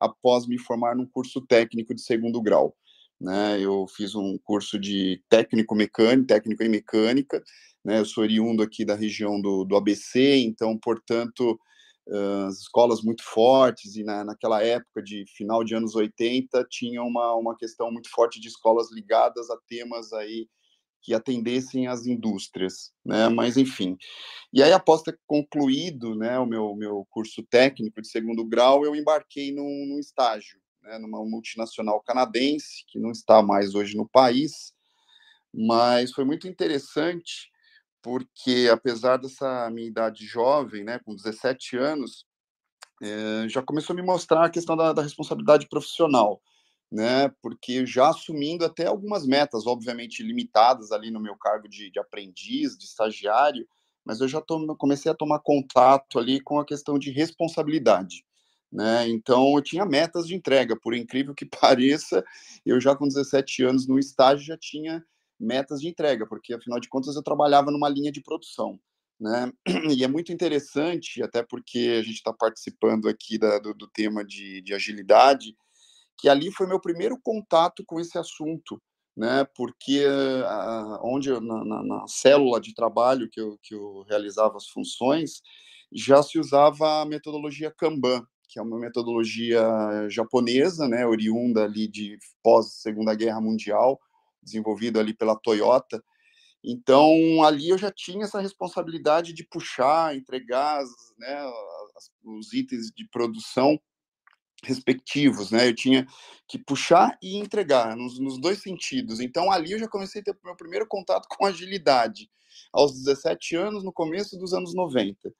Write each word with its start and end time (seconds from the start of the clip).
após 0.00 0.46
me 0.46 0.58
formar 0.58 0.96
num 0.96 1.06
curso 1.06 1.40
técnico 1.40 1.94
de 1.94 2.02
segundo 2.02 2.40
grau. 2.42 2.76
Né, 3.18 3.58
eu 3.60 3.86
fiz 3.88 4.14
um 4.14 4.36
curso 4.44 4.78
de 4.78 5.22
técnico 5.30 5.74
mecânico, 5.74 6.26
técnico 6.26 6.62
em 6.62 6.68
mecânica, 6.68 7.42
né, 7.82 7.98
eu 7.98 8.04
sou 8.04 8.22
oriundo 8.22 8.62
aqui 8.62 8.84
da 8.84 8.94
região 8.94 9.40
do, 9.40 9.64
do 9.64 9.74
ABC, 9.74 10.36
então, 10.36 10.76
portanto, 10.76 11.58
as 12.46 12.60
escolas 12.60 13.02
muito 13.02 13.22
fortes, 13.24 13.96
e 13.96 14.04
na, 14.04 14.24
naquela 14.24 14.62
época 14.62 15.02
de 15.02 15.24
final 15.36 15.64
de 15.64 15.74
anos 15.74 15.94
80, 15.94 16.64
tinha 16.70 17.02
uma, 17.02 17.34
uma 17.34 17.56
questão 17.56 17.90
muito 17.90 18.08
forte 18.10 18.40
de 18.40 18.48
escolas 18.48 18.92
ligadas 18.92 19.50
a 19.50 19.56
temas 19.66 20.12
aí 20.12 20.48
que 21.06 21.14
atendessem 21.14 21.86
as 21.86 22.04
indústrias, 22.04 22.92
né? 23.04 23.28
Mas 23.28 23.56
enfim. 23.56 23.96
E 24.52 24.60
aí, 24.60 24.72
após 24.72 25.02
ter 25.02 25.16
concluído, 25.24 26.16
né, 26.16 26.36
o 26.36 26.44
meu 26.44 26.74
meu 26.74 27.06
curso 27.10 27.44
técnico 27.44 28.02
de 28.02 28.08
segundo 28.08 28.44
grau, 28.44 28.84
eu 28.84 28.92
embarquei 28.92 29.54
num, 29.54 29.86
num 29.86 30.00
estágio, 30.00 30.58
né, 30.82 30.98
numa 30.98 31.24
multinacional 31.24 32.02
canadense 32.02 32.84
que 32.88 32.98
não 32.98 33.12
está 33.12 33.40
mais 33.40 33.76
hoje 33.76 33.96
no 33.96 34.08
país, 34.08 34.74
mas 35.54 36.10
foi 36.10 36.24
muito 36.24 36.48
interessante 36.48 37.52
porque 38.02 38.68
apesar 38.72 39.16
dessa 39.16 39.70
minha 39.70 39.86
idade 39.86 40.26
jovem, 40.26 40.82
né, 40.82 40.98
com 41.04 41.14
17 41.14 41.76
anos, 41.76 42.26
é, 43.00 43.48
já 43.48 43.62
começou 43.62 43.94
a 43.94 43.96
me 43.96 44.02
mostrar 44.02 44.44
a 44.44 44.50
questão 44.50 44.76
da, 44.76 44.92
da 44.92 45.02
responsabilidade 45.02 45.68
profissional 45.68 46.42
né? 46.90 47.28
Porque 47.42 47.84
já 47.86 48.10
assumindo 48.10 48.64
até 48.64 48.86
algumas 48.86 49.26
metas, 49.26 49.66
obviamente 49.66 50.22
limitadas 50.22 50.92
ali 50.92 51.10
no 51.10 51.20
meu 51.20 51.36
cargo 51.36 51.68
de, 51.68 51.90
de 51.90 51.98
aprendiz, 51.98 52.76
de 52.76 52.84
estagiário, 52.84 53.66
mas 54.04 54.20
eu 54.20 54.28
já 54.28 54.40
comecei 54.78 55.10
a 55.10 55.14
tomar 55.14 55.40
contato 55.40 56.18
ali 56.18 56.40
com 56.40 56.60
a 56.60 56.64
questão 56.64 56.98
de 56.98 57.10
responsabilidade. 57.10 58.24
Né? 58.70 59.08
Então 59.08 59.54
eu 59.56 59.62
tinha 59.62 59.84
metas 59.84 60.26
de 60.26 60.34
entrega, 60.34 60.78
por 60.78 60.94
incrível 60.94 61.34
que 61.34 61.44
pareça, 61.60 62.24
eu 62.64 62.80
já 62.80 62.94
com 62.94 63.08
17 63.08 63.64
anos 63.64 63.86
no 63.86 63.98
estágio 63.98 64.44
já 64.46 64.56
tinha 64.56 65.04
metas 65.38 65.80
de 65.80 65.88
entrega, 65.88 66.26
porque 66.26 66.54
afinal 66.54 66.80
de 66.80 66.88
contas 66.88 67.16
eu 67.16 67.22
trabalhava 67.22 67.70
numa 67.70 67.88
linha 67.88 68.12
de 68.12 68.22
produção. 68.22 68.78
Né? 69.20 69.52
E 69.98 70.04
é 70.04 70.08
muito 70.08 70.32
interessante, 70.32 71.22
até 71.22 71.42
porque 71.42 71.96
a 71.98 72.02
gente 72.02 72.16
está 72.16 72.32
participando 72.32 73.08
aqui 73.08 73.38
da, 73.38 73.58
do, 73.58 73.74
do, 73.74 73.88
tema 73.88 74.24
de, 74.24 74.60
de 74.62 74.74
agilidade, 74.74 75.56
que 76.18 76.28
ali 76.28 76.50
foi 76.50 76.66
meu 76.66 76.80
primeiro 76.80 77.18
contato 77.22 77.84
com 77.84 78.00
esse 78.00 78.18
assunto, 78.18 78.80
né? 79.16 79.46
Porque 79.54 80.06
uh, 80.06 80.98
onde 81.02 81.30
na, 81.30 81.64
na, 81.64 81.82
na, 81.82 82.08
célula 82.08 82.60
de 82.60 82.74
trabalho 82.74 83.28
que 83.28 83.40
eu, 83.40 83.58
que 83.62 83.74
eu 83.74 84.04
realizava 84.08 84.56
as 84.56 84.68
funções, 84.68 85.42
já 85.92 86.22
se 86.22 86.38
usava 86.38 87.02
a 87.02 87.06
metodologia 87.06 87.70
Kanban, 87.70 88.26
que 88.48 88.58
é 88.58 88.62
uma 88.62 88.78
metodologia 88.78 89.62
japonesa, 90.08 90.88
né? 90.88 91.06
Oriunda 91.06 91.64
ali 91.64 91.88
de 91.88 92.18
pós 92.42 92.80
Segunda 92.80 93.14
Guerra 93.14 93.40
Mundial, 93.40 94.00
desenvolvida 94.42 95.00
ali 95.00 95.14
pela 95.14 95.36
Toyota. 95.36 96.02
Então 96.64 97.44
ali 97.44 97.68
eu 97.68 97.78
já 97.78 97.90
tinha 97.90 98.24
essa 98.24 98.40
responsabilidade 98.40 99.32
de 99.32 99.44
puxar, 99.44 100.16
entregar, 100.16 100.82
né? 101.18 101.52
os 102.24 102.52
itens 102.52 102.90
de 102.94 103.08
produção 103.08 103.78
respectivos, 104.64 105.50
né? 105.50 105.68
Eu 105.68 105.74
tinha 105.74 106.06
que 106.48 106.58
puxar 106.58 107.16
e 107.22 107.36
entregar 107.36 107.96
nos, 107.96 108.18
nos, 108.18 108.38
dois 108.40 108.62
sentidos. 108.62 109.20
Então 109.20 109.50
ali 109.50 109.72
eu 109.72 109.78
já 109.78 109.88
comecei 109.88 110.20
a 110.20 110.24
ter 110.24 110.36
meu 110.44 110.56
primeiro 110.56 110.86
contato 110.86 111.26
com 111.30 111.44
agilidade 111.46 112.30
aos 112.72 112.92
17 112.92 113.56
anos, 113.56 113.84
no 113.84 113.92
começo 113.92 114.36
dos 114.38 114.52
anos 114.52 114.74
90. 114.74 115.32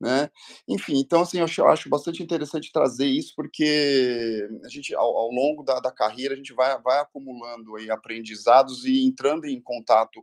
Né? 0.00 0.28
Enfim, 0.68 0.98
então 0.98 1.22
assim, 1.22 1.38
eu 1.38 1.44
acho, 1.44 1.60
eu 1.60 1.68
acho 1.68 1.88
bastante 1.88 2.22
interessante 2.22 2.72
trazer 2.72 3.06
isso, 3.06 3.32
porque 3.36 4.46
a 4.64 4.68
gente, 4.68 4.94
ao, 4.94 5.16
ao 5.16 5.30
longo 5.30 5.62
da, 5.62 5.80
da, 5.80 5.90
carreira, 5.90 6.34
a 6.34 6.36
gente 6.36 6.52
vai, 6.52 6.78
vai 6.82 6.98
acumulando 7.00 7.76
aí 7.76 7.90
aprendizados 7.90 8.84
e 8.84 9.04
entrando 9.04 9.46
em 9.46 9.60
contato 9.60 10.22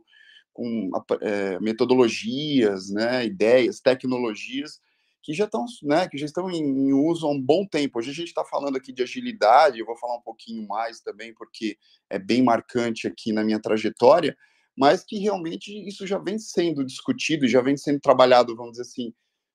com 0.52 0.90
é, 1.22 1.58
metodologias, 1.58 2.90
né, 2.90 3.24
ideias, 3.24 3.80
tecnologias 3.80 4.78
que 5.22 5.32
já 5.32 5.44
estão, 5.44 5.64
né, 5.84 6.08
que 6.08 6.18
já 6.18 6.26
estão 6.26 6.50
em, 6.50 6.92
uso 6.92 7.26
há 7.26 7.30
um 7.30 7.40
bom 7.40 7.64
tempo. 7.64 7.98
Hoje 7.98 8.10
a 8.10 8.14
gente 8.14 8.28
está 8.28 8.44
falando 8.44 8.76
aqui 8.76 8.92
de 8.92 9.02
agilidade, 9.02 9.78
eu 9.78 9.86
vou 9.86 9.96
falar 9.96 10.16
um 10.16 10.22
pouquinho 10.22 10.66
mais 10.66 11.00
também, 11.00 11.32
porque 11.32 11.78
é 12.10 12.18
bem 12.18 12.42
marcante 12.42 13.06
aqui 13.06 13.32
na 13.32 13.44
minha 13.44 13.60
trajetória, 13.60 14.36
mas 14.76 15.04
que 15.04 15.18
realmente 15.18 15.70
isso 15.86 16.06
já 16.06 16.18
vem 16.18 16.38
sendo 16.38 16.84
discutido, 16.84 17.46
já 17.46 17.60
vem 17.60 17.76
sendo 17.76 18.00
trabalhado, 18.00 18.56
vamos 18.56 18.72
dizer 18.72 18.82
assim, 18.82 19.14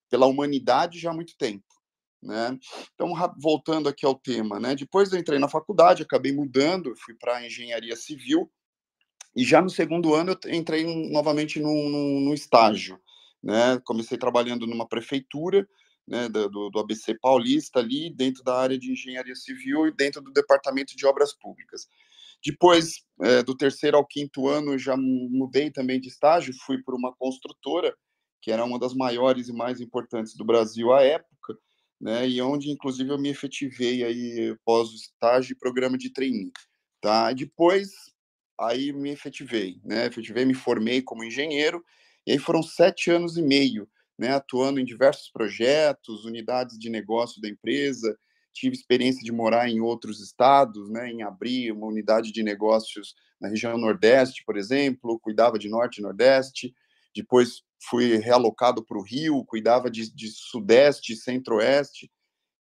pela 0.10 0.26
humanidade 0.26 1.00
já 1.00 1.12
há 1.12 1.14
muito 1.14 1.36
tempo. 1.38 1.66
Né? 2.24 2.58
Então, 2.94 3.14
voltando 3.38 3.90
aqui 3.90 4.06
ao 4.06 4.16
tema, 4.16 4.60
né? 4.60 4.74
depois 4.74 5.12
eu 5.12 5.20
entrei 5.20 5.38
na 5.38 5.50
faculdade, 5.50 6.02
acabei 6.02 6.32
mudando, 6.32 6.96
fui 6.96 7.14
para 7.14 7.46
engenharia 7.46 7.96
civil, 7.96 8.50
e 9.36 9.44
já 9.44 9.62
no 9.62 9.70
segundo 9.70 10.16
ano 10.16 10.36
eu 10.46 10.54
entrei 10.54 10.84
novamente 11.12 11.60
no, 11.60 11.90
no, 11.90 12.22
no 12.22 12.34
estágio 12.34 13.00
né? 13.44 13.80
Comecei 13.86 14.18
trabalhando 14.18 14.66
numa 14.68 14.88
prefeitura, 14.88 15.68
né, 16.08 16.30
do, 16.30 16.70
do, 16.70 16.80
ABC 16.80 17.18
Paulista 17.20 17.80
ali, 17.80 18.14
dentro 18.14 18.44
da 18.44 18.58
área 18.58 18.80
de 18.80 18.92
engenharia 18.92 19.36
civil 19.36 19.88
e 19.88 19.92
dentro 19.92 20.22
do 20.22 20.32
departamento 20.32 20.96
de 20.96 21.06
obras 21.06 21.38
públicas. 21.38 21.88
Depois, 22.44 23.04
é, 23.22 23.44
do 23.44 23.56
terceiro 23.56 23.98
ao 23.98 24.06
quinto 24.06 24.48
ano, 24.48 24.78
já 24.78 24.96
mudei 24.96 25.70
também 25.70 26.00
de 26.00 26.08
estágio, 26.08 26.54
fui 26.66 26.82
para 26.82 26.96
uma 26.96 27.14
construtora, 27.16 27.94
que 28.42 28.52
era 28.52 28.64
uma 28.64 28.80
das 28.80 28.94
maiores 28.94 29.50
e 29.50 29.54
mais 29.54 29.82
importantes 29.82 30.36
do 30.36 30.46
Brasil 30.46 30.94
à 30.94 31.02
época, 31.02 31.58
né, 32.00 32.30
e 32.30 32.42
onde, 32.42 32.72
inclusive, 32.72 33.10
eu 33.10 33.18
me 33.18 33.30
efetivei 33.30 34.04
aí 34.04 34.56
pós 34.64 34.94
estágio 34.94 35.54
e 35.54 35.58
programa 35.58 35.98
de 35.98 36.14
trainee, 36.14 36.52
tá? 37.02 37.34
Depois, 37.34 37.90
aí 38.60 38.94
me 38.94 39.10
efetivei, 39.10 39.82
né, 39.84 40.06
efetivei, 40.06 40.46
me 40.46 40.54
formei 40.54 41.02
como 41.02 41.24
engenheiro, 41.24 41.84
e 42.28 42.34
aí 42.34 42.38
foram 42.38 42.62
sete 42.62 43.10
anos 43.10 43.38
e 43.38 43.42
meio, 43.42 43.90
né, 44.20 44.34
atuando 44.34 44.82
em 44.82 44.86
diversos 44.86 45.30
projetos, 45.30 46.26
unidades 46.26 46.78
de 46.78 46.90
negócio 46.90 47.42
da 47.42 47.48
empresa. 47.48 48.20
Tive 48.54 48.76
experiência 48.76 49.24
de 49.24 49.32
morar 49.32 49.70
em 49.70 49.80
outros 49.80 50.22
estados, 50.22 50.90
né, 50.90 51.10
em 51.10 51.24
abrir 51.24 51.72
uma 51.72 51.88
unidade 51.88 52.34
de 52.34 52.44
negócios 52.44 53.16
na 53.40 53.48
região 53.48 53.78
Nordeste, 53.78 54.44
por 54.46 54.58
exemplo, 54.58 55.18
cuidava 55.22 55.58
de 55.58 55.70
Norte 55.70 56.00
e 56.00 56.02
Nordeste. 56.02 56.74
Depois 57.16 57.62
fui 57.90 58.18
realocado 58.18 58.84
para 58.84 58.98
o 58.98 59.04
Rio, 59.04 59.46
cuidava 59.46 59.90
de, 59.90 60.14
de 60.14 60.28
Sudeste 60.28 61.14
e 61.14 61.16
Centro-Oeste. 61.16 62.12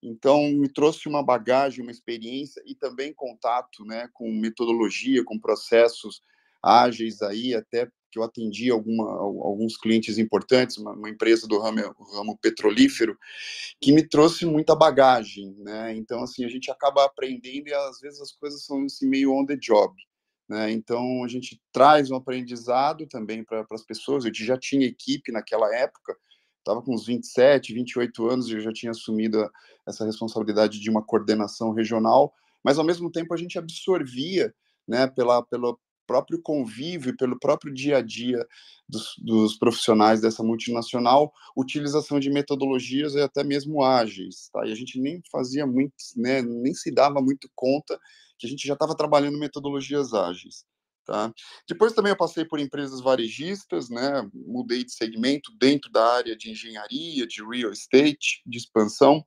Então, 0.04 0.44
me 0.52 0.72
trouxe 0.72 1.08
uma 1.08 1.24
bagagem, 1.24 1.82
uma 1.82 1.92
experiência 1.92 2.62
e 2.68 2.76
também 2.76 3.12
contato 3.12 3.84
né, 3.84 4.08
com 4.14 4.32
metodologia, 4.32 5.24
com 5.24 5.40
processos 5.40 6.22
ágeis 6.66 7.22
aí, 7.22 7.54
até 7.54 7.88
que 8.12 8.20
eu 8.20 8.24
atendi 8.24 8.72
alguma, 8.72 9.12
alguns 9.12 9.78
clientes 9.78 10.18
importantes, 10.18 10.78
uma, 10.78 10.94
uma 10.94 11.10
empresa 11.10 11.46
do 11.48 11.60
ramo, 11.60 11.94
ramo, 12.14 12.38
petrolífero, 12.42 13.18
que 13.82 13.92
me 13.92 14.08
trouxe 14.08 14.46
muita 14.46 14.74
bagagem, 14.74 15.54
né? 15.60 15.94
Então, 15.96 16.24
assim, 16.24 16.46
a 16.46 16.48
gente 16.48 16.72
acaba 16.72 17.04
aprendendo 17.04 17.68
e 17.68 17.74
às 17.74 18.00
vezes 18.00 18.22
as 18.22 18.32
coisas 18.32 18.64
são 18.64 18.86
assim, 18.86 19.08
meio 19.08 19.34
on 19.34 19.46
the 19.46 19.58
job. 19.58 19.94
Né? 20.48 20.72
Então, 20.72 21.24
a 21.24 21.28
gente 21.28 21.62
traz 21.72 22.10
um 22.10 22.16
aprendizado 22.16 23.06
também 23.08 23.44
para 23.44 23.66
as 23.72 23.84
pessoas. 23.84 24.26
Eu 24.26 24.32
já 24.34 24.58
tinha 24.58 24.88
equipe 24.88 25.32
naquela 25.32 25.76
época, 25.76 26.16
estava 26.60 26.82
com 26.82 26.94
uns 26.94 27.06
27, 27.06 27.74
28 27.74 28.28
anos, 28.28 28.48
e 28.48 28.54
eu 28.54 28.62
já 28.62 28.72
tinha 28.72 28.92
assumido 28.92 29.50
essa 29.86 30.06
responsabilidade 30.06 30.80
de 30.80 30.90
uma 30.90 31.04
coordenação 31.04 31.74
regional, 31.74 32.34
mas 32.64 32.80
ao 32.80 32.86
mesmo 32.86 33.12
tempo 33.12 33.34
a 33.34 33.38
gente 33.38 33.58
absorvia 33.58 34.54
né, 34.88 35.08
pela, 35.08 35.44
pela, 35.44 35.76
próprio 36.06 36.42
convívio, 36.42 37.16
pelo 37.18 37.40
próprio 37.40 37.74
dia 37.74 37.98
a 37.98 38.02
dia 38.02 38.46
dos, 38.88 39.16
dos, 39.18 39.58
profissionais 39.58 40.22
dessa 40.22 40.44
multinacional, 40.44 41.34
utilização 41.56 42.20
de 42.20 42.30
metodologias 42.30 43.16
e 43.16 43.22
até 43.22 43.44
mesmo 43.44 43.84
ágeis, 43.84 44.50
tá? 44.52 44.66
E 44.66 44.72
a 44.72 44.76
gente 44.76 45.00
nem 45.00 45.22
fazia 45.32 45.66
muito, 45.66 45.96
né, 46.16 46.42
nem 46.42 46.74
se 46.74 46.92
dava 46.92 47.22
muito 47.22 47.50
conta 47.56 48.00
que 48.38 48.46
a 48.46 48.50
gente 48.50 48.68
já 48.68 48.74
estava 48.74 48.96
trabalhando 48.96 49.40
metodologias 49.40 50.14
ágeis, 50.14 50.66
tá? 51.06 51.34
Depois 51.68 51.94
também 51.94 52.12
eu 52.12 52.18
passei 52.18 52.46
por 52.46 52.60
empresas 52.60 53.02
varejistas, 53.02 53.90
né, 53.90 54.30
mudei 54.34 54.84
de 54.84 54.94
segmento 54.94 55.52
dentro 55.60 55.92
da 55.92 56.06
área 56.14 56.36
de 56.36 56.52
engenharia, 56.52 57.26
de 57.26 57.44
real 57.44 57.72
estate, 57.72 58.42
de 58.46 58.58
expansão, 58.58 59.26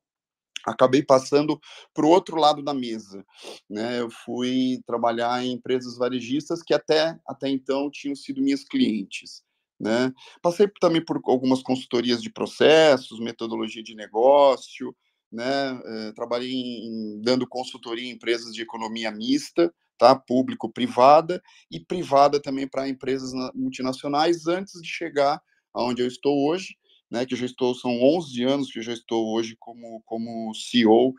acabei 0.70 1.02
passando 1.02 1.60
para 1.94 2.06
o 2.06 2.08
outro 2.08 2.36
lado 2.36 2.62
da 2.62 2.74
mesa. 2.74 3.24
Né? 3.68 4.00
Eu 4.00 4.10
fui 4.10 4.80
trabalhar 4.86 5.44
em 5.44 5.52
empresas 5.52 5.96
varejistas 5.96 6.62
que 6.62 6.74
até, 6.74 7.18
até 7.26 7.48
então 7.48 7.90
tinham 7.90 8.14
sido 8.14 8.42
minhas 8.42 8.64
clientes. 8.64 9.42
Né? 9.80 10.12
Passei 10.42 10.68
também 10.80 11.04
por 11.04 11.20
algumas 11.24 11.62
consultorias 11.62 12.22
de 12.22 12.30
processos, 12.30 13.20
metodologia 13.20 13.82
de 13.82 13.94
negócio, 13.94 14.94
né? 15.30 15.80
Eh, 15.84 16.12
trabalhei 16.12 16.50
em, 16.50 17.20
dando 17.22 17.46
consultoria 17.46 18.08
em 18.08 18.12
empresas 18.12 18.54
de 18.54 18.62
economia 18.62 19.10
mista, 19.10 19.72
tá? 19.98 20.14
público-privada, 20.14 21.42
e 21.70 21.78
privada 21.78 22.40
também 22.40 22.66
para 22.66 22.88
empresas 22.88 23.32
multinacionais, 23.54 24.46
antes 24.46 24.80
de 24.80 24.88
chegar 24.88 25.40
aonde 25.74 26.02
eu 26.02 26.08
estou 26.08 26.48
hoje, 26.48 26.76
né, 27.10 27.24
que 27.24 27.34
eu 27.34 27.38
já 27.38 27.46
estou, 27.46 27.74
são 27.74 27.90
11 28.02 28.42
anos 28.44 28.70
que 28.70 28.78
eu 28.78 28.82
já 28.82 28.92
estou 28.92 29.34
hoje 29.34 29.56
como, 29.58 30.02
como 30.04 30.54
CEO 30.54 31.14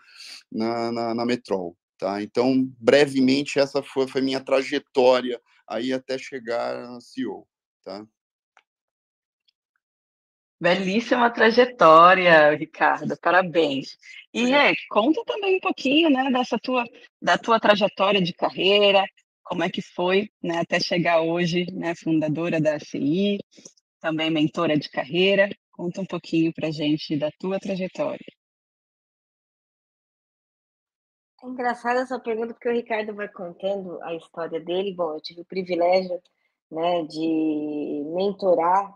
na, 0.52 0.92
na, 0.92 1.16
na 1.16 1.26
Metrol, 1.26 1.76
tá? 1.98 2.22
Então, 2.22 2.70
brevemente, 2.80 3.60
essa 3.60 3.82
foi, 3.82 4.08
foi 4.08 4.22
minha 4.22 4.40
trajetória 4.40 5.42
aí 5.68 5.94
até 5.94 6.18
chegar 6.18 6.76
a 6.76 7.02
CEO, 7.02 7.48
tá? 7.84 8.06
Belíssima 10.62 11.30
trajetória, 11.30 12.54
Ricardo, 12.54 13.18
parabéns. 13.22 13.98
E 14.34 14.54
é, 14.54 14.74
conta 14.90 15.24
também 15.26 15.56
um 15.56 15.60
pouquinho, 15.60 16.10
né, 16.10 16.30
dessa 16.32 16.60
tua, 16.60 16.84
da 17.22 17.38
tua 17.38 17.60
trajetória 17.60 18.22
de 18.22 18.34
carreira, 18.34 19.04
como 19.42 19.64
é 19.64 19.70
que 19.70 19.82
foi, 19.82 20.30
né, 20.44 20.60
até 20.60 20.80
chegar 20.80 21.22
hoje, 21.22 21.66
né, 21.72 21.96
fundadora 21.96 22.60
da 22.60 22.78
CI, 22.78 23.40
também 24.02 24.30
mentora 24.30 24.78
de 24.78 24.90
carreira. 24.90 25.50
Conta 25.80 26.02
um 26.02 26.06
pouquinho 26.06 26.54
para 26.54 26.70
gente 26.72 27.18
da 27.18 27.32
tua 27.40 27.58
trajetória. 27.58 28.20
É 31.42 31.48
engraçada 31.48 32.02
essa 32.02 32.20
pergunta, 32.20 32.54
porque 32.54 32.68
o 32.68 32.74
Ricardo 32.74 33.16
vai 33.16 33.30
contando 33.30 33.98
a 34.04 34.14
história 34.14 34.60
dele. 34.60 34.94
Bom, 34.94 35.14
eu 35.14 35.22
tive 35.22 35.40
o 35.40 35.46
privilégio 35.46 36.22
né, 36.70 37.04
de 37.04 38.04
mentorar 38.14 38.94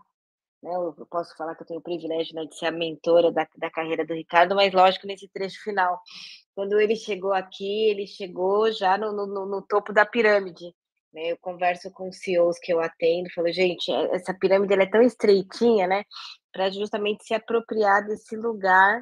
né? 0.62 0.74
Eu 0.74 1.06
posso 1.10 1.34
falar 1.36 1.54
que 1.54 1.62
eu 1.62 1.66
tenho 1.66 1.80
o 1.80 1.82
privilégio 1.82 2.34
né, 2.34 2.44
de 2.44 2.54
ser 2.54 2.66
a 2.66 2.70
mentora 2.70 3.32
da, 3.32 3.46
da 3.56 3.70
carreira 3.70 4.04
do 4.04 4.12
Ricardo, 4.12 4.54
mas 4.54 4.72
lógico, 4.72 5.06
nesse 5.06 5.26
trecho 5.28 5.62
final. 5.62 5.98
Quando 6.54 6.78
ele 6.78 6.96
chegou 6.96 7.32
aqui, 7.32 7.88
ele 7.88 8.06
chegou 8.06 8.70
já 8.72 8.98
no, 8.98 9.10
no, 9.12 9.46
no 9.46 9.62
topo 9.62 9.90
da 9.90 10.04
pirâmide. 10.04 10.74
Né? 11.14 11.30
Eu 11.30 11.38
converso 11.38 11.90
com 11.92 12.08
os 12.08 12.18
CEOs 12.18 12.58
que 12.58 12.72
eu 12.72 12.80
atendo, 12.80 13.30
falo, 13.32 13.50
gente, 13.52 13.90
é, 13.90 14.16
essa 14.16 14.34
pirâmide 14.34 14.74
é 14.74 14.86
tão 14.86 15.00
estreitinha, 15.00 15.86
né? 15.86 16.04
Para 16.52 16.70
justamente 16.70 17.24
se 17.24 17.32
apropriar 17.32 18.04
desse 18.04 18.36
lugar 18.36 19.00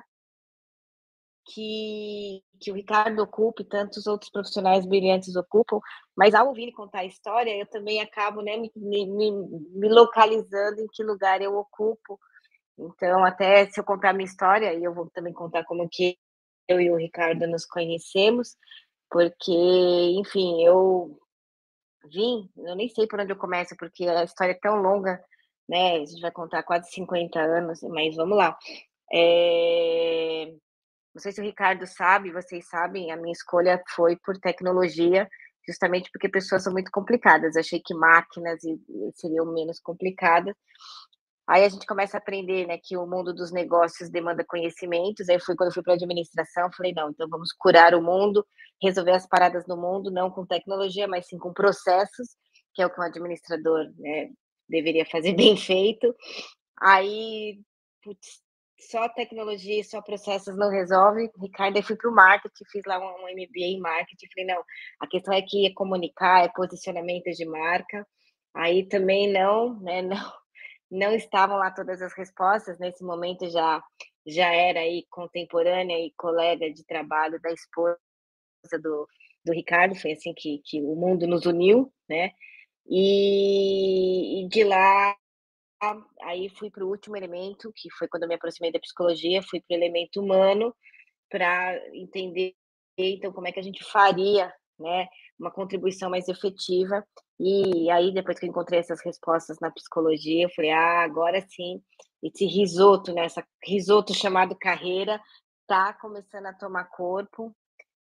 que, 1.46 2.42
que 2.60 2.70
o 2.70 2.74
Ricardo 2.74 3.22
ocupa 3.22 3.62
e 3.62 3.68
tantos 3.68 4.06
outros 4.06 4.30
profissionais 4.30 4.86
brilhantes 4.86 5.34
ocupam, 5.36 5.80
mas 6.14 6.34
ao 6.34 6.48
ouvir 6.48 6.70
contar 6.72 7.00
a 7.00 7.06
história, 7.06 7.50
eu 7.56 7.66
também 7.66 8.00
acabo 8.00 8.42
né, 8.42 8.58
me, 8.58 8.70
me, 8.76 9.32
me 9.32 9.88
localizando 9.88 10.80
em 10.80 10.86
que 10.92 11.02
lugar 11.02 11.40
eu 11.40 11.56
ocupo. 11.56 12.20
Então, 12.78 13.24
até 13.24 13.66
se 13.66 13.80
eu 13.80 13.84
contar 13.84 14.10
a 14.10 14.12
minha 14.12 14.26
história, 14.26 14.74
e 14.74 14.84
eu 14.84 14.94
vou 14.94 15.10
também 15.10 15.32
contar 15.32 15.64
como 15.64 15.88
que 15.90 16.16
eu 16.68 16.80
e 16.80 16.90
o 16.90 16.96
Ricardo 16.96 17.46
nos 17.46 17.64
conhecemos, 17.66 18.56
porque, 19.10 19.52
enfim, 20.18 20.64
eu 20.64 21.18
vim, 22.08 22.48
eu 22.56 22.74
nem 22.76 22.88
sei 22.88 23.06
por 23.06 23.20
onde 23.20 23.32
eu 23.32 23.36
começo, 23.36 23.76
porque 23.76 24.06
a 24.06 24.24
história 24.24 24.52
é 24.52 24.58
tão 24.60 24.76
longa, 24.76 25.22
né? 25.68 25.96
A 25.96 25.98
gente 25.98 26.20
vai 26.20 26.30
contar 26.30 26.62
quase 26.62 26.90
50 26.90 27.38
anos, 27.40 27.80
mas 27.82 28.16
vamos 28.16 28.36
lá. 28.36 28.56
É... 29.12 30.52
Não 31.14 31.20
sei 31.20 31.32
se 31.32 31.40
o 31.40 31.44
Ricardo 31.44 31.86
sabe, 31.86 32.32
vocês 32.32 32.66
sabem, 32.68 33.10
a 33.10 33.16
minha 33.16 33.32
escolha 33.32 33.82
foi 33.94 34.16
por 34.16 34.38
tecnologia, 34.38 35.28
justamente 35.66 36.10
porque 36.10 36.28
pessoas 36.28 36.62
são 36.64 36.72
muito 36.72 36.90
complicadas. 36.90 37.56
achei 37.56 37.80
que 37.84 37.94
máquinas 37.94 38.60
seriam 39.14 39.46
menos 39.52 39.78
complicadas. 39.80 40.54
Aí 41.46 41.64
a 41.64 41.68
gente 41.68 41.86
começa 41.86 42.16
a 42.16 42.20
aprender, 42.20 42.66
né, 42.66 42.78
que 42.82 42.96
o 42.96 43.06
mundo 43.06 43.34
dos 43.34 43.52
negócios 43.52 44.10
demanda 44.10 44.44
conhecimentos. 44.44 45.28
Aí 45.28 45.40
fui 45.40 45.56
quando 45.56 45.70
eu 45.70 45.74
fui 45.74 45.82
para 45.82 45.94
administração, 45.94 46.70
falei 46.76 46.92
não, 46.94 47.10
então 47.10 47.28
vamos 47.28 47.52
curar 47.52 47.94
o 47.94 48.02
mundo, 48.02 48.46
resolver 48.80 49.12
as 49.12 49.26
paradas 49.26 49.66
no 49.66 49.76
mundo, 49.76 50.10
não 50.10 50.30
com 50.30 50.46
tecnologia, 50.46 51.08
mas 51.08 51.26
sim 51.26 51.38
com 51.38 51.52
processos, 51.52 52.28
que 52.74 52.82
é 52.82 52.86
o 52.86 52.90
que 52.90 53.00
um 53.00 53.04
administrador 53.04 53.86
né, 53.98 54.30
deveria 54.68 55.04
fazer 55.06 55.34
bem 55.36 55.56
feito. 55.56 56.14
Aí, 56.80 57.60
putz, 58.02 58.42
só 58.90 59.08
tecnologia 59.08 59.80
e 59.80 59.84
só 59.84 60.02
processos 60.02 60.56
não 60.56 60.70
resolve. 60.70 61.30
Ricardo, 61.40 61.76
eu 61.76 61.82
fui 61.82 61.96
para 61.96 62.10
o 62.10 62.14
marketing, 62.14 62.64
fiz 62.70 62.82
lá 62.86 62.98
um 62.98 63.22
MBA 63.22 63.50
em 63.56 63.80
marketing. 63.80 64.26
Falei, 64.34 64.54
não, 64.54 64.64
a 65.00 65.06
questão 65.06 65.34
é 65.34 65.42
que 65.42 65.66
é 65.66 65.72
comunicar, 65.74 66.44
é 66.44 66.48
posicionamento 66.48 67.30
de 67.30 67.44
marca. 67.44 68.06
Aí 68.54 68.86
também 68.88 69.32
não, 69.32 69.80
né, 69.80 70.02
não, 70.02 70.32
não 70.92 71.14
estavam 71.14 71.56
lá 71.56 71.70
todas 71.70 72.02
as 72.02 72.12
respostas. 72.12 72.78
Nesse 72.78 73.02
momento 73.02 73.48
já 73.50 73.82
já 74.24 74.52
era 74.52 74.80
aí 74.80 75.04
contemporânea 75.10 75.98
e 75.98 76.12
colega 76.16 76.72
de 76.72 76.84
trabalho 76.84 77.40
da 77.40 77.50
esposa 77.50 77.98
do, 78.80 79.08
do 79.44 79.52
Ricardo. 79.52 79.96
Foi 79.96 80.12
assim 80.12 80.32
que, 80.34 80.60
que 80.64 80.80
o 80.80 80.94
mundo 80.94 81.26
nos 81.26 81.46
uniu, 81.46 81.92
né? 82.08 82.30
E, 82.86 84.44
e 84.44 84.48
de 84.48 84.62
lá 84.64 85.16
aí 86.20 86.48
fui 86.48 86.70
para 86.70 86.84
o 86.84 86.88
último 86.88 87.16
elemento, 87.16 87.72
que 87.74 87.90
foi 87.98 88.06
quando 88.06 88.24
eu 88.24 88.28
me 88.28 88.36
aproximei 88.36 88.70
da 88.70 88.78
psicologia, 88.78 89.42
fui 89.42 89.60
para 89.60 89.74
o 89.74 89.78
elemento 89.78 90.20
humano, 90.20 90.74
para 91.28 91.76
entender 91.92 92.54
então 92.96 93.32
como 93.32 93.48
é 93.48 93.52
que 93.52 93.58
a 93.58 93.62
gente 93.62 93.82
faria, 93.82 94.52
né, 94.78 95.08
uma 95.42 95.50
contribuição 95.50 96.10
mais 96.10 96.28
efetiva. 96.28 97.04
E 97.40 97.90
aí 97.90 98.12
depois 98.14 98.38
que 98.38 98.46
eu 98.46 98.50
encontrei 98.50 98.80
essas 98.80 99.02
respostas 99.04 99.58
na 99.60 99.70
psicologia, 99.70 100.44
eu 100.44 100.50
falei: 100.50 100.70
"Ah, 100.72 101.02
agora 101.04 101.40
sim, 101.42 101.82
esse 102.22 102.46
risoto, 102.46 103.12
né, 103.14 103.24
essa 103.26 103.44
risoto 103.64 104.14
chamado 104.14 104.56
carreira 104.58 105.20
tá 105.66 105.92
começando 105.94 106.46
a 106.46 106.54
tomar 106.54 106.84
corpo". 106.86 107.54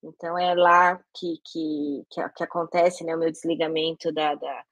Então 0.04 0.38
é 0.40 0.56
lá 0.56 0.98
que 1.16 1.40
que 1.46 2.04
que, 2.12 2.30
que 2.38 2.44
acontece, 2.44 3.04
né, 3.06 3.16
o 3.16 3.20
meu 3.20 3.32
desligamento 3.32 4.12
da, 4.14 4.36
da 4.36 4.64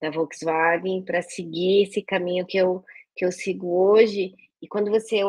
da 0.00 0.10
Volkswagen 0.10 1.04
para 1.04 1.22
seguir 1.22 1.84
esse 1.84 2.02
caminho 2.02 2.46
que 2.46 2.58
eu, 2.58 2.84
que 3.16 3.24
eu 3.24 3.32
sigo 3.32 3.68
hoje. 3.90 4.34
E 4.62 4.68
quando 4.68 4.90
você 4.90 5.20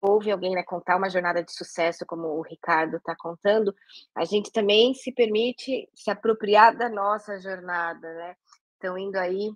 ouve 0.00 0.30
alguém 0.30 0.54
né, 0.54 0.62
contar 0.62 0.96
uma 0.96 1.10
jornada 1.10 1.42
de 1.42 1.52
sucesso, 1.52 2.06
como 2.06 2.28
o 2.28 2.42
Ricardo 2.42 2.96
está 2.96 3.14
contando, 3.16 3.74
a 4.14 4.24
gente 4.24 4.52
também 4.52 4.94
se 4.94 5.12
permite 5.12 5.88
se 5.94 6.10
apropriar 6.10 6.76
da 6.76 6.88
nossa 6.88 7.38
jornada, 7.40 8.12
né? 8.14 8.36
Então, 8.76 8.96
indo 8.96 9.16
aí 9.16 9.50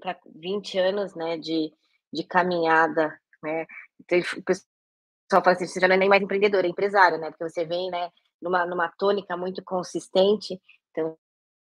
para 0.00 0.18
20 0.34 0.78
anos 0.78 1.14
né, 1.14 1.38
de, 1.38 1.72
de 2.12 2.24
caminhada, 2.24 3.18
né? 3.42 3.66
Então, 4.00 4.18
o 4.38 4.42
pessoal 4.42 5.42
fala 5.42 5.52
assim, 5.52 5.66
você 5.66 5.80
já 5.80 5.88
não 5.88 5.94
é 5.94 5.98
nem 5.98 6.08
mais 6.08 6.22
empreendedora, 6.22 6.66
é 6.66 6.70
empresária, 6.70 7.18
né? 7.18 7.30
Porque 7.30 7.48
você 7.48 7.64
vem 7.64 7.90
né, 7.90 8.10
numa, 8.40 8.66
numa 8.66 8.88
tônica 8.98 9.36
muito 9.36 9.62
consistente, 9.64 10.60
então 10.90 11.16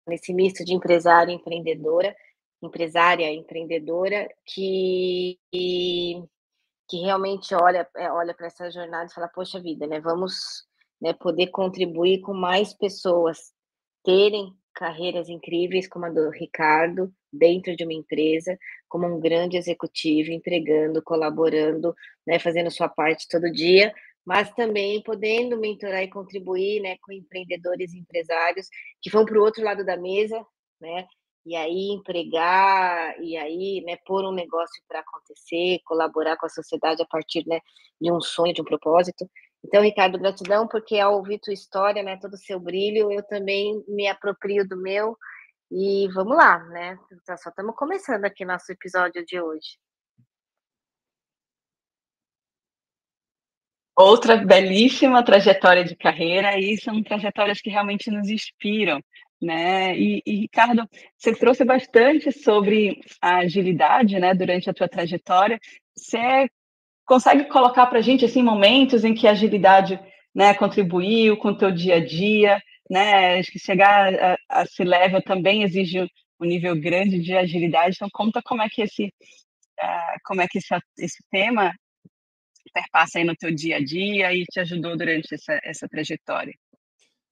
nesse 0.07 0.33
misto 0.33 0.65
de 0.65 0.73
empresária 0.73 1.31
e 1.31 1.35
empreendedora, 1.35 2.15
empresária 2.61 3.31
empreendedora, 3.31 4.27
que, 4.45 5.37
que 6.91 6.97
realmente 6.97 7.55
olha, 7.55 7.87
é, 7.95 8.11
olha 8.11 8.33
para 8.33 8.47
essa 8.47 8.69
jornada 8.69 9.05
e 9.09 9.13
fala, 9.13 9.29
poxa 9.29 9.61
vida, 9.61 9.87
né, 9.87 10.01
vamos 10.01 10.65
né, 11.01 11.13
poder 11.13 11.47
contribuir 11.47 12.19
com 12.19 12.33
mais 12.33 12.73
pessoas 12.73 13.53
terem 14.03 14.53
carreiras 14.73 15.29
incríveis 15.29 15.87
como 15.87 16.05
a 16.05 16.09
do 16.09 16.29
Ricardo 16.29 17.09
dentro 17.31 17.77
de 17.77 17.85
uma 17.85 17.93
empresa, 17.93 18.57
como 18.89 19.07
um 19.07 19.21
grande 19.21 19.55
executivo, 19.55 20.31
entregando, 20.31 21.01
colaborando, 21.01 21.95
né, 22.27 22.37
fazendo 22.39 22.69
sua 22.69 22.89
parte 22.89 23.25
todo 23.29 23.49
dia, 23.49 23.93
mas 24.25 24.53
também 24.53 25.01
podendo 25.01 25.57
mentorar 25.57 26.03
e 26.03 26.09
contribuir 26.09 26.81
né, 26.81 26.97
com 27.01 27.13
empreendedores 27.13 27.93
e 27.93 27.99
empresários 27.99 28.67
que 29.01 29.09
vão 29.09 29.23
para 29.23 29.39
o 29.39 29.41
outro 29.41 29.63
lado 29.63 29.85
da 29.85 29.95
mesa, 29.95 30.45
né? 30.81 31.07
E 31.45 31.55
aí 31.55 31.89
empregar, 31.91 33.19
e 33.19 33.35
aí 33.35 33.83
né, 33.85 33.97
pôr 34.05 34.23
um 34.25 34.31
negócio 34.31 34.81
para 34.87 34.99
acontecer, 34.99 35.79
colaborar 35.85 36.37
com 36.37 36.45
a 36.45 36.49
sociedade 36.49 37.01
a 37.01 37.05
partir 37.05 37.45
né, 37.47 37.59
de 37.99 38.11
um 38.11 38.21
sonho, 38.21 38.53
de 38.53 38.61
um 38.61 38.65
propósito. 38.65 39.27
Então, 39.63 39.81
Ricardo, 39.81 40.19
gratidão, 40.19 40.67
porque 40.67 40.99
ao 40.99 41.15
ouvir 41.15 41.39
tua 41.39 41.53
história, 41.53 42.03
né, 42.03 42.17
todo 42.17 42.33
o 42.33 42.37
seu 42.37 42.59
brilho, 42.59 43.11
eu 43.11 43.23
também 43.23 43.83
me 43.87 44.07
aproprio 44.07 44.67
do 44.67 44.77
meu. 44.77 45.17
E 45.71 46.07
vamos 46.13 46.35
lá, 46.35 46.59
né? 46.65 46.99
Só 47.25 47.49
estamos 47.49 47.75
começando 47.75 48.25
aqui 48.25 48.43
nosso 48.43 48.71
episódio 48.71 49.25
de 49.25 49.39
hoje. 49.39 49.77
Outra 53.95 54.35
belíssima 54.35 55.23
trajetória 55.23 55.83
de 55.83 55.95
carreira, 55.95 56.59
e 56.59 56.77
são 56.77 57.01
trajetórias 57.03 57.61
que 57.61 57.69
realmente 57.69 58.09
nos 58.09 58.29
inspiram, 58.29 58.99
né? 59.41 59.97
E, 59.97 60.21
e, 60.25 60.35
Ricardo, 60.41 60.87
você 61.17 61.33
trouxe 61.33 61.65
bastante 61.65 62.31
sobre 62.31 63.01
a 63.21 63.37
agilidade, 63.39 64.19
né, 64.19 64.33
durante 64.33 64.69
a 64.69 64.73
tua 64.73 64.87
trajetória. 64.87 65.59
Você 65.95 66.47
consegue 67.05 67.45
colocar 67.45 67.87
para 67.87 67.99
a 67.99 68.01
gente 68.01 68.25
assim 68.25 68.43
momentos 68.43 69.03
em 69.03 69.13
que 69.13 69.27
a 69.27 69.31
agilidade, 69.31 69.99
né, 70.33 70.53
contribuiu 70.53 71.37
com 71.37 71.49
o 71.49 71.57
teu 71.57 71.71
dia 71.71 71.95
a 71.95 72.05
dia, 72.05 72.61
né? 72.89 73.39
Acho 73.39 73.51
que 73.51 73.59
chegar 73.59 74.13
a, 74.13 74.37
a 74.49 74.65
se 74.65 74.83
level 74.83 75.21
também 75.23 75.63
exige 75.63 76.07
um 76.39 76.45
nível 76.45 76.75
grande 76.79 77.19
de 77.19 77.35
agilidade. 77.35 77.95
Então 77.95 78.09
conta 78.11 78.41
como 78.43 78.61
é 78.61 78.69
que 78.69 78.81
esse 78.81 79.05
uh, 79.05 80.19
como 80.25 80.41
é 80.41 80.47
que 80.47 80.57
esse, 80.59 80.75
esse 80.99 81.23
tema 81.31 81.73
perpassa 82.73 83.19
aí 83.19 83.23
no 83.23 83.35
teu 83.35 83.53
dia 83.53 83.77
a 83.77 83.83
dia 83.83 84.33
e 84.33 84.43
te 84.45 84.59
ajudou 84.59 84.97
durante 84.97 85.33
essa, 85.33 85.59
essa 85.63 85.87
trajetória. 85.87 86.53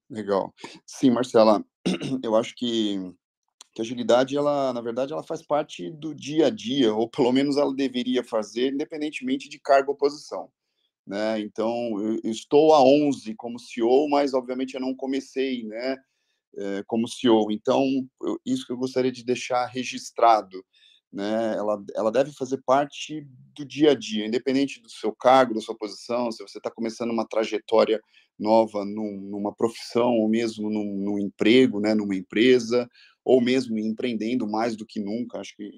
Legal. 0.09 0.53
Sim, 0.85 1.11
Marcela, 1.11 1.63
eu 2.23 2.35
acho 2.35 2.55
que, 2.55 2.97
que 3.73 3.81
a 3.81 3.83
agilidade, 3.83 4.35
ela, 4.35 4.73
na 4.73 4.81
verdade, 4.81 5.13
ela 5.13 5.21
faz 5.23 5.45
parte 5.45 5.91
do 5.91 6.15
dia 6.15 6.47
a 6.47 6.49
dia, 6.49 6.93
ou 6.93 7.07
pelo 7.07 7.31
menos 7.31 7.57
ela 7.57 7.73
deveria 7.73 8.23
fazer, 8.23 8.73
independentemente 8.73 9.47
de 9.47 9.59
cargo 9.59 9.91
ou 9.91 9.97
posição. 9.97 10.49
Né? 11.05 11.39
Então, 11.41 12.19
eu 12.23 12.31
estou 12.31 12.73
a 12.73 12.83
11 12.83 13.35
como 13.35 13.59
CEO, 13.59 14.09
mas 14.09 14.33
obviamente 14.33 14.73
eu 14.73 14.81
não 14.81 14.95
comecei, 14.95 15.63
né, 15.63 15.97
é, 16.57 16.83
como 16.87 17.07
CEO. 17.07 17.51
Então, 17.51 17.83
eu, 18.21 18.39
isso 18.45 18.65
que 18.65 18.73
eu 18.73 18.77
gostaria 18.77 19.11
de 19.11 19.23
deixar 19.23 19.65
registrado, 19.67 20.63
né? 21.11 21.55
Ela, 21.57 21.83
ela 21.95 22.11
deve 22.11 22.31
fazer 22.31 22.61
parte 22.65 23.27
do 23.55 23.65
dia 23.65 23.91
a 23.91 23.95
dia, 23.95 24.25
independente 24.25 24.81
do 24.81 24.89
seu 24.89 25.11
cargo, 25.11 25.53
da 25.53 25.61
sua 25.61 25.75
posição, 25.75 26.31
se 26.31 26.43
você 26.43 26.59
está 26.59 26.69
começando 26.69 27.11
uma 27.11 27.27
trajetória 27.27 27.99
nova 28.37 28.85
num, 28.85 29.19
numa 29.29 29.53
profissão, 29.53 30.11
ou 30.11 30.29
mesmo 30.29 30.69
num, 30.69 30.97
num, 30.97 31.19
emprego, 31.19 31.79
né, 31.79 31.93
numa 31.93 32.15
empresa, 32.15 32.89
ou 33.25 33.41
mesmo 33.41 33.77
empreendendo 33.77 34.47
mais 34.47 34.75
do 34.75 34.85
que 34.85 34.99
nunca. 34.99 35.39
Acho 35.39 35.55
que 35.55 35.69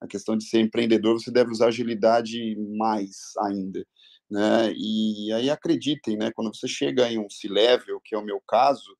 a 0.00 0.06
questão 0.06 0.36
de 0.36 0.44
ser 0.44 0.60
empreendedor, 0.60 1.20
você 1.20 1.30
deve 1.30 1.52
usar 1.52 1.68
agilidade 1.68 2.56
mais 2.76 3.32
ainda. 3.38 3.86
Né? 4.30 4.72
E 4.76 5.32
aí 5.32 5.50
acreditem, 5.50 6.16
né, 6.16 6.32
quando 6.34 6.54
você 6.54 6.66
chega 6.66 7.10
em 7.10 7.18
um 7.18 7.30
C-level, 7.30 8.00
que 8.04 8.14
é 8.14 8.18
o 8.18 8.24
meu 8.24 8.40
caso, 8.40 8.96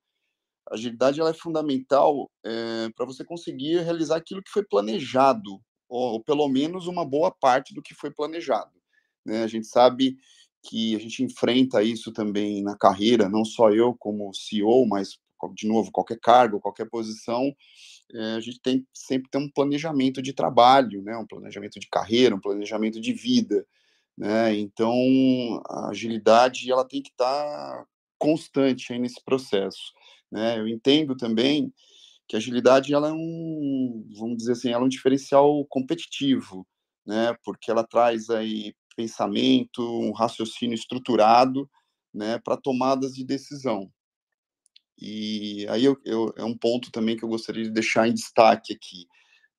a 0.71 0.75
agilidade 0.75 1.21
ela 1.21 1.31
é 1.31 1.35
fundamental 1.35 2.31
é, 2.45 2.89
para 2.97 3.07
você 3.07 3.25
conseguir 3.25 3.81
realizar 3.81 4.17
aquilo 4.17 4.43
que 4.43 4.51
foi 4.51 4.65
planejado, 4.65 5.61
ou, 5.89 6.15
ou, 6.15 6.25
pelo 6.25 6.49
menos 6.49 6.87
uma 6.87 7.05
boa 7.05 7.31
parte 7.31 7.75
do 7.75 7.83
que 7.83 7.95
foi 7.95 8.11
planejado. 8.11 8.73
Né? 9.25 9.43
A 9.43 9.47
gente 9.47 9.67
sabe 9.67 10.17
que 10.63 10.97
a 10.97 10.99
gente 10.99 11.23
enfrenta 11.23 11.83
isso 11.83 12.13
também 12.13 12.63
na 12.63 12.77
carreira, 12.77 13.29
não 13.29 13.45
só 13.45 13.71
eu 13.71 13.95
como 13.99 14.33
CEO, 14.33 14.87
mas, 14.87 15.19
de 15.55 15.69
novo, 15.69 15.93
qualquer 15.93 16.19
cargo, 16.19 16.61
qualquer 16.61 16.89
posição, 16.89 17.55
é, 18.13 18.35
a 18.35 18.41
gente 18.41 18.61
tem 18.61 18.87
sempre 18.93 19.31
tem 19.31 19.41
um 19.41 19.51
planejamento 19.51 20.23
de 20.23 20.33
trabalho, 20.33 21.03
né? 21.03 21.17
um 21.17 21.27
planejamento 21.27 21.79
de 21.79 21.89
carreira, 21.89 22.35
um 22.35 22.41
planejamento 22.41 23.01
de 23.01 23.13
vida. 23.13 23.67
Né? 24.17 24.57
Então, 24.57 24.95
a 25.69 25.89
agilidade 25.91 26.71
ela 26.71 26.87
tem 26.87 27.03
que 27.03 27.11
estar 27.11 27.27
tá 27.27 27.87
constante 28.19 28.93
aí 28.93 28.99
nesse 28.99 29.23
processo. 29.23 29.93
Né? 30.35 30.59
Eu 30.59 30.67
entendo 30.67 31.17
também 31.17 31.73
que 32.27 32.35
a 32.35 32.41
agilidade 32.41 32.93
ela 32.93 33.11
é 33.11 33.13
um, 33.13 34.05
vamos 34.19 34.39
dizer 34.39 34.53
assim, 34.53 34.71
ela 34.71 34.83
é 34.83 34.87
um 34.87 34.89
diferencial 34.89 35.65
competitivo, 35.67 36.67
né? 37.07 37.37
Porque 37.45 37.71
ela 37.71 37.87
traz 37.87 38.29
aí 38.31 38.75
pensamento, 38.97 39.81
um 39.81 40.11
raciocínio 40.11 40.75
estruturado, 40.75 41.71
né, 42.13 42.39
para 42.39 42.57
tomadas 42.57 43.13
de 43.15 43.25
decisão. 43.25 43.89
E 45.01 45.67
aí 45.69 45.85
eu, 45.85 45.97
eu, 46.05 46.33
é 46.37 46.45
um 46.45 46.57
ponto 46.57 46.91
também 46.91 47.17
que 47.17 47.25
eu 47.25 47.29
gostaria 47.29 47.63
de 47.63 47.71
deixar 47.71 48.09
em 48.09 48.15
destaque 48.15 48.73
aqui. 48.73 49.07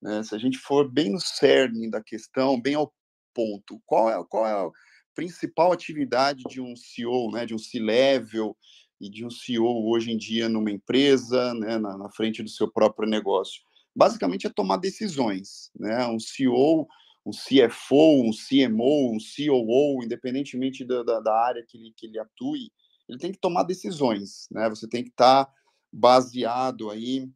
Né? 0.02 0.22
Se 0.22 0.34
a 0.34 0.38
gente 0.38 0.58
for 0.58 0.90
bem 0.90 1.10
no 1.10 1.20
cerne 1.20 1.90
da 1.90 2.02
questão, 2.02 2.60
bem 2.60 2.74
ao 2.74 2.92
ponto, 3.34 3.80
qual 3.86 4.10
é, 4.10 4.24
qual 4.28 4.46
é 4.46 4.52
a 4.52 4.70
principal 5.14 5.72
atividade 5.72 6.42
de 6.48 6.60
um 6.60 6.74
CEO, 6.76 7.30
né, 7.30 7.46
de 7.46 7.54
um 7.54 7.58
C-level, 7.58 8.56
e 9.00 9.10
de 9.10 9.24
um 9.24 9.30
CEO 9.30 9.88
hoje 9.88 10.10
em 10.10 10.16
dia 10.16 10.48
numa 10.48 10.70
empresa, 10.70 11.52
né, 11.54 11.78
na, 11.78 11.96
na, 11.96 12.10
frente 12.10 12.42
do 12.42 12.48
seu 12.48 12.70
próprio 12.70 13.08
negócio. 13.08 13.62
Basicamente 13.94 14.46
é 14.46 14.50
tomar 14.50 14.76
decisões, 14.76 15.70
né? 15.78 16.06
Um 16.06 16.18
CEO, 16.18 16.86
um 17.24 17.30
CFO, 17.30 18.22
um 18.22 18.30
CMO, 18.30 19.12
um 19.12 19.18
COO, 19.18 20.04
independentemente 20.04 20.84
da, 20.84 21.02
da, 21.02 21.20
da 21.20 21.34
área 21.34 21.64
que 21.66 21.78
ele, 21.78 21.92
que 21.96 22.06
ele 22.06 22.18
atue, 22.18 22.70
ele 23.08 23.18
tem 23.18 23.32
que 23.32 23.38
tomar 23.38 23.62
decisões, 23.62 24.48
né? 24.50 24.68
Você 24.68 24.88
tem 24.88 25.02
que 25.02 25.10
estar 25.10 25.46
tá 25.46 25.52
baseado 25.92 26.90
aí 26.90 27.28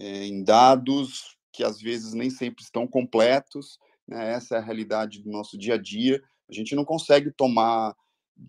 é, 0.00 0.26
em 0.26 0.42
dados 0.42 1.36
que 1.52 1.62
às 1.62 1.80
vezes 1.80 2.12
nem 2.12 2.30
sempre 2.30 2.62
estão 2.62 2.86
completos, 2.86 3.78
né? 4.06 4.32
Essa 4.32 4.56
é 4.56 4.58
a 4.58 4.62
realidade 4.62 5.22
do 5.22 5.30
nosso 5.30 5.56
dia 5.58 5.74
a 5.74 5.78
dia. 5.78 6.22
A 6.48 6.52
gente 6.52 6.74
não 6.74 6.84
consegue 6.84 7.30
tomar 7.30 7.94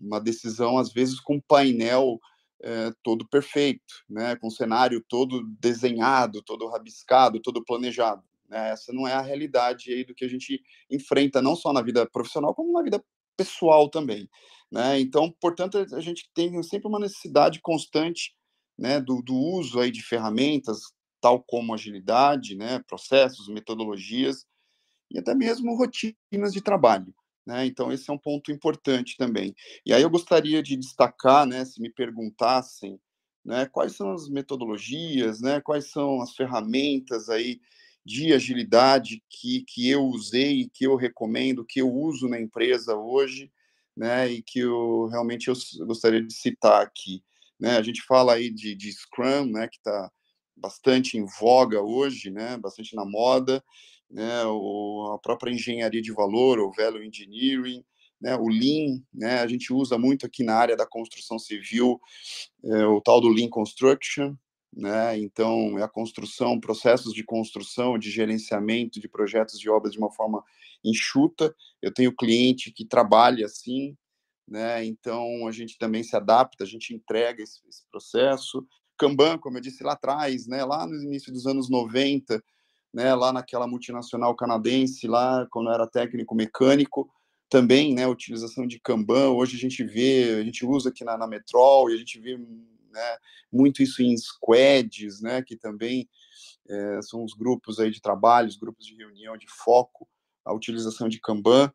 uma 0.00 0.20
decisão, 0.20 0.78
às 0.78 0.92
vezes, 0.92 1.20
com 1.20 1.40
painel 1.40 2.18
é, 2.62 2.92
todo 3.02 3.26
perfeito, 3.28 3.94
né, 4.08 4.36
com 4.36 4.48
o 4.48 4.50
cenário 4.50 5.02
todo 5.08 5.42
desenhado, 5.58 6.42
todo 6.42 6.68
rabiscado, 6.68 7.40
todo 7.40 7.64
planejado. 7.64 8.22
Né? 8.48 8.70
Essa 8.70 8.92
não 8.92 9.06
é 9.06 9.12
a 9.12 9.22
realidade 9.22 9.92
aí 9.92 10.04
do 10.04 10.14
que 10.14 10.24
a 10.24 10.28
gente 10.28 10.60
enfrenta, 10.90 11.40
não 11.40 11.56
só 11.56 11.72
na 11.72 11.82
vida 11.82 12.06
profissional, 12.08 12.54
como 12.54 12.72
na 12.72 12.82
vida 12.82 13.02
pessoal 13.36 13.88
também. 13.88 14.28
Né? 14.70 15.00
Então, 15.00 15.34
portanto, 15.40 15.78
a 15.78 16.00
gente 16.00 16.30
tem 16.34 16.62
sempre 16.62 16.88
uma 16.88 16.98
necessidade 16.98 17.60
constante 17.60 18.34
né, 18.78 19.00
do, 19.00 19.22
do 19.22 19.34
uso 19.34 19.80
aí 19.80 19.90
de 19.90 20.02
ferramentas, 20.02 20.80
tal 21.20 21.42
como 21.42 21.74
agilidade, 21.74 22.56
né, 22.56 22.82
processos, 22.86 23.48
metodologias, 23.48 24.46
e 25.10 25.18
até 25.18 25.34
mesmo 25.34 25.76
rotinas 25.76 26.52
de 26.52 26.62
trabalho. 26.62 27.14
Né? 27.50 27.66
Então, 27.66 27.92
esse 27.92 28.08
é 28.08 28.12
um 28.12 28.18
ponto 28.18 28.52
importante 28.52 29.16
também. 29.16 29.56
E 29.84 29.92
aí 29.92 30.02
eu 30.02 30.08
gostaria 30.08 30.62
de 30.62 30.76
destacar, 30.76 31.44
né, 31.44 31.64
se 31.64 31.82
me 31.82 31.90
perguntassem, 31.90 32.96
né, 33.44 33.66
quais 33.66 33.96
são 33.96 34.12
as 34.12 34.28
metodologias, 34.28 35.40
né, 35.40 35.60
quais 35.60 35.90
são 35.90 36.22
as 36.22 36.32
ferramentas 36.36 37.28
aí 37.28 37.60
de 38.06 38.32
agilidade 38.32 39.20
que, 39.28 39.64
que 39.66 39.90
eu 39.90 40.04
usei, 40.04 40.70
que 40.72 40.86
eu 40.86 40.94
recomendo, 40.94 41.64
que 41.64 41.80
eu 41.80 41.92
uso 41.92 42.28
na 42.28 42.40
empresa 42.40 42.94
hoje, 42.94 43.50
né, 43.96 44.30
e 44.30 44.42
que 44.42 44.60
eu 44.60 45.08
realmente 45.08 45.48
eu 45.48 45.54
gostaria 45.88 46.22
de 46.22 46.32
citar 46.32 46.80
aqui. 46.80 47.20
Né? 47.58 47.76
A 47.76 47.82
gente 47.82 48.00
fala 48.02 48.34
aí 48.34 48.48
de, 48.48 48.76
de 48.76 48.92
Scrum, 48.92 49.46
né, 49.46 49.66
que 49.66 49.78
está 49.78 50.08
bastante 50.56 51.18
em 51.18 51.26
voga 51.40 51.82
hoje, 51.82 52.30
né, 52.30 52.56
bastante 52.58 52.94
na 52.94 53.04
moda, 53.04 53.60
né, 54.10 54.44
o, 54.44 55.12
a 55.14 55.18
própria 55.18 55.52
engenharia 55.52 56.02
de 56.02 56.12
valor, 56.12 56.58
o 56.58 56.72
value 56.72 57.04
engineering, 57.04 57.84
né, 58.20 58.36
o 58.36 58.48
Lean, 58.48 59.00
né, 59.14 59.40
a 59.40 59.46
gente 59.46 59.72
usa 59.72 59.96
muito 59.96 60.26
aqui 60.26 60.42
na 60.42 60.54
área 60.54 60.76
da 60.76 60.86
construção 60.86 61.38
civil 61.38 61.98
é, 62.62 62.86
o 62.86 63.00
tal 63.00 63.20
do 63.20 63.28
Lean 63.28 63.48
Construction, 63.48 64.34
né, 64.72 65.18
então 65.18 65.78
é 65.78 65.82
a 65.82 65.88
construção, 65.88 66.60
processos 66.60 67.14
de 67.14 67.24
construção, 67.24 67.98
de 67.98 68.10
gerenciamento 68.10 69.00
de 69.00 69.08
projetos 69.08 69.58
de 69.58 69.70
obras 69.70 69.92
de 69.92 69.98
uma 69.98 70.12
forma 70.12 70.44
enxuta. 70.84 71.54
Eu 71.82 71.92
tenho 71.92 72.14
cliente 72.14 72.70
que 72.70 72.84
trabalha 72.84 73.46
assim, 73.46 73.96
né, 74.46 74.84
então 74.84 75.46
a 75.46 75.52
gente 75.52 75.78
também 75.78 76.02
se 76.02 76.14
adapta, 76.14 76.64
a 76.64 76.66
gente 76.66 76.94
entrega 76.94 77.42
esse, 77.42 77.60
esse 77.68 77.84
processo. 77.90 78.66
Kanban, 78.98 79.38
como 79.38 79.56
eu 79.56 79.62
disse 79.62 79.82
lá 79.82 79.92
atrás, 79.92 80.46
né, 80.46 80.64
lá 80.64 80.86
no 80.86 81.02
início 81.02 81.32
dos 81.32 81.46
anos 81.46 81.70
90, 81.70 82.42
né, 82.92 83.14
lá 83.14 83.32
naquela 83.32 83.66
multinacional 83.66 84.34
canadense, 84.34 85.06
lá 85.06 85.46
quando 85.50 85.70
era 85.70 85.86
técnico 85.86 86.34
mecânico, 86.34 87.08
também, 87.48 87.94
né, 87.94 88.06
utilização 88.06 88.66
de 88.66 88.78
Kanban, 88.78 89.30
hoje 89.30 89.56
a 89.56 89.60
gente 89.60 89.82
vê, 89.82 90.38
a 90.40 90.44
gente 90.44 90.64
usa 90.64 90.90
aqui 90.90 91.04
na, 91.04 91.18
na 91.18 91.26
Metrol, 91.26 91.90
e 91.90 91.94
a 91.94 91.96
gente 91.96 92.18
vê 92.20 92.36
né, 92.36 93.16
muito 93.52 93.82
isso 93.82 94.02
em 94.02 94.16
squads, 94.16 95.20
né, 95.20 95.42
que 95.42 95.56
também 95.56 96.08
é, 96.68 97.02
são 97.02 97.24
os 97.24 97.34
grupos 97.34 97.80
aí 97.80 97.90
de 97.90 98.00
trabalho, 98.00 98.48
os 98.48 98.56
grupos 98.56 98.86
de 98.86 98.94
reunião, 98.94 99.36
de 99.36 99.46
foco, 99.48 100.08
a 100.44 100.54
utilização 100.54 101.08
de 101.08 101.20
Kanban, 101.20 101.72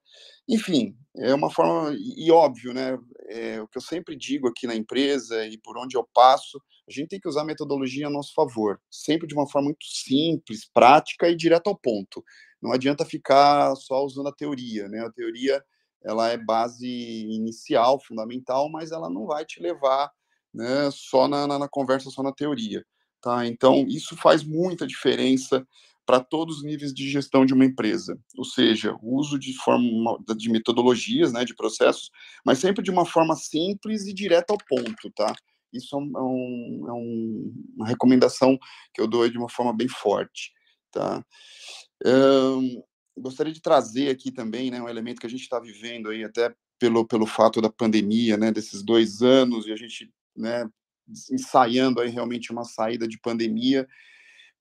enfim, 0.48 0.95
é 1.17 1.34
uma 1.34 1.50
forma, 1.50 1.95
e, 1.98 2.31
óbvio, 2.31 2.74
né, 2.74 2.98
é, 3.29 3.62
o 3.62 3.67
que 3.67 3.77
eu 3.77 3.81
sempre 3.81 4.15
digo 4.15 4.48
aqui 4.48 4.67
na 4.67 4.75
empresa 4.75 5.45
e 5.45 5.57
por 5.57 5.77
onde 5.77 5.98
eu 5.98 6.07
passo, 6.13 6.62
a 6.88 6.91
gente 6.91 7.10
tem 7.10 7.19
que 7.19 7.27
usar 7.27 7.41
a 7.41 7.45
metodologia 7.45 8.07
a 8.07 8.12
nosso 8.12 8.34
favor, 8.34 8.79
sempre 8.91 9.27
de 9.27 9.34
uma 9.34 9.48
forma 9.48 9.69
muito 9.69 9.86
simples, 9.86 10.69
prática 10.72 11.29
e 11.29 11.36
direto 11.36 11.67
ao 11.67 11.77
ponto. 11.77 12.24
Não 12.62 12.72
adianta 12.72 13.05
ficar 13.05 13.75
só 13.75 14.03
usando 14.03 14.27
a 14.27 14.36
teoria, 14.36 14.88
né? 14.88 15.00
A 15.00 15.12
teoria 15.12 15.63
ela 16.03 16.29
é 16.29 16.38
base 16.38 16.88
inicial, 16.88 18.00
fundamental, 18.00 18.69
mas 18.69 18.91
ela 18.91 19.10
não 19.10 19.25
vai 19.25 19.43
te 19.43 19.60
levar 19.60 20.12
né, 20.53 20.89
só 20.91 21.27
na, 21.27 21.48
na, 21.48 21.60
na 21.60 21.67
conversa, 21.67 22.12
só 22.12 22.22
na 22.22 22.31
teoria. 22.31 22.86
Tá? 23.19 23.45
Então, 23.48 23.86
isso 23.88 24.15
faz 24.15 24.43
muita 24.43 24.86
diferença 24.86 25.67
para 26.05 26.19
todos 26.19 26.57
os 26.57 26.63
níveis 26.63 26.93
de 26.93 27.09
gestão 27.09 27.45
de 27.45 27.53
uma 27.53 27.65
empresa, 27.65 28.19
ou 28.38 28.45
seja, 28.45 28.95
o 29.01 29.15
uso 29.17 29.39
de 29.39 29.53
forma 29.53 30.17
de 30.38 30.50
metodologias, 30.50 31.33
né, 31.33 31.43
de 31.43 31.55
processos, 31.55 32.12
mas 32.45 32.59
sempre 32.59 32.83
de 32.83 32.91
uma 32.91 33.05
forma 33.05 33.35
simples 33.35 34.05
e 34.05 34.13
direta 34.13 34.53
ao 34.53 34.57
ponto, 34.57 35.09
tá? 35.15 35.33
Isso 35.74 35.95
é, 35.95 36.00
um, 36.00 36.88
é 36.88 36.93
um, 36.93 37.53
uma 37.75 37.88
recomendação 37.88 38.57
que 38.93 39.01
eu 39.01 39.07
dou 39.07 39.27
de 39.27 39.38
uma 39.38 39.50
forma 39.50 39.74
bem 39.74 39.88
forte, 39.88 40.51
tá? 40.91 41.25
Um, 42.05 42.81
gostaria 43.17 43.51
de 43.51 43.62
trazer 43.62 44.09
aqui 44.09 44.31
também, 44.31 44.69
né, 44.69 44.81
um 44.81 44.89
elemento 44.89 45.19
que 45.19 45.27
a 45.27 45.29
gente 45.29 45.41
está 45.41 45.59
vivendo 45.59 46.09
aí 46.09 46.24
até 46.24 46.53
pelo 46.77 47.07
pelo 47.07 47.25
fato 47.25 47.62
da 47.62 47.69
pandemia, 47.69 48.38
né, 48.38 48.51
desses 48.51 48.83
dois 48.83 49.21
anos 49.21 49.65
e 49.65 49.71
a 49.71 49.75
gente, 49.75 50.12
né, 50.35 50.69
ensaiando 51.31 52.01
aí 52.01 52.09
realmente 52.09 52.51
uma 52.51 52.63
saída 52.63 53.07
de 53.07 53.19
pandemia 53.19 53.88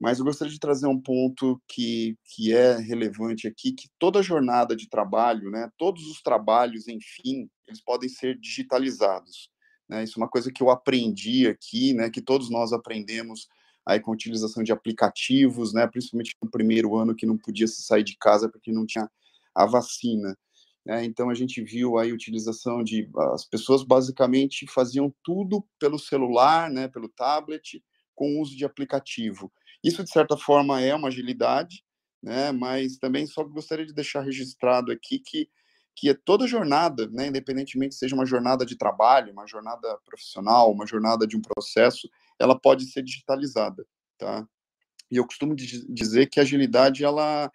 mas 0.00 0.18
eu 0.18 0.24
gostaria 0.24 0.52
de 0.52 0.58
trazer 0.58 0.86
um 0.86 1.00
ponto 1.00 1.60
que, 1.68 2.16
que 2.24 2.52
é 2.52 2.76
relevante 2.76 3.46
aqui, 3.46 3.72
que 3.72 3.88
toda 3.98 4.22
jornada 4.22 4.74
de 4.74 4.88
trabalho, 4.88 5.50
né, 5.50 5.70
todos 5.78 6.06
os 6.06 6.20
trabalhos, 6.20 6.88
enfim, 6.88 7.48
eles 7.66 7.82
podem 7.82 8.08
ser 8.08 8.38
digitalizados. 8.38 9.50
Né? 9.88 10.04
Isso 10.04 10.18
é 10.18 10.22
uma 10.22 10.28
coisa 10.28 10.50
que 10.52 10.62
eu 10.62 10.70
aprendi 10.70 11.46
aqui, 11.46 11.94
né, 11.94 12.10
que 12.10 12.20
todos 12.20 12.50
nós 12.50 12.72
aprendemos 12.72 13.48
aí 13.86 14.00
com 14.00 14.10
a 14.10 14.14
utilização 14.14 14.62
de 14.62 14.72
aplicativos, 14.72 15.72
né, 15.72 15.86
principalmente 15.86 16.34
no 16.42 16.50
primeiro 16.50 16.96
ano 16.96 17.14
que 17.14 17.26
não 17.26 17.36
podia 17.36 17.66
se 17.66 17.82
sair 17.82 18.02
de 18.02 18.16
casa 18.16 18.48
porque 18.48 18.72
não 18.72 18.86
tinha 18.86 19.08
a 19.54 19.66
vacina. 19.66 20.36
Né? 20.84 21.04
Então 21.04 21.30
a 21.30 21.34
gente 21.34 21.62
viu 21.62 21.98
aí 21.98 22.10
a 22.10 22.14
utilização 22.14 22.82
de 22.82 23.08
as 23.32 23.44
pessoas 23.44 23.82
basicamente 23.82 24.66
faziam 24.66 25.14
tudo 25.22 25.64
pelo 25.78 25.98
celular, 25.98 26.70
né, 26.70 26.88
pelo 26.88 27.08
tablet, 27.08 27.82
com 28.14 28.40
uso 28.40 28.56
de 28.56 28.64
aplicativo. 28.64 29.52
Isso 29.84 30.02
de 30.02 30.10
certa 30.10 30.36
forma 30.36 30.80
é 30.80 30.94
uma 30.94 31.08
agilidade, 31.08 31.84
né? 32.22 32.50
Mas 32.50 32.96
também 32.96 33.26
só 33.26 33.44
gostaria 33.44 33.86
de 33.86 33.92
deixar 33.92 34.22
registrado 34.22 34.90
aqui 34.90 35.18
que 35.18 35.48
que 35.96 36.10
é 36.10 36.14
toda 36.14 36.46
jornada, 36.46 37.08
né, 37.08 37.28
independentemente 37.28 37.94
seja 37.94 38.16
uma 38.16 38.26
jornada 38.26 38.66
de 38.66 38.76
trabalho, 38.76 39.32
uma 39.32 39.46
jornada 39.46 39.96
profissional, 40.04 40.72
uma 40.72 40.86
jornada 40.86 41.26
de 41.26 41.36
um 41.36 41.40
processo, 41.40 42.08
ela 42.36 42.58
pode 42.58 42.86
ser 42.86 43.02
digitalizada, 43.02 43.86
tá? 44.18 44.46
E 45.10 45.16
eu 45.16 45.24
costumo 45.24 45.54
dizer 45.54 46.26
que 46.26 46.40
a 46.40 46.42
agilidade 46.42 47.04
ela 47.04 47.50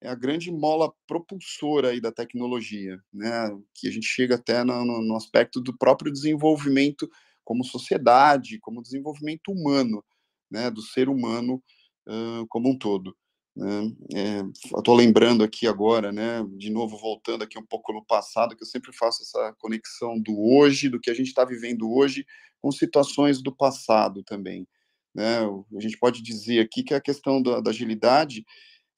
é 0.00 0.08
a 0.08 0.14
grande 0.14 0.50
mola 0.50 0.92
propulsora 1.06 1.90
aí 1.90 2.00
da 2.00 2.10
tecnologia, 2.12 2.98
né? 3.12 3.56
Que 3.74 3.88
a 3.88 3.92
gente 3.92 4.06
chega 4.06 4.34
até 4.34 4.64
no, 4.64 4.84
no 4.84 5.16
aspecto 5.16 5.60
do 5.60 5.76
próprio 5.76 6.12
desenvolvimento 6.12 7.08
como 7.44 7.64
sociedade, 7.64 8.58
como 8.58 8.82
desenvolvimento 8.82 9.52
humano, 9.52 10.04
né? 10.50 10.70
Do 10.70 10.82
ser 10.82 11.08
humano 11.08 11.62
uh, 12.08 12.46
como 12.48 12.70
um 12.70 12.78
todo. 12.78 13.16
Né? 13.56 13.92
É, 14.14 14.42
Estou 14.76 14.94
lembrando 14.94 15.42
aqui 15.42 15.66
agora, 15.66 16.12
né? 16.12 16.44
De 16.56 16.70
novo 16.70 16.98
voltando 16.98 17.42
aqui 17.42 17.58
um 17.58 17.66
pouco 17.66 17.92
no 17.92 18.04
passado, 18.04 18.54
que 18.54 18.62
eu 18.62 18.68
sempre 18.68 18.92
faço 18.92 19.22
essa 19.22 19.54
conexão 19.58 20.20
do 20.20 20.38
hoje, 20.38 20.88
do 20.88 21.00
que 21.00 21.10
a 21.10 21.14
gente 21.14 21.28
está 21.28 21.44
vivendo 21.44 21.90
hoje, 21.90 22.26
com 22.60 22.70
situações 22.70 23.42
do 23.42 23.54
passado 23.54 24.22
também. 24.22 24.66
Né? 25.14 25.38
A 25.76 25.80
gente 25.80 25.98
pode 25.98 26.22
dizer 26.22 26.60
aqui 26.60 26.82
que 26.82 26.92
a 26.92 27.00
questão 27.00 27.42
da, 27.42 27.60
da 27.60 27.70
agilidade 27.70 28.44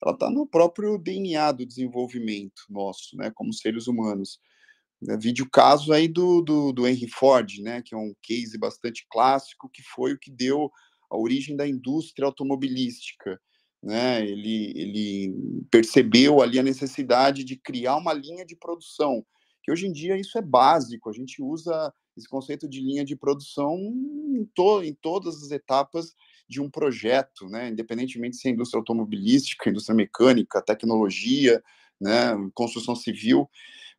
ela 0.02 0.12
está 0.12 0.30
no 0.30 0.46
próprio 0.46 0.96
DNA 0.98 1.52
do 1.52 1.66
desenvolvimento 1.66 2.62
nosso, 2.70 3.16
né, 3.16 3.30
como 3.34 3.52
seres 3.52 3.86
humanos. 3.86 4.40
É, 5.08 5.16
vídeo 5.16 5.48
caso 5.50 5.92
aí 5.92 6.08
do, 6.08 6.40
do, 6.40 6.72
do 6.72 6.86
Henry 6.86 7.08
Ford, 7.08 7.58
né, 7.58 7.82
que 7.82 7.94
é 7.94 7.98
um 7.98 8.14
case 8.22 8.56
bastante 8.58 9.06
clássico, 9.10 9.68
que 9.72 9.82
foi 9.82 10.12
o 10.12 10.18
que 10.18 10.30
deu 10.30 10.70
a 11.10 11.16
origem 11.16 11.56
da 11.56 11.66
indústria 11.66 12.26
automobilística. 12.26 13.40
Né, 13.80 14.26
ele, 14.26 14.72
ele 14.74 15.64
percebeu 15.70 16.42
ali 16.42 16.58
a 16.58 16.64
necessidade 16.64 17.44
de 17.44 17.56
criar 17.56 17.94
uma 17.94 18.12
linha 18.12 18.44
de 18.44 18.56
produção, 18.56 19.24
que 19.62 19.70
hoje 19.70 19.86
em 19.86 19.92
dia 19.92 20.18
isso 20.18 20.36
é 20.36 20.42
básico, 20.42 21.08
a 21.08 21.12
gente 21.12 21.40
usa 21.40 21.94
esse 22.16 22.28
conceito 22.28 22.68
de 22.68 22.80
linha 22.80 23.04
de 23.04 23.14
produção 23.14 23.76
em, 23.76 24.44
to, 24.52 24.82
em 24.82 24.92
todas 24.94 25.44
as 25.44 25.52
etapas 25.52 26.12
de 26.48 26.60
um 26.60 26.68
projeto, 26.68 27.48
né, 27.48 27.68
independentemente 27.68 28.36
se 28.36 28.48
é 28.48 28.50
indústria 28.50 28.80
automobilística, 28.80 29.70
indústria 29.70 29.94
mecânica, 29.94 30.60
tecnologia, 30.60 31.62
né, 32.00 32.32
construção 32.54 32.96
civil, 32.96 33.48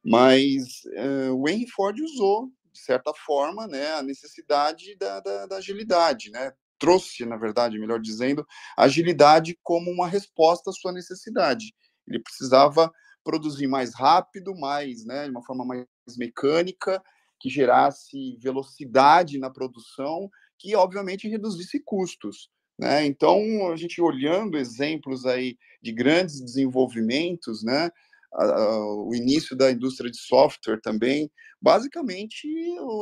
mas 0.04 0.84
uh, 0.86 1.34
o 1.36 1.48
Henry 1.48 1.68
Ford 1.68 1.98
usou, 2.02 2.52
de 2.72 2.80
certa 2.80 3.14
forma, 3.14 3.68
né, 3.68 3.94
a 3.94 4.04
necessidade 4.04 4.96
da, 4.98 5.20
da, 5.20 5.46
da 5.46 5.58
agilidade, 5.58 6.32
né, 6.32 6.52
trouxe, 6.80 7.26
na 7.26 7.38
verdade, 7.38 7.78
melhor 7.78 8.00
dizendo, 8.00 8.46
agilidade 8.78 9.58
como 9.62 9.92
uma 9.92 10.08
resposta 10.08 10.70
à 10.70 10.74
sua 10.74 10.92
necessidade. 10.92 11.74
Ele 12.08 12.20
precisava 12.20 12.92
produzir 13.24 13.68
mais 13.68 13.94
rápido, 13.94 14.56
mais, 14.56 15.06
né, 15.06 15.26
de 15.26 15.32
uma 15.32 15.44
forma 15.44 15.66
mais 15.66 15.86
mecânica, 16.18 17.02
que 17.40 17.50
gerasse 17.50 18.38
velocidade 18.42 19.38
na 19.38 19.50
produção 19.50 20.30
que 20.58 20.76
obviamente 20.76 21.28
reduzisse 21.28 21.80
custos. 21.80 22.50
Né? 22.78 23.06
Então, 23.06 23.72
a 23.72 23.76
gente 23.76 24.02
olhando 24.02 24.58
exemplos 24.58 25.26
aí 25.26 25.58
de 25.82 25.92
grandes 25.92 26.42
desenvolvimentos, 26.42 27.64
né? 27.64 27.90
o 28.32 29.14
início 29.16 29.56
da 29.56 29.72
indústria 29.72 30.12
de 30.12 30.18
software 30.18 30.80
também, 30.82 31.32
basicamente 31.60 32.48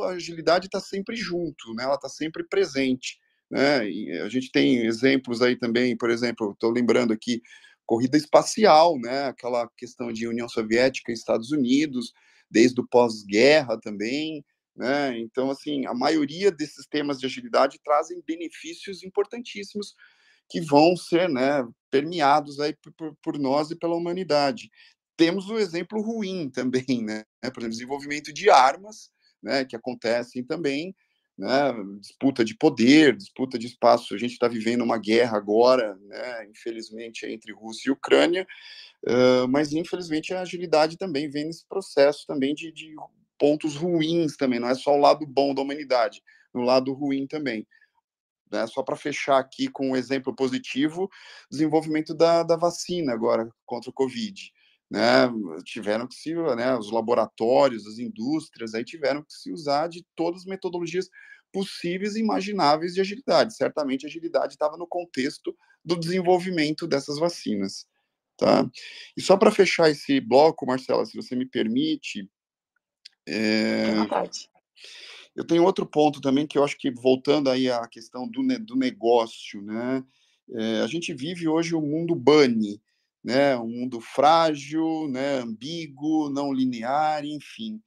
a 0.04 0.10
agilidade 0.10 0.66
está 0.66 0.80
sempre 0.80 1.14
junto, 1.16 1.74
né? 1.74 1.84
ela 1.84 1.96
está 1.96 2.08
sempre 2.08 2.44
presente. 2.44 3.18
Né? 3.50 3.88
E 3.90 4.12
a 4.20 4.28
gente 4.28 4.50
tem 4.50 4.84
exemplos 4.86 5.40
aí 5.42 5.56
também, 5.56 5.96
por 5.96 6.10
exemplo, 6.10 6.52
estou 6.52 6.70
lembrando 6.70 7.12
aqui, 7.12 7.42
corrida 7.86 8.16
espacial, 8.16 8.98
né? 8.98 9.24
aquela 9.24 9.68
questão 9.76 10.12
de 10.12 10.28
União 10.28 10.48
Soviética 10.48 11.10
e 11.10 11.14
Estados 11.14 11.50
Unidos, 11.50 12.12
desde 12.50 12.80
o 12.80 12.86
pós-guerra 12.86 13.78
também, 13.80 14.44
né? 14.78 15.18
Então, 15.18 15.50
assim, 15.50 15.84
a 15.86 15.92
maioria 15.92 16.52
desses 16.52 16.86
temas 16.86 17.18
de 17.18 17.26
agilidade 17.26 17.80
trazem 17.84 18.22
benefícios 18.24 19.02
importantíssimos 19.02 19.94
que 20.48 20.60
vão 20.60 20.96
ser 20.96 21.28
né, 21.28 21.66
permeados 21.90 22.60
aí 22.60 22.74
por, 22.96 23.16
por 23.20 23.38
nós 23.38 23.70
e 23.72 23.76
pela 23.76 23.96
humanidade. 23.96 24.70
Temos 25.16 25.50
o 25.50 25.58
exemplo 25.58 26.00
ruim 26.00 26.48
também, 26.48 27.02
né? 27.04 27.24
Por 27.42 27.58
exemplo, 27.58 27.70
desenvolvimento 27.70 28.32
de 28.32 28.48
armas, 28.48 29.10
né, 29.42 29.64
que 29.64 29.74
acontecem 29.74 30.44
também, 30.44 30.94
né, 31.38 31.72
disputa 32.00 32.44
de 32.44 32.56
poder, 32.56 33.16
disputa 33.16 33.56
de 33.56 33.68
espaço. 33.68 34.12
A 34.14 34.18
gente 34.18 34.32
está 34.32 34.48
vivendo 34.48 34.82
uma 34.82 34.98
guerra 34.98 35.36
agora, 35.36 35.96
né, 36.02 36.46
infelizmente, 36.50 37.24
entre 37.26 37.52
Rússia 37.52 37.88
e 37.88 37.92
Ucrânia, 37.92 38.46
uh, 39.06 39.46
mas 39.48 39.72
infelizmente 39.72 40.34
a 40.34 40.40
agilidade 40.40 40.98
também 40.98 41.30
vem 41.30 41.44
nesse 41.44 41.66
processo 41.68 42.26
também 42.26 42.54
de, 42.54 42.72
de 42.72 42.92
pontos 43.38 43.76
ruins 43.76 44.36
também, 44.36 44.58
não 44.58 44.68
é 44.68 44.74
só 44.74 44.92
o 44.92 45.00
lado 45.00 45.24
bom 45.24 45.54
da 45.54 45.62
humanidade, 45.62 46.20
no 46.52 46.62
lado 46.62 46.92
ruim 46.92 47.24
também. 47.24 47.64
Né? 48.50 48.66
Só 48.66 48.82
para 48.82 48.96
fechar 48.96 49.38
aqui 49.38 49.68
com 49.68 49.90
um 49.90 49.96
exemplo 49.96 50.34
positivo, 50.34 51.08
desenvolvimento 51.48 52.14
da, 52.14 52.42
da 52.42 52.56
vacina 52.56 53.12
agora 53.12 53.48
contra 53.64 53.90
o 53.90 53.92
Covid. 53.92 54.52
Né, 54.90 55.28
tiveram 55.64 56.06
que 56.06 56.14
se, 56.14 56.34
né, 56.34 56.74
os 56.74 56.90
laboratórios, 56.90 57.86
as 57.86 57.98
indústrias, 57.98 58.72
aí 58.72 58.82
tiveram 58.82 59.22
que 59.22 59.34
se 59.34 59.52
usar 59.52 59.86
de 59.86 60.02
todas 60.16 60.40
as 60.40 60.46
metodologias 60.46 61.10
possíveis 61.52 62.16
e 62.16 62.20
imagináveis 62.20 62.94
de 62.94 63.00
agilidade. 63.00 63.54
Certamente 63.54 64.06
a 64.06 64.08
agilidade 64.08 64.54
estava 64.54 64.78
no 64.78 64.86
contexto 64.86 65.54
do 65.84 65.94
desenvolvimento 65.94 66.86
dessas 66.86 67.18
vacinas, 67.18 67.86
tá? 68.36 68.68
E 69.16 69.20
só 69.20 69.36
para 69.36 69.50
fechar 69.50 69.90
esse 69.90 70.20
bloco, 70.20 70.66
Marcela, 70.66 71.04
se 71.04 71.16
você 71.16 71.36
me 71.36 71.46
permite, 71.46 72.28
é... 73.28 73.92
Eu 75.36 75.46
tenho 75.46 75.62
outro 75.64 75.86
ponto 75.86 76.20
também 76.20 76.46
que 76.46 76.58
eu 76.58 76.64
acho 76.64 76.76
que 76.76 76.90
voltando 76.90 77.48
aí 77.48 77.70
à 77.70 77.86
questão 77.86 78.26
do, 78.26 78.42
do 78.58 78.74
negócio, 78.74 79.62
né? 79.62 80.02
É, 80.50 80.80
a 80.80 80.86
gente 80.88 81.14
vive 81.14 81.46
hoje 81.46 81.76
o 81.76 81.78
um 81.78 81.86
mundo 81.86 82.14
bunny, 82.14 82.82
né? 83.24 83.56
Um 83.56 83.68
mundo 83.68 84.00
frágil, 84.00 85.08
né? 85.08 85.38
Ambíguo, 85.38 86.30
não 86.30 86.52
linear, 86.52 87.24
enfim. 87.24 87.80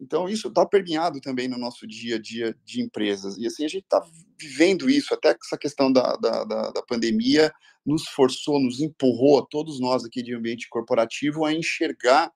Então 0.00 0.28
isso 0.28 0.48
está 0.48 0.66
permeado 0.66 1.20
também 1.20 1.46
no 1.46 1.56
nosso 1.56 1.86
dia 1.86 2.16
a 2.16 2.20
dia 2.20 2.56
de 2.64 2.82
empresas 2.82 3.38
e 3.38 3.46
assim 3.46 3.64
a 3.64 3.68
gente 3.68 3.84
está 3.84 4.04
vivendo 4.36 4.90
isso 4.90 5.14
até 5.14 5.36
essa 5.40 5.56
questão 5.56 5.92
da, 5.92 6.16
da, 6.16 6.42
da, 6.44 6.70
da 6.72 6.82
pandemia 6.82 7.52
nos 7.86 8.08
forçou, 8.08 8.60
nos 8.60 8.80
empurrou 8.80 9.38
a 9.38 9.46
todos 9.46 9.80
nós 9.80 10.04
aqui 10.04 10.20
de 10.20 10.34
ambiente 10.34 10.68
corporativo 10.68 11.44
a 11.44 11.52
enxergar 11.52 12.32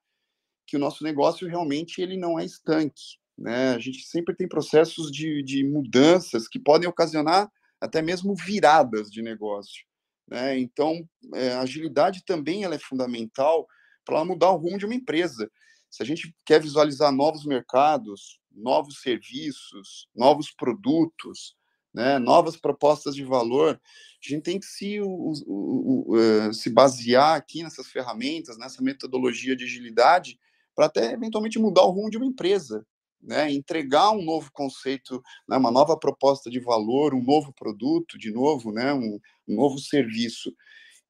que 0.64 0.76
o 0.76 0.80
nosso 0.80 1.02
negócio 1.02 1.48
realmente 1.48 2.00
ele 2.00 2.16
não 2.16 2.38
é 2.38 2.44
estanque. 2.44 3.18
Né? 3.37 3.70
A 3.70 3.78
gente 3.78 4.04
sempre 4.06 4.35
tem 4.35 4.48
processos 4.48 5.11
de, 5.11 5.42
de 5.42 5.64
mudanças 5.64 6.48
que 6.48 6.59
podem 6.59 6.88
ocasionar 6.88 7.50
até 7.80 8.00
mesmo 8.00 8.35
viradas 8.35 9.11
de 9.11 9.22
negócio. 9.22 9.85
Né? 10.29 10.59
Então, 10.59 11.09
é, 11.35 11.53
a 11.53 11.61
agilidade 11.61 12.25
também 12.25 12.65
ela 12.65 12.75
é 12.75 12.79
fundamental 12.79 13.67
para 14.05 14.25
mudar 14.25 14.51
o 14.51 14.57
rumo 14.57 14.79
de 14.79 14.85
uma 14.85 14.95
empresa. 14.95 15.51
Se 15.91 16.03
a 16.03 16.07
gente 16.07 16.35
quer 16.45 16.61
visualizar 16.61 17.12
novos 17.12 17.45
mercados, 17.45 18.41
novos 18.51 19.01
serviços, 19.01 20.09
novos 20.15 20.51
produtos, 20.51 21.55
né, 21.95 22.19
novas 22.19 22.57
propostas 22.57 23.15
de 23.15 23.25
valor, 23.25 23.81
a 23.81 24.29
gente 24.29 24.43
tem 24.43 24.61
que 24.61 24.67
se, 24.67 25.01
o, 25.01 25.33
o, 25.47 26.15
o, 26.15 26.53
se 26.53 26.69
basear 26.69 27.37
aqui 27.37 27.62
nessas 27.62 27.87
ferramentas, 27.87 28.59
nessa 28.59 28.83
metodologia 28.83 29.57
de 29.57 29.65
agilidade, 29.65 30.39
para 30.75 30.87
até 30.87 31.12
eventualmente 31.12 31.59
mudar 31.59 31.85
o 31.85 31.91
rumo 31.91 32.11
de 32.11 32.19
uma 32.19 32.27
empresa, 32.27 32.87
né? 33.27 33.51
entregar 33.53 34.12
um 34.12 34.23
novo 34.23 34.51
conceito, 34.53 35.21
né? 35.49 35.57
uma 35.57 35.71
nova 35.71 35.99
proposta 35.99 36.49
de 36.49 36.61
valor, 36.61 37.12
um 37.12 37.23
novo 37.23 37.53
produto, 37.53 38.17
de 38.17 38.31
novo, 38.31 38.73
né? 38.73 38.95
um, 38.95 39.19
um 39.49 39.55
novo 39.55 39.79
serviço. 39.79 40.55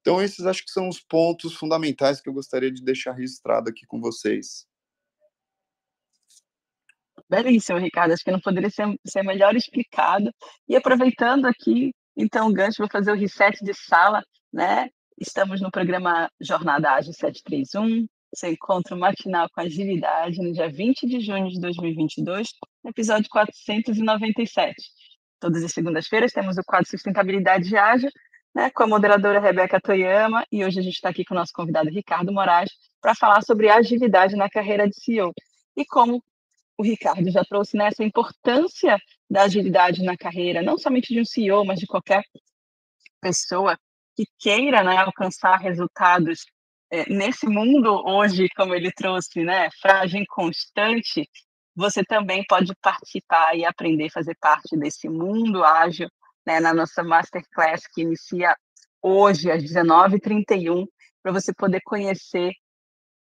Então, 0.01 0.23
esses 0.23 0.47
acho 0.47 0.65
que 0.65 0.71
são 0.71 0.89
os 0.89 1.01
pontos 1.01 1.55
fundamentais 1.55 2.21
que 2.21 2.29
eu 2.29 2.33
gostaria 2.33 2.73
de 2.73 2.83
deixar 2.83 3.13
registrado 3.13 3.69
aqui 3.69 3.85
com 3.87 4.01
vocês. 4.01 4.67
Belíssimo, 7.29 7.79
Ricardo. 7.79 8.13
Acho 8.13 8.25
que 8.25 8.31
não 8.31 8.41
poderia 8.41 8.71
ser, 8.71 8.87
ser 9.05 9.23
melhor 9.23 9.55
explicado. 9.57 10.33
E 10.69 10.77
aproveitando 10.77 11.47
aqui, 11.47 11.93
então, 12.17 12.49
o 12.49 12.53
gancho, 12.53 12.79
vou 12.79 12.89
fazer 12.91 13.11
o 13.11 13.17
reset 13.17 13.63
de 13.63 13.75
sala, 13.75 14.23
né? 14.53 14.89
Estamos 15.19 15.61
no 15.61 15.71
programa 15.71 16.31
Jornada 16.41 16.93
Ágil 16.93 17.13
731, 17.13 18.07
seu 18.35 18.51
encontro 18.51 18.97
matinal 18.97 19.49
com 19.51 19.61
agilidade 19.61 20.39
no 20.43 20.53
dia 20.53 20.69
20 20.69 21.07
de 21.07 21.21
junho 21.21 21.49
de 21.49 21.61
2022, 21.61 22.49
episódio 22.85 23.29
497. 23.31 24.75
Todas 25.39 25.62
as 25.62 25.73
segundas-feiras 25.73 26.33
temos 26.33 26.57
o 26.57 26.65
quadro 26.65 26.89
Sustentabilidade 26.89 27.77
Ágil, 27.77 28.11
né, 28.55 28.71
com 28.71 28.85
a 28.85 28.87
moderadora 28.87 29.39
Rebeca 29.39 29.81
Toyama, 29.81 30.45
e 30.51 30.65
hoje 30.65 30.81
a 30.81 30.83
gente 30.83 30.95
está 30.95 31.11
aqui 31.11 31.25
com 31.25 31.35
o 31.35 31.37
nosso 31.37 31.53
convidado 31.53 31.91
Ricardo 31.91 32.33
Moraes 32.33 32.71
para 33.01 33.15
falar 33.15 33.43
sobre 33.43 33.69
agilidade 33.69 34.35
na 34.35 34.49
carreira 34.49 34.89
de 34.89 34.97
CEO. 34.99 35.33
E 35.77 35.85
como 35.85 36.23
o 36.79 36.83
Ricardo 36.83 37.31
já 37.31 37.45
trouxe 37.45 37.77
nessa 37.77 38.03
né, 38.03 38.09
importância 38.09 38.99
da 39.29 39.43
agilidade 39.43 40.03
na 40.03 40.17
carreira, 40.17 40.62
não 40.62 40.79
somente 40.79 41.12
de 41.12 41.21
um 41.21 41.25
CEO, 41.25 41.65
mas 41.65 41.79
de 41.79 41.87
qualquer 41.87 42.23
pessoa 43.21 43.79
que 44.15 44.27
queira 44.39 44.83
né, 44.83 44.97
alcançar 44.97 45.57
resultados 45.59 46.45
é, 46.90 47.09
nesse 47.12 47.46
mundo 47.46 48.03
hoje, 48.07 48.49
como 48.57 48.75
ele 48.75 48.92
trouxe, 48.92 49.42
né, 49.42 49.68
frágil 49.81 50.22
e 50.22 50.27
constante, 50.27 51.29
você 51.75 52.03
também 52.05 52.44
pode 52.49 52.72
participar 52.81 53.57
e 53.57 53.64
aprender 53.64 54.07
a 54.07 54.11
fazer 54.11 54.37
parte 54.40 54.77
desse 54.77 55.09
mundo 55.09 55.64
ágil, 55.64 56.09
né, 56.46 56.61
na 56.61 56.72
nossa 56.72 57.03
masterclass 57.03 57.83
que 57.92 58.03
inicia 58.03 58.57
hoje 59.03 59.51
às 59.51 59.62
19h31, 59.62 60.87
para 61.22 61.33
você 61.33 61.53
poder 61.53 61.81
conhecer 61.85 62.53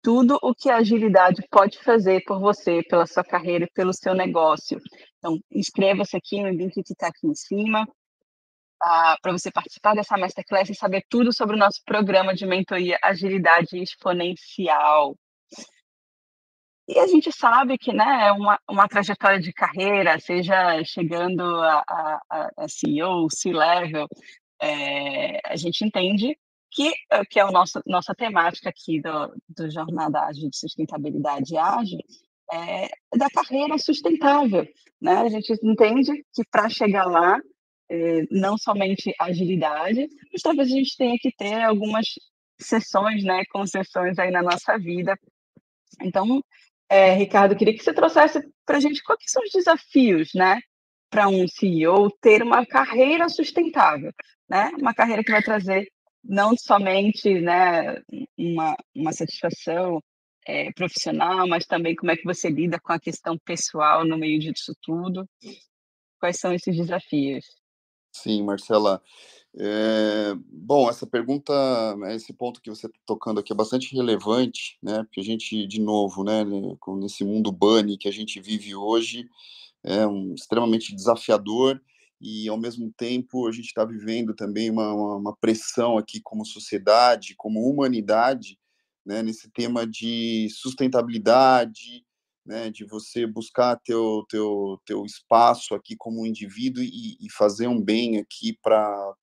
tudo 0.02 0.36
o 0.42 0.52
que 0.54 0.68
a 0.68 0.78
agilidade 0.78 1.46
pode 1.50 1.78
fazer 1.82 2.22
por 2.26 2.40
você, 2.40 2.82
pela 2.88 3.06
sua 3.06 3.22
carreira 3.22 3.64
e 3.64 3.72
pelo 3.72 3.92
seu 3.92 4.14
negócio. 4.14 4.80
Então, 5.18 5.38
inscreva-se 5.50 6.16
aqui 6.16 6.42
no 6.42 6.48
link 6.48 6.74
que 6.74 6.92
está 6.92 7.06
aqui 7.06 7.26
em 7.26 7.34
cima, 7.34 7.86
ah, 8.82 9.16
para 9.22 9.32
você 9.32 9.50
participar 9.50 9.94
dessa 9.94 10.16
masterclass 10.16 10.68
e 10.68 10.74
saber 10.74 11.04
tudo 11.08 11.32
sobre 11.32 11.54
o 11.54 11.58
nosso 11.58 11.80
programa 11.84 12.34
de 12.34 12.44
mentoria 12.46 12.98
Agilidade 13.02 13.80
Exponencial. 13.80 15.16
E 16.88 16.98
a 16.98 17.06
gente 17.06 17.30
sabe 17.30 17.78
que 17.78 17.92
né, 17.92 18.26
é 18.26 18.32
uma, 18.32 18.58
uma 18.68 18.88
trajetória 18.88 19.40
de 19.40 19.52
carreira, 19.52 20.18
seja 20.18 20.82
chegando 20.84 21.42
a, 21.42 21.84
a, 21.88 22.50
a 22.58 22.68
CEO, 22.68 23.28
C-level, 23.30 24.08
é, 24.60 25.40
a 25.44 25.56
gente 25.56 25.84
entende 25.84 26.36
que, 26.70 26.92
que 27.30 27.38
é 27.38 27.42
a 27.42 27.50
nossa 27.86 28.14
temática 28.16 28.70
aqui 28.70 29.00
do, 29.00 29.32
do 29.48 29.70
Jornada 29.70 30.22
Ágil 30.22 30.50
de 30.50 30.56
Sustentabilidade 30.56 31.56
Ágil, 31.56 32.00
é, 32.52 32.88
da 33.16 33.28
carreira 33.30 33.78
sustentável. 33.78 34.66
Né? 35.00 35.14
A 35.18 35.28
gente 35.28 35.52
entende 35.62 36.24
que 36.32 36.42
para 36.50 36.68
chegar 36.68 37.04
lá, 37.06 37.40
é, 37.92 38.26
não 38.30 38.56
somente 38.56 39.14
agilidade, 39.20 40.08
mas 40.32 40.40
talvez 40.40 40.68
a 40.68 40.74
gente 40.74 40.96
tenha 40.96 41.18
que 41.20 41.30
ter 41.30 41.60
algumas 41.60 42.06
sessões, 42.58 43.22
né, 43.22 43.42
concessões 43.50 44.18
aí 44.18 44.30
na 44.30 44.42
nossa 44.42 44.78
vida. 44.78 45.14
Então, 46.00 46.42
é, 46.88 47.12
Ricardo, 47.12 47.54
queria 47.54 47.74
que 47.74 47.84
você 47.84 47.92
trouxesse 47.92 48.40
para 48.64 48.78
a 48.78 48.80
gente 48.80 49.02
quais 49.02 49.20
são 49.26 49.42
os 49.42 49.50
desafios, 49.50 50.30
né, 50.34 50.58
para 51.10 51.28
um 51.28 51.46
CEO 51.46 52.10
ter 52.18 52.42
uma 52.42 52.64
carreira 52.64 53.28
sustentável, 53.28 54.10
né, 54.48 54.70
uma 54.80 54.94
carreira 54.94 55.22
que 55.22 55.32
vai 55.32 55.42
trazer 55.42 55.86
não 56.24 56.56
somente, 56.56 57.40
né, 57.40 58.00
uma, 58.38 58.74
uma 58.94 59.12
satisfação 59.12 60.02
é, 60.46 60.72
profissional, 60.72 61.46
mas 61.46 61.66
também 61.66 61.94
como 61.94 62.10
é 62.10 62.16
que 62.16 62.24
você 62.24 62.48
lida 62.48 62.80
com 62.80 62.92
a 62.92 63.00
questão 63.00 63.36
pessoal 63.44 64.02
no 64.02 64.16
meio 64.16 64.38
disso 64.40 64.74
tudo. 64.80 65.28
Quais 66.18 66.38
são 66.38 66.54
esses 66.54 66.74
desafios? 66.74 67.61
Sim, 68.12 68.42
Marcela. 68.42 69.02
É, 69.58 70.34
bom, 70.50 70.88
essa 70.88 71.06
pergunta, 71.06 71.52
esse 72.10 72.32
ponto 72.32 72.60
que 72.60 72.70
você 72.70 72.86
está 72.86 72.98
tocando 73.06 73.40
aqui 73.40 73.52
é 73.52 73.56
bastante 73.56 73.94
relevante, 73.94 74.78
né? 74.82 75.02
Porque 75.04 75.20
a 75.20 75.24
gente, 75.24 75.66
de 75.66 75.80
novo, 75.80 76.24
né, 76.24 76.44
nesse 76.98 77.24
mundo 77.24 77.52
bunny 77.52 77.98
que 77.98 78.08
a 78.08 78.12
gente 78.12 78.40
vive 78.40 78.74
hoje, 78.74 79.28
é 79.84 80.06
um, 80.06 80.34
extremamente 80.34 80.94
desafiador 80.94 81.80
e, 82.20 82.48
ao 82.48 82.56
mesmo 82.58 82.92
tempo, 82.96 83.48
a 83.48 83.52
gente 83.52 83.66
está 83.66 83.84
vivendo 83.84 84.34
também 84.34 84.70
uma, 84.70 84.92
uma, 84.94 85.16
uma, 85.16 85.36
pressão 85.36 85.98
aqui 85.98 86.20
como 86.20 86.46
sociedade, 86.46 87.34
como 87.36 87.68
humanidade, 87.68 88.58
né, 89.04 89.22
nesse 89.22 89.50
tema 89.50 89.86
de 89.86 90.48
sustentabilidade, 90.50 92.04
né, 92.44 92.70
de 92.70 92.84
você 92.84 93.26
buscar 93.26 93.76
teu, 93.84 94.24
teu, 94.28 94.80
teu 94.84 95.04
espaço 95.04 95.74
aqui 95.74 95.96
como 95.96 96.26
indivíduo 96.26 96.82
e, 96.82 97.16
e 97.20 97.30
fazer 97.30 97.68
um 97.68 97.80
bem 97.80 98.18
aqui 98.18 98.58
para 98.62 99.14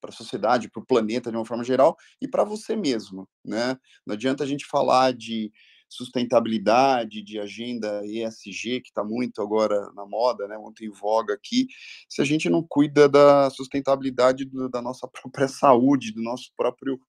para 0.00 0.10
a 0.10 0.12
sociedade, 0.12 0.70
para 0.70 0.80
o 0.80 0.86
planeta 0.86 1.28
de 1.30 1.36
uma 1.36 1.44
forma 1.44 1.64
geral 1.64 1.96
e 2.20 2.28
para 2.28 2.44
você 2.44 2.76
mesmo, 2.76 3.28
né? 3.44 3.76
Não 4.06 4.14
adianta 4.14 4.44
a 4.44 4.46
gente 4.46 4.64
falar 4.64 5.12
de 5.12 5.50
sustentabilidade, 5.88 7.22
de 7.22 7.38
agenda 7.38 8.02
ESG, 8.04 8.80
que 8.82 8.88
está 8.88 9.02
muito 9.02 9.40
agora 9.40 9.90
na 9.94 10.04
moda, 10.06 10.46
né, 10.46 10.58
muito 10.58 10.84
em 10.84 10.90
voga 10.90 11.34
aqui, 11.34 11.66
se 12.08 12.20
a 12.20 12.24
gente 12.24 12.48
não 12.50 12.62
cuida 12.62 13.08
da 13.08 13.48
sustentabilidade 13.50 14.44
do, 14.44 14.68
da 14.68 14.82
nossa 14.82 15.08
própria 15.10 15.48
saúde, 15.48 16.12
do 16.12 16.22
nosso 16.22 16.52
próprio 16.56 17.00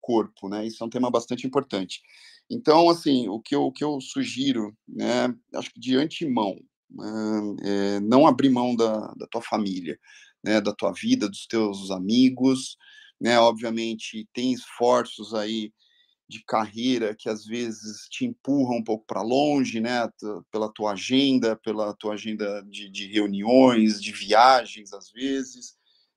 corpo, 0.00 0.48
né? 0.48 0.64
Isso 0.66 0.82
é 0.82 0.86
um 0.86 0.90
tema 0.90 1.10
bastante 1.10 1.46
importante. 1.46 2.00
Então, 2.50 2.88
assim, 2.88 3.28
o 3.28 3.40
que 3.40 3.54
eu, 3.54 3.64
o 3.64 3.72
que 3.72 3.82
eu 3.82 4.00
sugiro, 4.00 4.76
né, 4.88 5.34
acho 5.54 5.72
que 5.72 5.80
de 5.80 5.96
antemão, 5.96 6.56
é, 7.64 8.00
não 8.00 8.26
abrir 8.26 8.50
mão 8.50 8.74
da, 8.76 9.12
da 9.16 9.26
tua 9.26 9.42
família, 9.42 9.98
né, 10.42 10.60
da 10.60 10.72
tua 10.72 10.92
vida, 10.92 11.28
dos 11.28 11.46
teus 11.46 11.90
amigos, 11.90 12.76
né, 13.20 13.38
obviamente 13.38 14.28
tem 14.32 14.52
esforços 14.52 15.34
aí 15.34 15.72
de 16.28 16.42
carreira 16.44 17.14
que 17.16 17.28
às 17.28 17.44
vezes 17.44 18.08
te 18.10 18.24
empurram 18.24 18.78
um 18.78 18.84
pouco 18.84 19.04
para 19.06 19.22
longe, 19.22 19.80
né, 19.80 20.08
pela 20.50 20.72
tua 20.72 20.92
agenda, 20.92 21.56
pela 21.56 21.94
tua 21.94 22.14
agenda 22.14 22.62
de, 22.68 22.90
de 22.90 23.06
reuniões, 23.06 24.00
de 24.00 24.12
viagens, 24.12 24.92
às 24.92 25.10
vezes, 25.10 25.75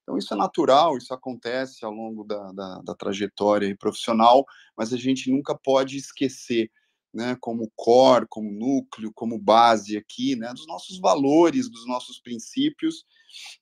então, 0.10 0.18
isso 0.18 0.34
é 0.34 0.38
natural, 0.38 0.98
isso 0.98 1.14
acontece 1.14 1.86
ao 1.86 1.92
longo 1.92 2.24
da, 2.24 2.52
da, 2.52 2.82
da 2.82 2.96
trajetória 2.96 3.78
profissional, 3.78 4.44
mas 4.76 4.92
a 4.92 4.98
gente 4.98 5.30
nunca 5.30 5.56
pode 5.56 5.98
esquecer, 5.98 6.72
né, 7.14 7.38
como 7.40 7.72
core, 7.76 8.26
como 8.28 8.52
núcleo, 8.52 9.12
como 9.14 9.38
base 9.38 9.96
aqui, 9.96 10.36
né, 10.36 10.52
dos 10.52 10.66
nossos 10.66 11.00
valores, 11.00 11.70
dos 11.70 11.86
nossos 11.86 12.20
princípios 12.20 13.06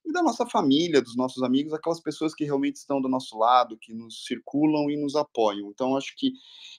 e 0.06 0.14
da 0.14 0.24
nossa 0.24 0.46
família, 0.46 1.02
dos 1.02 1.18
nossos 1.18 1.44
amigos, 1.44 1.74
aquelas 1.74 2.00
pessoas 2.00 2.34
que 2.34 2.46
realmente 2.46 2.78
estão 2.78 3.02
do 3.02 3.10
nosso 3.10 3.38
lado, 3.38 3.78
que 3.78 3.94
nos 3.94 4.24
circulam 4.24 4.90
e 4.90 4.96
nos 4.96 5.18
apoiam. 5.18 5.70
Então, 5.70 5.98
acho 5.98 6.14
que 6.16 6.32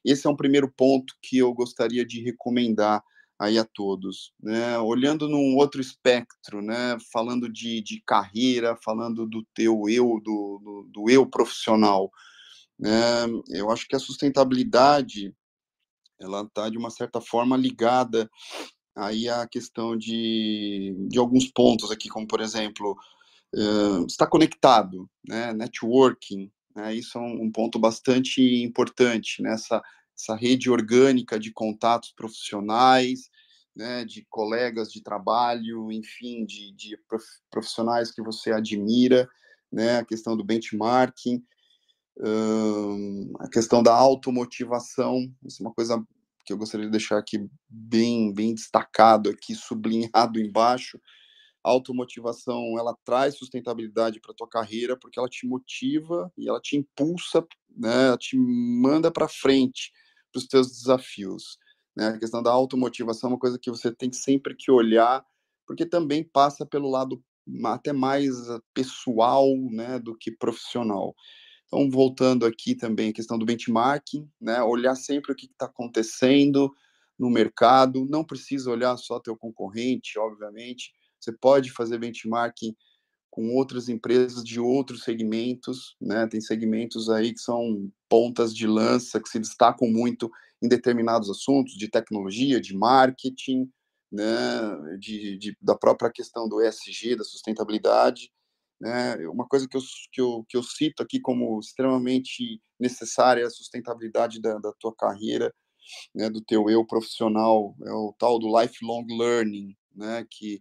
esse 0.02 0.26
é 0.26 0.30
um 0.30 0.36
primeiro 0.36 0.72
ponto 0.74 1.12
que 1.20 1.36
eu 1.36 1.52
gostaria 1.52 2.06
de 2.06 2.22
recomendar 2.22 3.04
aí 3.38 3.58
a 3.58 3.64
todos, 3.64 4.32
né? 4.42 4.78
Olhando 4.78 5.28
num 5.28 5.56
outro 5.56 5.80
espectro, 5.80 6.60
né? 6.60 6.96
Falando 7.12 7.48
de, 7.48 7.80
de 7.82 8.02
carreira, 8.04 8.76
falando 8.82 9.26
do 9.26 9.46
teu 9.54 9.88
eu, 9.88 10.20
do, 10.22 10.60
do, 10.62 10.88
do 10.90 11.10
eu 11.10 11.24
profissional, 11.26 12.10
né? 12.78 12.90
Eu 13.50 13.70
acho 13.70 13.86
que 13.86 13.94
a 13.94 14.00
sustentabilidade 14.00 15.32
ela 16.20 16.42
está 16.42 16.68
de 16.68 16.76
uma 16.76 16.90
certa 16.90 17.20
forma 17.20 17.56
ligada 17.56 18.28
aí 18.96 19.28
à 19.28 19.46
questão 19.46 19.96
de, 19.96 20.96
de 21.08 21.18
alguns 21.18 21.46
pontos 21.46 21.90
aqui, 21.90 22.08
como 22.08 22.26
por 22.26 22.40
exemplo 22.40 22.96
uh, 23.54 24.04
está 24.06 24.26
conectado, 24.26 25.08
né? 25.26 25.52
Networking, 25.52 26.50
né? 26.74 26.94
Isso 26.94 27.18
é 27.18 27.20
um, 27.20 27.50
ponto 27.50 27.78
bastante 27.78 28.42
importante 28.62 29.42
nessa? 29.42 29.82
Essa 30.18 30.34
rede 30.34 30.68
orgânica 30.68 31.38
de 31.38 31.52
contatos 31.52 32.12
profissionais, 32.12 33.30
né, 33.74 34.04
de 34.04 34.26
colegas 34.28 34.90
de 34.90 35.00
trabalho, 35.00 35.92
enfim, 35.92 36.44
de, 36.44 36.72
de 36.72 36.98
profissionais 37.48 38.10
que 38.10 38.20
você 38.20 38.50
admira, 38.50 39.28
né, 39.70 39.98
a 39.98 40.04
questão 40.04 40.36
do 40.36 40.42
benchmarking, 40.42 41.40
hum, 42.18 43.32
a 43.38 43.48
questão 43.48 43.80
da 43.80 43.94
automotivação, 43.94 45.32
isso 45.44 45.62
é 45.62 45.66
uma 45.66 45.72
coisa 45.72 46.04
que 46.44 46.52
eu 46.52 46.58
gostaria 46.58 46.86
de 46.86 46.92
deixar 46.92 47.18
aqui 47.18 47.48
bem, 47.68 48.32
bem 48.32 48.54
destacado 48.54 49.30
aqui, 49.30 49.54
sublinhado 49.54 50.40
embaixo, 50.40 51.00
a 51.62 51.70
automotivação, 51.70 52.76
ela 52.78 52.96
traz 53.04 53.36
sustentabilidade 53.36 54.20
para 54.20 54.34
tua 54.34 54.48
carreira, 54.48 54.96
porque 54.98 55.18
ela 55.18 55.28
te 55.28 55.46
motiva 55.46 56.32
e 56.36 56.48
ela 56.48 56.60
te 56.60 56.76
impulsa, 56.76 57.46
né, 57.76 58.08
ela 58.08 58.18
te 58.18 58.36
manda 58.36 59.12
para 59.12 59.28
frente, 59.28 59.92
para 60.32 60.38
os 60.38 60.46
teus 60.46 60.68
desafios. 60.68 61.58
Né? 61.96 62.08
A 62.08 62.18
questão 62.18 62.42
da 62.42 62.50
automotivação 62.50 63.30
é 63.30 63.32
uma 63.32 63.38
coisa 63.38 63.58
que 63.58 63.70
você 63.70 63.92
tem 63.92 64.12
sempre 64.12 64.54
que 64.54 64.70
olhar, 64.70 65.24
porque 65.66 65.84
também 65.84 66.24
passa 66.24 66.64
pelo 66.64 66.90
lado 66.90 67.22
até 67.64 67.92
mais 67.92 68.34
pessoal 68.74 69.46
né, 69.70 69.98
do 69.98 70.16
que 70.16 70.30
profissional. 70.30 71.14
Então, 71.66 71.90
voltando 71.90 72.46
aqui 72.46 72.74
também 72.74 73.10
a 73.10 73.12
questão 73.12 73.38
do 73.38 73.44
benchmarking, 73.44 74.28
né, 74.40 74.62
olhar 74.62 74.94
sempre 74.94 75.32
o 75.32 75.34
que 75.34 75.46
está 75.46 75.66
acontecendo 75.66 76.70
no 77.18 77.28
mercado, 77.28 78.06
não 78.08 78.24
precisa 78.24 78.70
olhar 78.70 78.96
só 78.96 79.18
teu 79.18 79.36
concorrente, 79.36 80.18
obviamente, 80.18 80.92
você 81.20 81.32
pode 81.32 81.70
fazer 81.72 81.98
benchmarking 81.98 82.74
com 83.30 83.54
outras 83.54 83.88
empresas 83.88 84.42
de 84.42 84.58
outros 84.58 85.04
segmentos, 85.04 85.96
né? 86.00 86.26
Tem 86.26 86.40
segmentos 86.40 87.08
aí 87.10 87.32
que 87.32 87.40
são 87.40 87.90
pontas 88.08 88.54
de 88.54 88.66
lança, 88.66 89.20
que 89.20 89.28
se 89.28 89.38
destacam 89.38 89.88
muito 89.88 90.30
em 90.62 90.68
determinados 90.68 91.30
assuntos 91.30 91.74
de 91.74 91.88
tecnologia, 91.88 92.60
de 92.60 92.74
marketing, 92.74 93.70
né, 94.10 94.26
de, 94.98 95.36
de, 95.38 95.56
da 95.60 95.76
própria 95.76 96.10
questão 96.10 96.48
do 96.48 96.62
ESG, 96.62 97.16
da 97.16 97.24
sustentabilidade. 97.24 98.32
Né? 98.80 99.16
Uma 99.28 99.46
coisa 99.46 99.68
que 99.68 99.76
eu, 99.76 99.80
que, 100.12 100.20
eu, 100.20 100.44
que 100.48 100.56
eu 100.56 100.62
cito 100.62 101.02
aqui 101.02 101.20
como 101.20 101.58
extremamente 101.60 102.60
necessária 102.78 103.42
é 103.42 103.44
a 103.44 103.50
sustentabilidade 103.50 104.40
da, 104.40 104.58
da 104.58 104.72
tua 104.78 104.94
carreira, 104.94 105.52
né, 106.14 106.28
do 106.28 106.40
teu 106.40 106.68
eu 106.68 106.86
profissional, 106.86 107.74
é 107.84 107.92
o 107.92 108.14
tal 108.18 108.38
do 108.38 108.60
lifelong 108.60 109.06
learning, 109.10 109.74
né, 109.94 110.26
que 110.30 110.60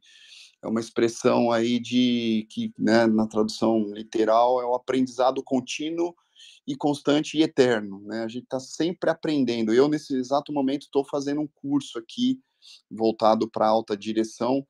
é 0.63 0.67
uma 0.67 0.79
expressão 0.79 1.51
aí 1.51 1.79
de 1.79 2.47
que, 2.49 2.73
né, 2.77 3.05
na 3.05 3.27
tradução 3.27 3.83
literal, 3.93 4.61
é 4.61 4.65
o 4.65 4.73
aprendizado 4.73 5.43
contínuo 5.43 6.15
e 6.65 6.75
constante 6.75 7.37
e 7.37 7.43
eterno, 7.43 8.01
né? 8.01 8.23
A 8.23 8.27
gente 8.27 8.43
está 8.43 8.59
sempre 8.59 9.09
aprendendo. 9.09 9.73
Eu 9.73 9.87
nesse 9.87 10.15
exato 10.15 10.51
momento 10.51 10.83
estou 10.83 11.05
fazendo 11.05 11.41
um 11.41 11.47
curso 11.47 11.97
aqui 11.97 12.39
voltado 12.91 13.49
para 13.49 13.67
alta 13.67 13.95
direção, 13.95 14.65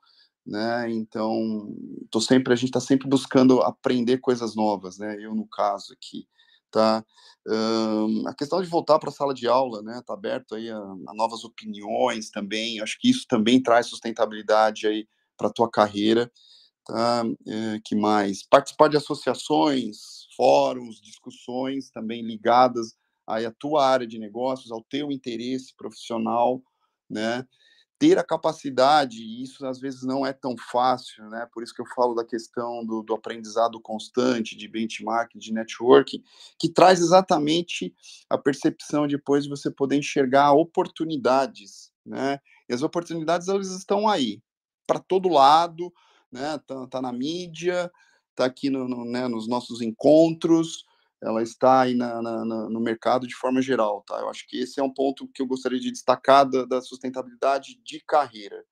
né? 0.46 0.92
Então, 0.92 1.76
tô 2.12 2.22
sempre 2.22 2.54
a 2.54 2.56
gente 2.56 2.70
está 2.70 2.80
sempre 2.80 3.08
buscando 3.08 3.62
aprender 3.62 4.20
coisas 4.20 4.56
novas, 4.56 4.98
né? 4.98 5.18
Eu 5.20 5.34
no 5.34 5.48
caso 5.48 5.94
aqui, 5.94 6.28
tá? 6.70 7.04
Um, 7.48 8.28
a 8.28 8.36
questão 8.36 8.62
de 8.62 8.68
voltar 8.68 9.00
para 9.00 9.10
a 9.10 9.14
sala 9.14 9.34
de 9.34 9.48
aula, 9.48 9.82
né? 9.82 10.02
Tá 10.06 10.14
aberto 10.14 10.56
aí 10.56 10.70
a, 10.70 10.78
a 10.78 11.14
novas 11.16 11.44
opiniões 11.44 12.30
também. 12.30 12.82
Acho 12.82 13.00
que 13.00 13.10
isso 13.10 13.26
também 13.28 13.62
traz 13.62 13.88
sustentabilidade 13.88 14.86
aí 14.86 15.08
para 15.38 15.48
a 15.48 15.54
tua 15.54 15.70
carreira, 15.70 16.32
tá? 16.86 17.24
É, 17.48 17.80
que 17.84 17.96
mais? 17.96 18.44
Participar 18.44 18.88
de 18.90 18.98
associações, 18.98 20.28
fóruns, 20.36 21.02
discussões 21.02 21.90
também 21.92 22.22
ligadas 22.24 22.96
aí 23.28 23.46
à 23.46 23.52
tua 23.52 23.86
área 23.86 24.08
de 24.08 24.18
negócios, 24.18 24.72
ao 24.72 24.82
teu 24.84 25.12
interesse 25.12 25.76
profissional, 25.76 26.64
né? 27.10 27.46
Ter 28.00 28.18
a 28.20 28.24
capacidade, 28.24 29.18
e 29.18 29.44
isso 29.44 29.66
às 29.66 29.80
vezes 29.80 30.04
não 30.04 30.26
é 30.26 30.32
tão 30.32 30.56
fácil, 30.72 31.28
né? 31.30 31.48
Por 31.52 31.64
isso 31.64 31.74
que 31.74 31.82
eu 31.82 31.86
falo 31.96 32.14
da 32.14 32.24
questão 32.24 32.86
do, 32.86 33.02
do 33.02 33.14
aprendizado 33.14 33.82
constante, 33.82 34.56
de 34.56 34.68
benchmark, 34.68 35.32
de 35.36 35.52
networking, 35.52 36.24
que 36.60 36.70
traz 36.70 37.02
exatamente 37.02 37.94
a 38.30 38.38
percepção 38.38 39.08
depois 39.08 39.44
de 39.44 39.50
você 39.50 39.72
poder 39.72 39.98
enxergar 39.98 40.54
oportunidades, 40.54 41.92
né? 42.06 42.40
E 42.70 42.74
as 42.74 42.84
oportunidades 42.84 43.48
elas 43.48 43.72
estão 43.72 44.08
aí, 44.08 44.42
para 44.88 45.00
todo 45.00 45.30
lado, 45.30 45.94
né? 46.32 46.58
Tá, 46.66 46.88
tá, 46.88 47.02
na 47.02 47.12
mídia, 47.12 47.92
tá 48.34 48.46
aqui 48.46 48.70
no, 48.70 48.88
no, 48.88 49.06
né, 49.06 49.28
nos 49.28 49.48
nossos 49.48 49.82
encontros, 49.82 50.86
ela 51.22 51.42
está 51.42 51.82
aí 51.82 51.94
na, 51.96 52.22
na, 52.22 52.46
no 52.46 52.80
mercado 52.80 53.28
de 53.28 53.36
forma 53.36 53.62
geral, 53.62 54.04
tá? 54.08 54.20
Eu 54.20 54.30
acho 54.30 54.48
que 54.48 54.58
esse 54.58 54.80
é 54.80 54.84
um 54.84 54.94
ponto 54.94 55.28
que 55.28 55.42
eu 55.42 55.48
gostaria 55.48 55.80
de 55.80 55.92
destacar 55.92 56.48
da, 56.50 56.64
da 56.66 56.82
sustentabilidade 56.82 57.80
de 57.84 58.00
carreira. 58.00 58.64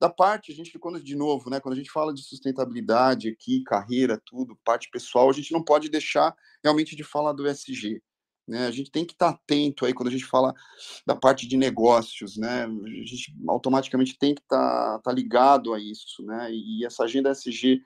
Da 0.00 0.08
parte, 0.08 0.50
a 0.50 0.54
gente, 0.54 0.76
quando, 0.78 1.00
de 1.00 1.14
novo, 1.14 1.48
né, 1.48 1.60
quando 1.60 1.74
a 1.74 1.76
gente 1.76 1.90
fala 1.90 2.12
de 2.12 2.22
sustentabilidade 2.22 3.28
aqui, 3.28 3.62
carreira, 3.62 4.20
tudo, 4.24 4.58
parte 4.64 4.90
pessoal, 4.90 5.30
a 5.30 5.32
gente 5.32 5.52
não 5.52 5.62
pode 5.62 5.88
deixar 5.88 6.34
realmente 6.62 6.96
de 6.96 7.04
falar 7.04 7.32
do 7.32 7.46
SG. 7.46 8.02
Né? 8.46 8.66
A 8.66 8.70
gente 8.70 8.90
tem 8.90 9.04
que 9.04 9.12
estar 9.12 9.30
atento 9.30 9.86
aí 9.86 9.94
quando 9.94 10.08
a 10.08 10.12
gente 10.12 10.24
fala 10.24 10.52
da 11.06 11.14
parte 11.14 11.46
de 11.46 11.56
negócios, 11.56 12.36
né? 12.36 12.64
A 12.64 13.04
gente 13.04 13.32
automaticamente 13.48 14.18
tem 14.18 14.34
que 14.34 14.42
estar, 14.42 14.96
estar 14.98 15.12
ligado 15.12 15.72
a 15.72 15.80
isso, 15.80 16.22
né? 16.24 16.50
E 16.52 16.84
essa 16.84 17.04
agenda 17.04 17.30
SG, 17.30 17.80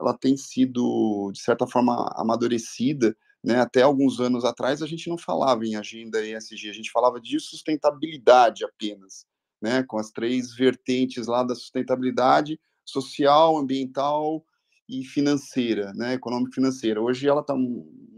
ela 0.00 0.12
tem 0.16 0.36
sido, 0.36 1.30
de 1.32 1.40
certa 1.40 1.66
forma, 1.66 2.10
amadurecida, 2.14 3.16
né? 3.42 3.60
Até 3.60 3.82
alguns 3.82 4.20
anos 4.20 4.44
atrás 4.44 4.82
a 4.82 4.86
gente 4.86 5.08
não 5.08 5.18
falava 5.18 5.64
em 5.64 5.76
agenda 5.76 6.24
ESG, 6.24 6.68
a 6.68 6.74
gente 6.74 6.90
falava 6.90 7.20
de 7.20 7.40
sustentabilidade 7.40 8.64
apenas, 8.64 9.26
né? 9.60 9.82
Com 9.82 9.98
as 9.98 10.10
três 10.10 10.54
vertentes 10.54 11.26
lá 11.26 11.42
da 11.42 11.54
sustentabilidade 11.54 12.60
social, 12.84 13.56
ambiental 13.56 14.44
e 14.88 15.04
financeira, 15.04 15.92
né? 15.94 16.14
Econômica 16.14 16.54
financeira. 16.54 17.00
Hoje 17.00 17.26
ela 17.26 17.40
está 17.40 17.54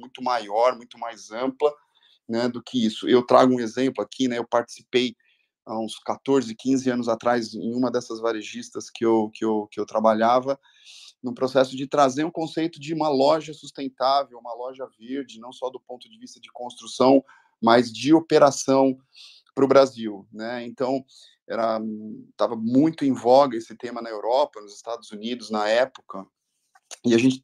muito 0.04 0.22
maior, 0.22 0.76
muito 0.76 0.98
mais 0.98 1.30
ampla, 1.30 1.74
né, 2.28 2.48
do 2.48 2.62
que 2.62 2.84
isso. 2.84 3.08
Eu 3.08 3.24
trago 3.24 3.54
um 3.54 3.60
exemplo 3.60 4.02
aqui, 4.02 4.28
né, 4.28 4.38
eu 4.38 4.46
participei 4.46 5.16
há 5.66 5.78
uns 5.78 5.98
14, 5.98 6.54
15 6.54 6.90
anos 6.90 7.08
atrás 7.08 7.54
em 7.54 7.74
uma 7.74 7.90
dessas 7.90 8.20
varejistas 8.20 8.90
que 8.90 9.04
eu, 9.04 9.30
que 9.32 9.44
eu, 9.44 9.66
que 9.70 9.80
eu 9.80 9.86
trabalhava, 9.86 10.58
no 11.22 11.34
processo 11.34 11.74
de 11.74 11.86
trazer 11.86 12.24
um 12.24 12.30
conceito 12.30 12.78
de 12.78 12.92
uma 12.92 13.08
loja 13.08 13.54
sustentável, 13.54 14.38
uma 14.38 14.54
loja 14.54 14.86
verde, 14.98 15.40
não 15.40 15.52
só 15.52 15.70
do 15.70 15.80
ponto 15.80 16.08
de 16.08 16.18
vista 16.18 16.38
de 16.38 16.52
construção, 16.52 17.24
mas 17.62 17.90
de 17.90 18.12
operação 18.12 18.98
para 19.54 19.64
o 19.64 19.68
Brasil, 19.68 20.28
né? 20.30 20.66
Então, 20.66 21.02
era 21.48 21.80
estava 22.30 22.56
muito 22.56 23.06
em 23.06 23.12
voga 23.12 23.56
esse 23.56 23.74
tema 23.74 24.02
na 24.02 24.10
Europa, 24.10 24.60
nos 24.60 24.74
Estados 24.74 25.10
Unidos 25.10 25.50
na 25.50 25.66
época, 25.66 26.26
e 27.04 27.14
a 27.14 27.18
gente 27.18 27.42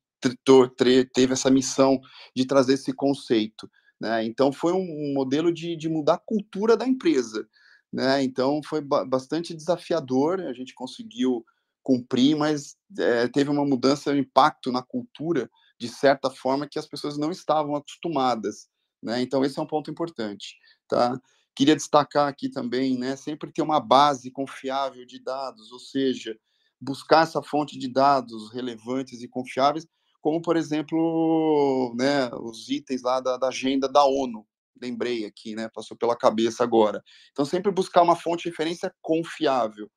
teve 1.14 1.32
essa 1.32 1.50
missão 1.50 2.00
de 2.34 2.44
trazer 2.44 2.74
esse 2.74 2.92
conceito. 2.92 3.70
Né? 4.00 4.24
Então, 4.24 4.52
foi 4.52 4.72
um 4.72 5.12
modelo 5.14 5.52
de, 5.52 5.76
de 5.76 5.88
mudar 5.88 6.14
a 6.14 6.18
cultura 6.18 6.76
da 6.76 6.86
empresa. 6.86 7.46
Né? 7.92 8.22
Então, 8.22 8.60
foi 8.64 8.80
ba 8.80 9.04
bastante 9.04 9.54
desafiador, 9.54 10.40
a 10.40 10.52
gente 10.52 10.74
conseguiu 10.74 11.44
cumprir, 11.82 12.36
mas 12.36 12.76
é, 12.98 13.28
teve 13.28 13.50
uma 13.50 13.64
mudança, 13.64 14.10
um 14.10 14.16
impacto 14.16 14.70
na 14.70 14.82
cultura, 14.82 15.50
de 15.78 15.88
certa 15.88 16.30
forma, 16.30 16.68
que 16.68 16.78
as 16.78 16.86
pessoas 16.86 17.18
não 17.18 17.30
estavam 17.30 17.74
acostumadas. 17.74 18.68
Né? 19.02 19.20
Então, 19.22 19.44
esse 19.44 19.58
é 19.58 19.62
um 19.62 19.66
ponto 19.66 19.90
importante. 19.90 20.56
Tá? 20.88 21.20
Queria 21.54 21.76
destacar 21.76 22.28
aqui 22.28 22.48
também, 22.48 22.96
né, 22.96 23.16
sempre 23.16 23.52
ter 23.52 23.60
uma 23.60 23.80
base 23.80 24.30
confiável 24.30 25.04
de 25.04 25.22
dados, 25.22 25.72
ou 25.72 25.78
seja, 25.78 26.38
buscar 26.80 27.24
essa 27.24 27.42
fonte 27.42 27.78
de 27.78 27.88
dados 27.88 28.52
relevantes 28.52 29.20
e 29.20 29.28
confiáveis 29.28 29.86
como, 30.20 30.40
por 30.42 30.56
exemplo, 30.56 31.94
né, 31.98 32.30
os 32.40 32.68
itens 32.68 33.02
lá 33.02 33.20
da, 33.20 33.36
da 33.36 33.48
agenda 33.48 33.88
da 33.88 34.04
ONU, 34.04 34.46
lembrei 34.80 35.24
aqui, 35.24 35.54
né, 35.54 35.68
passou 35.74 35.96
pela 35.96 36.16
cabeça 36.16 36.62
agora. 36.62 37.02
Então, 37.32 37.44
sempre 37.44 37.70
buscar 37.70 38.02
uma 38.02 38.16
fonte 38.16 38.44
de 38.44 38.50
referência 38.50 38.94
confiável. 39.00 39.90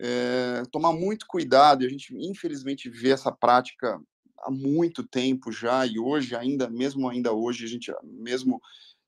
É, 0.00 0.62
tomar 0.70 0.92
muito 0.92 1.26
cuidado, 1.26 1.84
a 1.84 1.88
gente 1.88 2.14
infelizmente 2.16 2.88
vê 2.88 3.10
essa 3.10 3.32
prática 3.32 4.00
há 4.40 4.50
muito 4.50 5.02
tempo 5.06 5.50
já, 5.50 5.84
e 5.84 5.98
hoje 5.98 6.36
ainda, 6.36 6.70
mesmo 6.70 7.08
ainda 7.08 7.32
hoje, 7.32 7.64
a 7.64 7.68
gente, 7.68 7.92
mesmo 8.04 8.60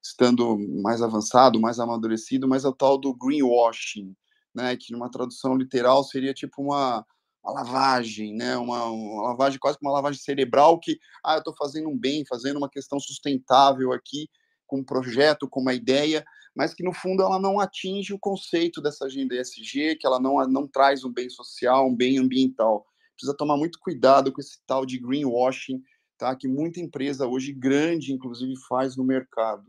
estando 0.02 0.58
mais 0.82 1.02
avançado, 1.02 1.60
mais 1.60 1.78
amadurecido, 1.78 2.48
mas 2.48 2.64
é 2.64 2.68
o 2.68 2.74
tal 2.74 2.98
do 2.98 3.14
greenwashing, 3.14 4.14
né, 4.54 4.76
que 4.76 4.92
numa 4.92 5.10
tradução 5.10 5.54
literal 5.56 6.02
seria 6.02 6.34
tipo 6.34 6.60
uma 6.62 7.06
uma 7.42 7.52
lavagem, 7.52 8.34
né? 8.34 8.56
Uma, 8.56 8.84
uma, 8.86 9.22
lavagem, 9.28 9.58
quase 9.58 9.78
que 9.78 9.84
uma 9.84 9.92
lavagem 9.92 10.20
cerebral 10.20 10.78
que, 10.78 10.98
ah, 11.24 11.34
eu 11.34 11.38
estou 11.38 11.54
fazendo 11.56 11.88
um 11.88 11.98
bem, 11.98 12.24
fazendo 12.28 12.58
uma 12.58 12.68
questão 12.68 12.98
sustentável 13.00 13.92
aqui, 13.92 14.28
com 14.66 14.80
um 14.80 14.84
projeto, 14.84 15.48
com 15.48 15.60
uma 15.60 15.74
ideia, 15.74 16.24
mas 16.54 16.74
que 16.74 16.84
no 16.84 16.92
fundo 16.92 17.22
ela 17.22 17.40
não 17.40 17.58
atinge 17.58 18.12
o 18.12 18.18
conceito 18.18 18.80
dessa 18.80 19.06
agenda 19.06 19.34
ESG, 19.34 19.96
que 19.96 20.06
ela 20.06 20.20
não, 20.20 20.36
não 20.46 20.66
traz 20.66 21.04
um 21.04 21.12
bem 21.12 21.28
social, 21.28 21.88
um 21.88 21.96
bem 21.96 22.18
ambiental. 22.18 22.86
Precisa 23.16 23.36
tomar 23.36 23.56
muito 23.56 23.78
cuidado 23.80 24.32
com 24.32 24.40
esse 24.40 24.58
tal 24.66 24.86
de 24.86 24.98
greenwashing, 24.98 25.82
tá? 26.16 26.34
Que 26.36 26.46
muita 26.46 26.80
empresa 26.80 27.26
hoje 27.26 27.52
grande, 27.52 28.12
inclusive, 28.12 28.54
faz 28.68 28.96
no 28.96 29.04
mercado. 29.04 29.64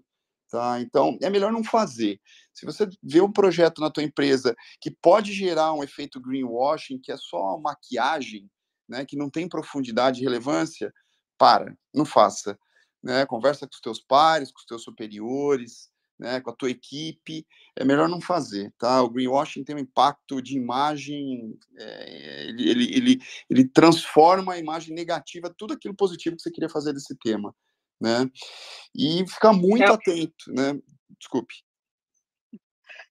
Tá? 0.51 0.81
Então, 0.81 1.17
é 1.21 1.29
melhor 1.29 1.49
não 1.49 1.63
fazer. 1.63 2.19
Se 2.53 2.65
você 2.65 2.85
vê 3.01 3.21
um 3.21 3.31
projeto 3.31 3.79
na 3.79 3.89
tua 3.89 4.03
empresa 4.03 4.53
que 4.81 4.91
pode 4.91 5.31
gerar 5.31 5.73
um 5.73 5.81
efeito 5.81 6.19
greenwashing, 6.19 6.99
que 6.99 7.09
é 7.09 7.15
só 7.15 7.57
maquiagem, 7.57 8.51
né, 8.87 9.05
que 9.05 9.15
não 9.15 9.29
tem 9.29 9.47
profundidade 9.47 10.19
e 10.19 10.23
relevância, 10.23 10.93
para, 11.37 11.73
não 11.95 12.03
faça. 12.03 12.59
Né? 13.01 13.25
Conversa 13.25 13.65
com 13.65 13.73
os 13.73 13.79
teus 13.79 14.01
pares, 14.01 14.51
com 14.51 14.59
os 14.59 14.65
teus 14.65 14.83
superiores, 14.83 15.89
né, 16.19 16.41
com 16.41 16.49
a 16.49 16.55
tua 16.55 16.69
equipe, 16.69 17.47
é 17.73 17.85
melhor 17.85 18.09
não 18.09 18.19
fazer, 18.19 18.73
tá? 18.77 19.01
O 19.01 19.09
greenwashing 19.09 19.63
tem 19.63 19.75
um 19.75 19.79
impacto 19.79 20.41
de 20.41 20.55
imagem, 20.57 21.57
é, 21.79 22.43
ele, 22.49 22.69
ele, 22.69 22.95
ele, 22.95 23.21
ele 23.49 23.67
transforma 23.69 24.53
a 24.53 24.59
imagem 24.59 24.93
negativa, 24.93 25.51
tudo 25.57 25.73
aquilo 25.73 25.95
positivo 25.95 26.35
que 26.35 26.41
você 26.41 26.51
queria 26.51 26.69
fazer 26.69 26.93
desse 26.93 27.15
tema 27.17 27.55
né? 28.01 28.27
E 28.95 29.25
ficar 29.27 29.53
muito 29.53 29.83
é. 29.83 29.93
atento, 29.93 30.51
né? 30.51 30.77
Desculpe. 31.19 31.53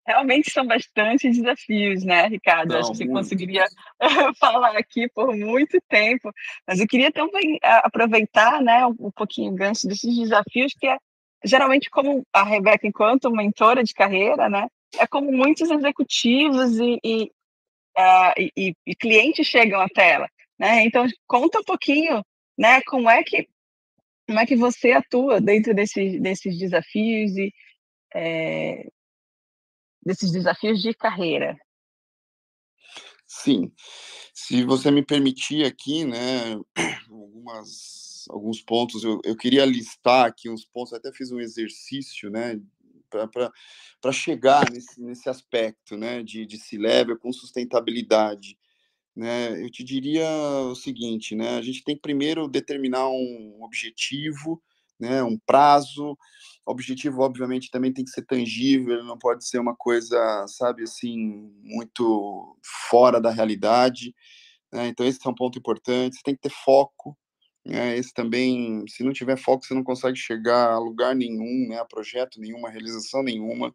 Realmente 0.07 0.51
são 0.51 0.67
bastante 0.67 1.31
desafios, 1.31 2.03
né, 2.03 2.27
Ricardo? 2.27 2.73
Não, 2.73 2.81
Acho 2.81 2.91
que 2.91 2.97
você 2.97 3.07
conseguiria 3.07 3.65
falar 4.41 4.77
aqui 4.77 5.09
por 5.15 5.37
muito 5.37 5.79
tempo, 5.89 6.33
mas 6.67 6.81
eu 6.81 6.87
queria 6.87 7.13
também 7.13 7.59
aproveitar, 7.63 8.61
né, 8.61 8.85
um 8.87 9.11
pouquinho 9.15 9.53
o 9.53 9.55
gancho 9.55 9.87
desses 9.87 10.17
desafios, 10.17 10.73
que 10.77 10.89
é 10.89 10.97
geralmente 11.45 11.89
como 11.91 12.27
a 12.33 12.43
Rebeca, 12.43 12.87
enquanto 12.87 13.31
mentora 13.31 13.85
de 13.85 13.95
carreira, 13.95 14.49
né, 14.49 14.67
é 14.99 15.07
como 15.07 15.31
muitos 15.31 15.71
executivos 15.71 16.79
e, 16.79 16.99
e, 17.05 17.25
uh, 17.97 18.51
e, 18.57 18.75
e 18.87 18.95
clientes 18.97 19.47
chegam 19.47 19.81
até 19.81 20.13
ela, 20.15 20.29
né? 20.59 20.83
Então 20.85 21.07
conta 21.27 21.61
um 21.61 21.65
pouquinho, 21.65 22.25
né, 22.59 22.81
como 22.83 23.09
é 23.09 23.23
que 23.23 23.49
como 24.31 24.39
é 24.39 24.47
que 24.47 24.55
você 24.55 24.93
atua 24.93 25.41
dentro 25.41 25.75
desses, 25.75 26.23
desses 26.23 26.57
desafios 26.57 27.37
e 27.37 27.53
é, 28.15 28.89
desses 30.01 30.31
desafios 30.31 30.81
de 30.81 30.95
carreira? 30.95 31.59
Sim. 33.27 33.73
Se 34.33 34.63
você 34.63 34.89
me 34.93 35.05
permitir 35.05 35.65
aqui, 35.65 36.05
né, 36.05 36.55
algumas, 37.11 38.25
alguns 38.31 38.63
pontos, 38.63 39.03
eu, 39.03 39.21
eu 39.25 39.37
queria 39.37 39.65
listar 39.65 40.27
aqui 40.27 40.49
uns 40.49 40.65
pontos, 40.65 40.93
até 40.93 41.13
fiz 41.13 41.33
um 41.33 41.41
exercício, 41.41 42.31
né, 42.31 42.61
para 43.11 44.13
chegar 44.13 44.71
nesse, 44.71 45.03
nesse 45.03 45.29
aspecto, 45.29 45.97
né, 45.97 46.23
de, 46.23 46.47
de 46.47 46.57
se 46.57 46.79
level 46.79 47.19
com 47.19 47.33
sustentabilidade. 47.33 48.57
Né, 49.21 49.63
eu 49.63 49.71
te 49.71 49.85
diria 49.85 50.27
o 50.71 50.75
seguinte, 50.75 51.35
né, 51.37 51.59
a 51.59 51.61
gente 51.61 51.85
tem 51.85 51.95
que 51.95 52.01
primeiro 52.01 52.49
determinar 52.49 53.07
um 53.11 53.59
objetivo, 53.63 54.63
né, 54.99 55.23
um 55.23 55.39
prazo, 55.39 56.17
o 56.65 56.73
objetivo, 56.73 57.21
obviamente, 57.21 57.71
também 57.71 57.93
tem 57.93 58.03
que 58.03 58.11
ser 58.13 58.25
tangível, 58.25 59.05
não 59.05 59.19
pode 59.19 59.47
ser 59.47 59.59
uma 59.59 59.77
coisa, 59.77 60.47
sabe, 60.49 60.85
assim, 60.85 61.53
muito 61.63 62.57
fora 62.89 63.21
da 63.21 63.31
realidade. 63.31 64.15
Né? 64.73 64.89
Então, 64.89 65.05
esse 65.05 65.19
é 65.27 65.29
um 65.31 65.35
ponto 65.35 65.59
importante. 65.59 66.17
Você 66.17 66.23
tem 66.23 66.35
que 66.35 66.41
ter 66.41 66.53
foco. 66.65 67.15
Né? 67.63 67.99
Esse 67.99 68.15
também, 68.15 68.85
se 68.89 69.05
não 69.05 69.13
tiver 69.13 69.37
foco, 69.37 69.67
você 69.67 69.75
não 69.75 69.85
consegue 69.85 70.17
chegar 70.17 70.73
a 70.73 70.79
lugar 70.79 71.15
nenhum, 71.15 71.69
né? 71.69 71.79
a 71.79 71.85
projeto 71.85 72.41
nenhum, 72.41 72.65
a 72.67 72.71
realização 72.71 73.23
nenhuma. 73.23 73.75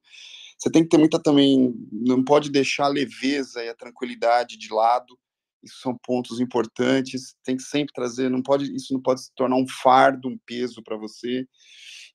Você 0.57 0.71
tem 0.71 0.81
que 0.81 0.89
ter 0.89 0.97
muita 0.97 1.21
também, 1.21 1.71
não 1.91 2.23
pode 2.23 2.49
deixar 2.49 2.85
a 2.85 2.89
leveza 2.89 3.63
e 3.63 3.69
a 3.69 3.75
tranquilidade 3.75 4.57
de 4.57 4.73
lado. 4.73 5.19
Isso 5.65 5.79
são 5.81 5.97
pontos 5.97 6.39
importantes. 6.39 7.35
Tem 7.43 7.57
que 7.57 7.63
sempre 7.63 7.93
trazer, 7.93 8.29
não 8.29 8.41
pode, 8.41 8.73
isso 8.75 8.93
não 8.93 9.01
pode 9.01 9.23
se 9.23 9.31
tornar 9.35 9.55
um 9.55 9.67
fardo, 9.67 10.29
um 10.29 10.37
peso 10.45 10.83
para 10.83 10.95
você 10.95 11.45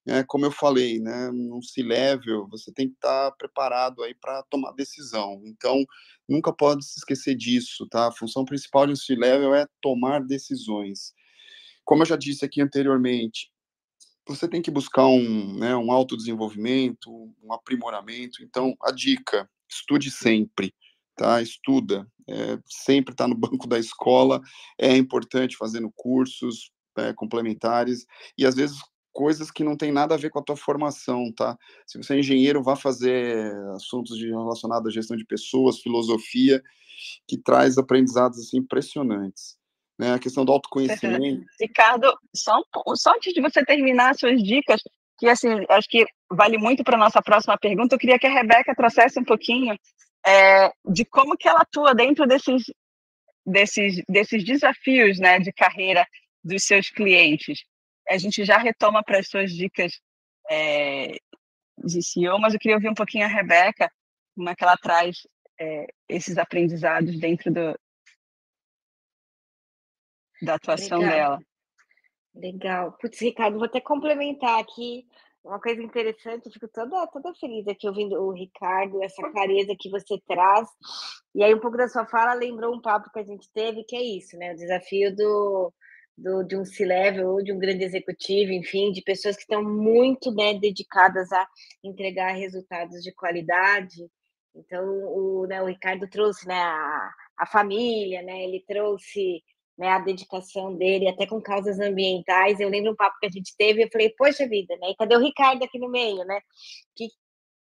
é, 0.06 0.24
como 0.24 0.46
eu 0.46 0.50
falei, 0.50 0.98
né, 0.98 1.30
num 1.30 1.62
C-level, 1.62 2.48
você 2.48 2.72
tem 2.72 2.88
que 2.88 2.94
estar 2.94 3.30
tá 3.30 3.36
preparado 3.36 4.02
aí 4.02 4.14
para 4.14 4.42
tomar 4.44 4.72
decisão. 4.72 5.42
Então, 5.44 5.84
nunca 6.28 6.52
pode 6.52 6.84
se 6.84 6.98
esquecer 6.98 7.34
disso, 7.34 7.86
tá? 7.88 8.08
A 8.08 8.12
função 8.12 8.44
principal 8.44 8.86
de 8.86 8.92
um 8.92 8.96
C-level 8.96 9.54
é 9.54 9.66
tomar 9.80 10.20
decisões. 10.24 11.12
Como 11.84 12.02
eu 12.02 12.06
já 12.06 12.16
disse 12.16 12.44
aqui 12.44 12.60
anteriormente, 12.62 13.50
você 14.26 14.48
tem 14.48 14.62
que 14.62 14.70
buscar 14.70 15.06
um, 15.06 15.58
né, 15.58 15.76
um 15.76 15.92
autodesenvolvimento, 15.92 17.10
um 17.42 17.52
aprimoramento. 17.52 18.42
Então, 18.42 18.74
a 18.82 18.92
dica, 18.92 19.48
estude 19.68 20.10
sempre, 20.10 20.74
tá? 21.14 21.42
Estuda, 21.42 22.06
é, 22.30 22.58
sempre 22.66 23.12
está 23.12 23.26
no 23.26 23.34
banco 23.34 23.66
da 23.66 23.78
escola, 23.78 24.40
é 24.78 24.96
importante 24.96 25.56
fazendo 25.56 25.90
cursos, 25.94 26.70
é, 26.96 27.12
complementares, 27.12 28.06
e 28.36 28.46
às 28.46 28.54
vezes 28.54 28.78
coisas 29.12 29.50
que 29.50 29.64
não 29.64 29.76
tem 29.76 29.90
nada 29.90 30.14
a 30.14 30.18
ver 30.18 30.30
com 30.30 30.38
a 30.38 30.42
tua 30.42 30.56
formação, 30.56 31.32
tá? 31.36 31.56
Se 31.86 31.98
você 31.98 32.14
é 32.14 32.18
engenheiro, 32.20 32.62
vá 32.62 32.76
fazer 32.76 33.52
assuntos 33.74 34.18
relacionados 34.20 34.88
à 34.88 34.90
gestão 34.90 35.16
de 35.16 35.24
pessoas, 35.24 35.80
filosofia, 35.80 36.62
que 37.26 37.36
traz 37.36 37.76
aprendizados 37.76 38.38
assim, 38.38 38.58
impressionantes. 38.58 39.58
Né? 39.98 40.14
A 40.14 40.18
questão 40.18 40.44
do 40.44 40.52
autoconhecimento. 40.52 41.44
Ricardo, 41.60 42.10
só, 42.34 42.62
só 42.94 43.12
antes 43.14 43.34
de 43.34 43.40
você 43.40 43.64
terminar 43.64 44.14
suas 44.14 44.42
dicas, 44.42 44.80
que 45.18 45.26
assim, 45.26 45.48
acho 45.68 45.88
que 45.88 46.06
vale 46.30 46.56
muito 46.56 46.82
para 46.82 46.96
a 46.96 47.00
nossa 47.00 47.20
próxima 47.20 47.58
pergunta, 47.58 47.94
eu 47.94 47.98
queria 47.98 48.18
que 48.18 48.26
a 48.26 48.32
Rebeca 48.32 48.74
trouxesse 48.74 49.18
um 49.18 49.24
pouquinho 49.24 49.76
é, 50.26 50.72
de 50.84 51.04
como 51.04 51.36
que 51.36 51.48
ela 51.48 51.60
atua 51.60 51.94
dentro 51.94 52.26
desses, 52.26 52.64
desses, 53.44 54.02
desses 54.08 54.44
desafios 54.44 55.18
né, 55.18 55.38
de 55.38 55.52
carreira 55.52 56.06
dos 56.42 56.64
seus 56.64 56.88
clientes 56.90 57.64
a 58.10 58.18
gente 58.18 58.44
já 58.44 58.58
retoma 58.58 59.02
para 59.04 59.20
as 59.20 59.28
suas 59.28 59.52
dicas 59.52 59.92
é, 60.50 61.16
de 61.78 62.02
CEO, 62.02 62.38
mas 62.40 62.52
eu 62.52 62.60
queria 62.60 62.76
ouvir 62.76 62.90
um 62.90 62.94
pouquinho 62.94 63.24
a 63.24 63.28
Rebeca, 63.28 63.90
como 64.34 64.48
é 64.48 64.54
que 64.54 64.64
ela 64.64 64.76
traz 64.76 65.26
é, 65.58 65.86
esses 66.08 66.36
aprendizados 66.36 67.18
dentro 67.18 67.52
do, 67.52 67.78
da 70.42 70.54
atuação 70.54 70.98
Legal. 70.98 71.14
dela. 71.14 71.42
Legal. 72.34 72.92
Putz, 73.00 73.20
Ricardo, 73.20 73.58
vou 73.58 73.66
até 73.66 73.80
complementar 73.80 74.58
aqui 74.58 75.06
uma 75.44 75.60
coisa 75.60 75.82
interessante, 75.82 76.46
eu 76.46 76.52
fico 76.52 76.68
toda, 76.68 77.06
toda 77.08 77.34
feliz 77.34 77.66
aqui 77.66 77.88
ouvindo 77.88 78.14
o 78.22 78.32
Ricardo, 78.32 79.02
essa 79.02 79.22
clareza 79.30 79.74
que 79.78 79.88
você 79.88 80.20
traz. 80.26 80.68
E 81.34 81.42
aí, 81.42 81.54
um 81.54 81.60
pouco 81.60 81.76
da 81.76 81.88
sua 81.88 82.06
fala 82.06 82.34
lembrou 82.34 82.74
um 82.74 82.80
papo 82.80 83.10
que 83.10 83.18
a 83.18 83.24
gente 83.24 83.50
teve, 83.52 83.84
que 83.84 83.96
é 83.96 84.02
isso, 84.02 84.36
né? 84.36 84.52
O 84.52 84.56
desafio 84.56 85.14
do, 85.14 85.72
do, 86.16 86.42
de 86.44 86.56
um 86.56 86.64
C-level 86.64 87.42
de 87.42 87.52
um 87.52 87.58
grande 87.58 87.84
executivo, 87.84 88.52
enfim, 88.52 88.92
de 88.92 89.02
pessoas 89.02 89.36
que 89.36 89.42
estão 89.42 89.62
muito 89.62 90.32
né, 90.34 90.54
dedicadas 90.54 91.32
a 91.32 91.46
entregar 91.82 92.32
resultados 92.32 93.02
de 93.02 93.12
qualidade. 93.12 94.10
Então, 94.54 94.84
o, 94.84 95.46
né, 95.46 95.62
o 95.62 95.66
Ricardo 95.66 96.08
trouxe 96.08 96.46
né, 96.46 96.60
a, 96.60 97.10
a 97.38 97.46
família, 97.46 98.22
né, 98.22 98.44
ele 98.44 98.64
trouxe 98.66 99.42
né, 99.80 99.88
a 99.88 99.98
dedicação 99.98 100.76
dele, 100.76 101.08
até 101.08 101.26
com 101.26 101.40
causas 101.40 101.80
ambientais. 101.80 102.60
Eu 102.60 102.68
lembro 102.68 102.92
um 102.92 102.96
papo 102.96 103.18
que 103.18 103.26
a 103.26 103.30
gente 103.30 103.56
teve, 103.56 103.82
eu 103.82 103.88
falei, 103.90 104.10
poxa 104.10 104.46
vida, 104.46 104.76
né? 104.76 104.90
E 104.90 104.94
cadê 104.94 105.16
o 105.16 105.20
Ricardo 105.20 105.64
aqui 105.64 105.78
no 105.78 105.88
meio, 105.88 106.22
né? 106.24 106.38
Que, 106.94 107.08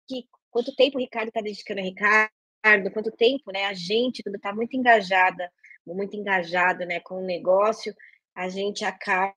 que, 0.09 0.25
quanto 0.51 0.75
tempo 0.75 0.97
o 0.97 1.01
Ricardo 1.01 1.29
está 1.29 1.43
dedicando 1.43 1.81
a 1.81 1.85
Ricardo, 1.85 2.91
quanto 2.95 3.11
tempo, 3.13 3.53
né? 3.53 3.67
A 3.67 3.75
gente, 3.75 4.23
quando 4.23 4.37
está 4.37 4.51
muito 4.51 4.75
engajada, 4.75 5.53
muito 5.87 6.17
engajado, 6.17 6.87
né, 6.87 7.01
com 7.01 7.17
o 7.17 7.27
negócio, 7.27 7.95
a 8.35 8.49
gente 8.49 8.85
acaba 8.85 9.35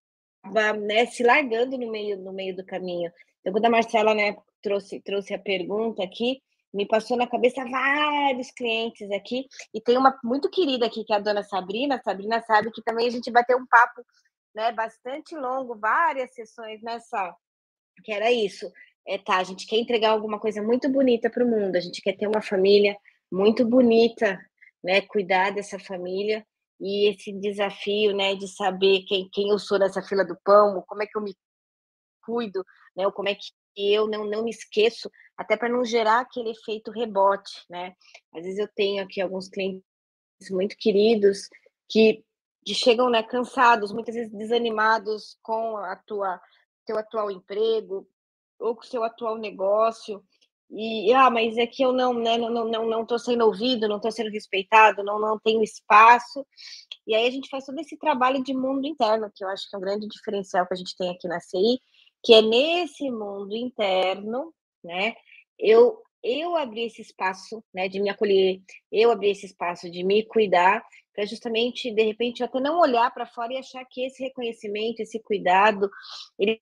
né, 0.79 1.05
se 1.07 1.23
largando 1.23 1.77
no 1.77 1.91
meio, 1.91 2.17
no 2.17 2.31
meio 2.31 2.55
do 2.55 2.65
caminho. 2.65 3.11
Então, 3.41 3.51
quando 3.51 3.65
a 3.65 3.69
Marcela 3.69 4.13
né, 4.13 4.37
trouxe, 4.61 5.01
trouxe 5.01 5.33
a 5.33 5.39
pergunta 5.39 6.03
aqui, 6.03 6.41
me 6.73 6.87
passou 6.87 7.15
na 7.15 7.27
cabeça 7.27 7.63
vários 7.65 8.49
clientes 8.51 9.09
aqui, 9.11 9.47
e 9.73 9.79
tem 9.79 9.97
uma 9.97 10.17
muito 10.23 10.49
querida 10.49 10.85
aqui, 10.85 11.03
que 11.03 11.13
é 11.13 11.17
a 11.17 11.19
dona 11.19 11.43
Sabrina. 11.43 11.95
A 11.95 12.01
Sabrina 12.01 12.41
sabe 12.41 12.71
que 12.71 12.81
também 12.81 13.07
a 13.07 13.11
gente 13.11 13.31
vai 13.31 13.43
ter 13.43 13.55
um 13.55 13.65
papo 13.65 14.01
né, 14.55 14.71
bastante 14.71 15.35
longo, 15.35 15.77
várias 15.77 16.33
sessões 16.33 16.81
nessa. 16.81 17.35
Que 18.03 18.11
era 18.11 18.31
isso. 18.31 18.71
É, 19.07 19.17
tá, 19.17 19.37
a 19.37 19.43
gente 19.43 19.67
quer 19.67 19.77
entregar 19.77 20.11
alguma 20.11 20.39
coisa 20.39 20.61
muito 20.61 20.89
bonita 20.89 21.29
para 21.29 21.43
o 21.43 21.47
mundo, 21.47 21.75
a 21.75 21.79
gente 21.79 22.01
quer 22.01 22.13
ter 22.13 22.27
uma 22.27 22.41
família 22.41 22.97
muito 23.31 23.65
bonita, 23.65 24.39
né? 24.83 25.01
Cuidar 25.01 25.51
dessa 25.51 25.77
família 25.77 26.45
e 26.79 27.09
esse 27.09 27.31
desafio, 27.31 28.13
né, 28.13 28.35
de 28.35 28.47
saber 28.47 29.03
quem, 29.07 29.29
quem 29.31 29.49
eu 29.49 29.59
sou 29.59 29.79
nessa 29.79 30.01
fila 30.01 30.25
do 30.25 30.37
pão, 30.43 30.83
como 30.85 31.01
é 31.01 31.07
que 31.07 31.17
eu 31.17 31.21
me 31.21 31.33
cuido, 32.25 32.65
né, 32.95 33.05
ou 33.05 33.11
como 33.11 33.29
é 33.29 33.35
que 33.35 33.41
eu 33.75 34.07
não, 34.07 34.25
não 34.25 34.43
me 34.43 34.51
esqueço, 34.51 35.09
até 35.37 35.57
para 35.57 35.69
não 35.69 35.83
gerar 35.83 36.21
aquele 36.21 36.51
efeito 36.51 36.91
rebote, 36.91 37.65
né? 37.69 37.93
Às 38.33 38.43
vezes 38.43 38.59
eu 38.59 38.67
tenho 38.75 39.03
aqui 39.03 39.21
alguns 39.21 39.49
clientes 39.49 39.83
muito 40.51 40.75
queridos 40.77 41.49
que, 41.89 42.23
que 42.65 42.73
chegam, 42.73 43.09
né, 43.09 43.23
cansados, 43.23 43.91
muitas 43.91 44.15
vezes 44.15 44.31
desanimados 44.31 45.37
com 45.41 45.77
a 45.77 45.95
tua 45.95 46.39
teu 46.85 46.97
atual 46.97 47.31
emprego 47.31 48.07
ou 48.59 48.75
com 48.75 48.81
o 48.81 48.85
seu 48.85 49.03
atual 49.03 49.37
negócio, 49.37 50.23
e 50.75 51.13
ah, 51.13 51.29
mas 51.29 51.55
é 51.57 51.67
que 51.67 51.83
eu 51.83 51.93
não, 51.93 52.13
né, 52.15 52.35
não, 52.35 52.49
não, 52.49 52.65
não, 52.65 52.89
não 52.89 53.05
tô 53.05 53.19
sendo 53.19 53.45
ouvido, 53.45 53.87
não 53.87 53.97
estou 53.97 54.11
sendo 54.11 54.31
respeitado, 54.31 55.03
não, 55.03 55.19
não 55.19 55.37
tenho 55.37 55.61
espaço. 55.61 56.45
E 57.05 57.13
aí 57.13 57.27
a 57.27 57.31
gente 57.31 57.47
faz 57.47 57.65
todo 57.65 57.79
esse 57.79 57.95
trabalho 57.95 58.43
de 58.43 58.55
mundo 58.55 58.87
interno, 58.87 59.31
que 59.35 59.43
eu 59.43 59.49
acho 59.49 59.69
que 59.69 59.75
é 59.75 59.77
um 59.77 59.81
grande 59.81 60.07
diferencial 60.07 60.65
que 60.65 60.73
a 60.73 60.77
gente 60.77 60.95
tem 60.97 61.11
aqui 61.11 61.27
na 61.27 61.39
CI, 61.39 61.79
que 62.23 62.33
é 62.33 62.41
nesse 62.41 63.09
mundo 63.11 63.55
interno, 63.55 64.53
né? 64.83 65.15
Eu 65.59 66.01
eu 66.23 66.55
abrir 66.55 66.85
esse 66.85 67.01
espaço, 67.01 67.61
né, 67.73 67.89
de 67.89 67.99
me 68.01 68.09
acolher, 68.09 68.61
eu 68.89 69.11
abrir 69.11 69.31
esse 69.31 69.45
espaço 69.45 69.91
de 69.91 70.05
me 70.05 70.23
cuidar, 70.25 70.81
para 71.13 71.25
justamente 71.25 71.91
de 71.93 72.01
repente 72.01 72.41
até 72.41 72.59
não 72.61 72.79
olhar 72.79 73.13
para 73.13 73.25
fora 73.25 73.53
e 73.53 73.57
achar 73.57 73.85
que 73.85 74.05
esse 74.05 74.23
reconhecimento, 74.23 75.01
esse 75.01 75.19
cuidado, 75.19 75.89
ele 76.39 76.61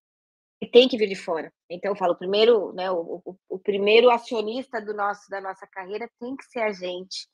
tem 0.72 0.88
que 0.88 0.98
vir 0.98 1.08
de 1.08 1.16
fora. 1.16 1.54
Então, 1.70 1.92
eu 1.92 1.96
falo, 1.96 2.16
primeiro, 2.16 2.74
né, 2.74 2.92
o, 2.92 3.22
o, 3.24 3.38
o, 3.50 3.60
primeiro 3.60 4.10
acionista 4.10 4.82
do 4.82 4.94
nosso, 4.94 5.30
da 5.30 5.40
nossa 5.40 5.68
carreira 5.68 6.10
tem 6.20 6.36
que 6.36 6.44
ser 6.46 6.62
a 6.62 6.72
gente, 6.72 7.28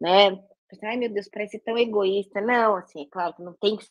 né? 0.00 0.36
Ai, 0.82 0.96
meu 0.96 1.08
Deus, 1.08 1.28
parece 1.32 1.58
tão 1.60 1.78
egoísta. 1.78 2.40
Não, 2.40 2.76
assim, 2.76 3.02
é 3.02 3.06
claro 3.10 3.34
não 3.38 3.54
tem 3.54 3.76
que 3.76 3.84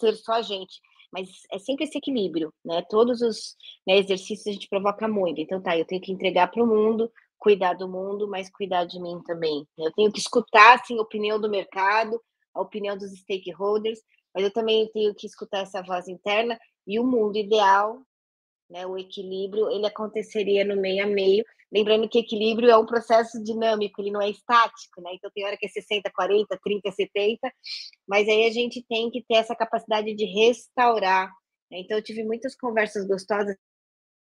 ser 0.00 0.14
só 0.16 0.34
a 0.34 0.42
gente, 0.42 0.80
mas 1.12 1.28
é 1.52 1.58
sempre 1.58 1.84
esse 1.84 1.98
equilíbrio, 1.98 2.52
né? 2.64 2.82
Todos 2.88 3.20
os 3.20 3.56
né, 3.86 3.98
exercícios 3.98 4.46
a 4.46 4.52
gente 4.52 4.68
provoca 4.68 5.08
muito. 5.08 5.40
Então, 5.40 5.62
tá, 5.62 5.76
eu 5.76 5.84
tenho 5.84 6.00
que 6.00 6.12
entregar 6.12 6.50
para 6.50 6.62
o 6.62 6.66
mundo, 6.66 7.10
cuidar 7.38 7.74
do 7.74 7.88
mundo, 7.88 8.28
mas 8.28 8.50
cuidar 8.50 8.84
de 8.84 9.00
mim 9.00 9.20
também. 9.24 9.66
Eu 9.78 9.92
tenho 9.92 10.12
que 10.12 10.20
escutar, 10.20 10.74
assim, 10.74 10.98
a 10.98 11.02
opinião 11.02 11.40
do 11.40 11.50
mercado, 11.50 12.20
a 12.54 12.60
opinião 12.60 12.96
dos 12.96 13.10
stakeholders, 13.12 14.00
mas 14.34 14.44
eu 14.44 14.52
também 14.52 14.88
tenho 14.92 15.14
que 15.14 15.26
escutar 15.26 15.60
essa 15.62 15.82
voz 15.82 16.08
interna 16.08 16.58
e 16.86 17.00
o 17.00 17.04
mundo 17.04 17.36
ideal 17.36 18.02
né? 18.70 18.86
O 18.86 18.96
equilíbrio 18.96 19.70
ele 19.70 19.86
aconteceria 19.86 20.64
no 20.64 20.80
meio 20.80 21.04
a 21.04 21.06
meio. 21.06 21.44
Lembrando 21.72 22.08
que 22.08 22.18
equilíbrio 22.18 22.70
é 22.70 22.76
um 22.76 22.86
processo 22.86 23.42
dinâmico, 23.42 24.00
ele 24.00 24.10
não 24.10 24.20
é 24.20 24.28
estático, 24.28 25.00
né? 25.00 25.10
Então 25.14 25.30
tem 25.32 25.44
hora 25.44 25.56
que 25.56 25.66
é 25.66 25.68
60, 25.68 26.10
40, 26.10 26.58
30, 26.62 26.90
70, 26.90 27.52
mas 28.08 28.28
aí 28.28 28.46
a 28.46 28.50
gente 28.50 28.84
tem 28.88 29.10
que 29.10 29.22
ter 29.22 29.36
essa 29.36 29.54
capacidade 29.54 30.14
de 30.14 30.24
restaurar. 30.24 31.30
Né? 31.70 31.80
Então 31.80 31.96
eu 31.96 32.02
tive 32.02 32.24
muitas 32.24 32.56
conversas 32.56 33.06
gostosas, 33.06 33.56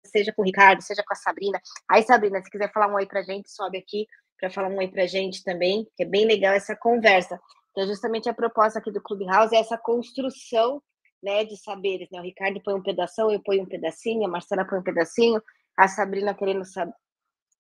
seja 0.05 0.33
com 0.33 0.43
o 0.43 0.45
Ricardo, 0.45 0.83
seja 0.83 1.03
com 1.07 1.13
a 1.13 1.17
Sabrina. 1.17 1.61
Aí, 1.89 2.03
Sabrina, 2.03 2.43
se 2.43 2.51
quiser 2.51 2.73
falar 2.73 2.89
um 2.89 2.95
oi 2.95 3.07
pra 3.07 3.23
gente, 3.23 3.51
sobe 3.51 3.79
aqui. 3.79 4.07
para 4.39 4.51
falar 4.51 4.69
um 4.69 4.79
oi 4.79 4.89
para 4.89 5.05
a 5.05 5.07
gente 5.07 5.43
também, 5.43 5.87
que 5.97 6.03
é 6.03 6.07
bem 6.07 6.27
legal 6.27 6.53
essa 6.53 6.77
conversa. 6.77 7.41
Então, 7.71 7.87
justamente 7.87 8.29
a 8.29 8.35
proposta 8.35 8.79
aqui 8.79 8.91
do 8.91 9.03
Clubhouse 9.03 9.55
é 9.55 9.59
essa 9.59 9.79
construção 9.79 10.83
né, 11.23 11.45
de 11.45 11.57
saberes. 11.57 12.09
Né? 12.11 12.19
O 12.21 12.23
Ricardo 12.23 12.61
põe 12.63 12.75
um 12.75 12.83
pedaço, 12.83 13.31
eu 13.31 13.43
ponho 13.43 13.63
um 13.63 13.69
pedacinho, 13.69 14.25
a 14.25 14.29
Marcela 14.29 14.65
põe 14.65 14.79
um 14.79 14.83
pedacinho, 14.83 15.43
a 15.77 15.89
Sabrina 15.89 16.35
querendo 16.35 16.65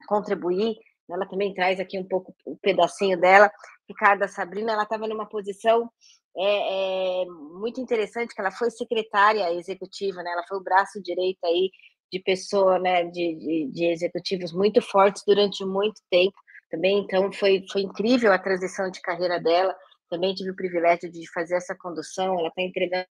contribuir, 0.09 0.77
ela 1.09 1.27
também 1.27 1.55
traz 1.55 1.79
aqui 1.79 1.99
um 1.99 2.07
pouco 2.07 2.35
o 2.45 2.53
um 2.53 2.57
pedacinho 2.57 3.19
dela. 3.19 3.51
Ricardo, 3.89 4.23
a 4.23 4.29
Sabrina, 4.29 4.73
ela 4.73 4.83
estava 4.83 5.07
numa 5.07 5.27
posição 5.29 5.91
é, 6.37 7.23
é, 7.23 7.25
muito 7.27 7.81
interessante, 7.81 8.35
que 8.35 8.41
ela 8.41 8.51
foi 8.51 8.71
secretária 8.71 9.53
executiva, 9.55 10.23
né? 10.23 10.31
ela 10.33 10.45
foi 10.47 10.59
o 10.59 10.63
braço 10.63 11.01
direito 11.03 11.39
aí 11.45 11.71
de 12.13 12.21
pessoa, 12.21 12.79
né, 12.79 13.05
de, 13.05 13.35
de, 13.35 13.71
de 13.73 13.85
executivos 13.87 14.53
muito 14.53 14.81
fortes 14.81 15.23
durante 15.27 15.65
muito 15.65 16.01
tempo 16.11 16.37
também, 16.71 16.99
então 16.99 17.33
foi, 17.33 17.65
foi 17.71 17.83
incrível 17.83 18.33
a 18.33 18.39
transição 18.39 18.91
de 18.91 19.01
carreira 19.01 19.41
dela, 19.41 19.75
também 20.09 20.35
tive 20.35 20.51
o 20.51 20.57
privilégio 20.57 21.11
de 21.11 21.31
fazer 21.33 21.57
essa 21.57 21.75
condução, 21.75 22.39
ela 22.39 22.49
está 22.49 22.63
entregando 22.63 23.07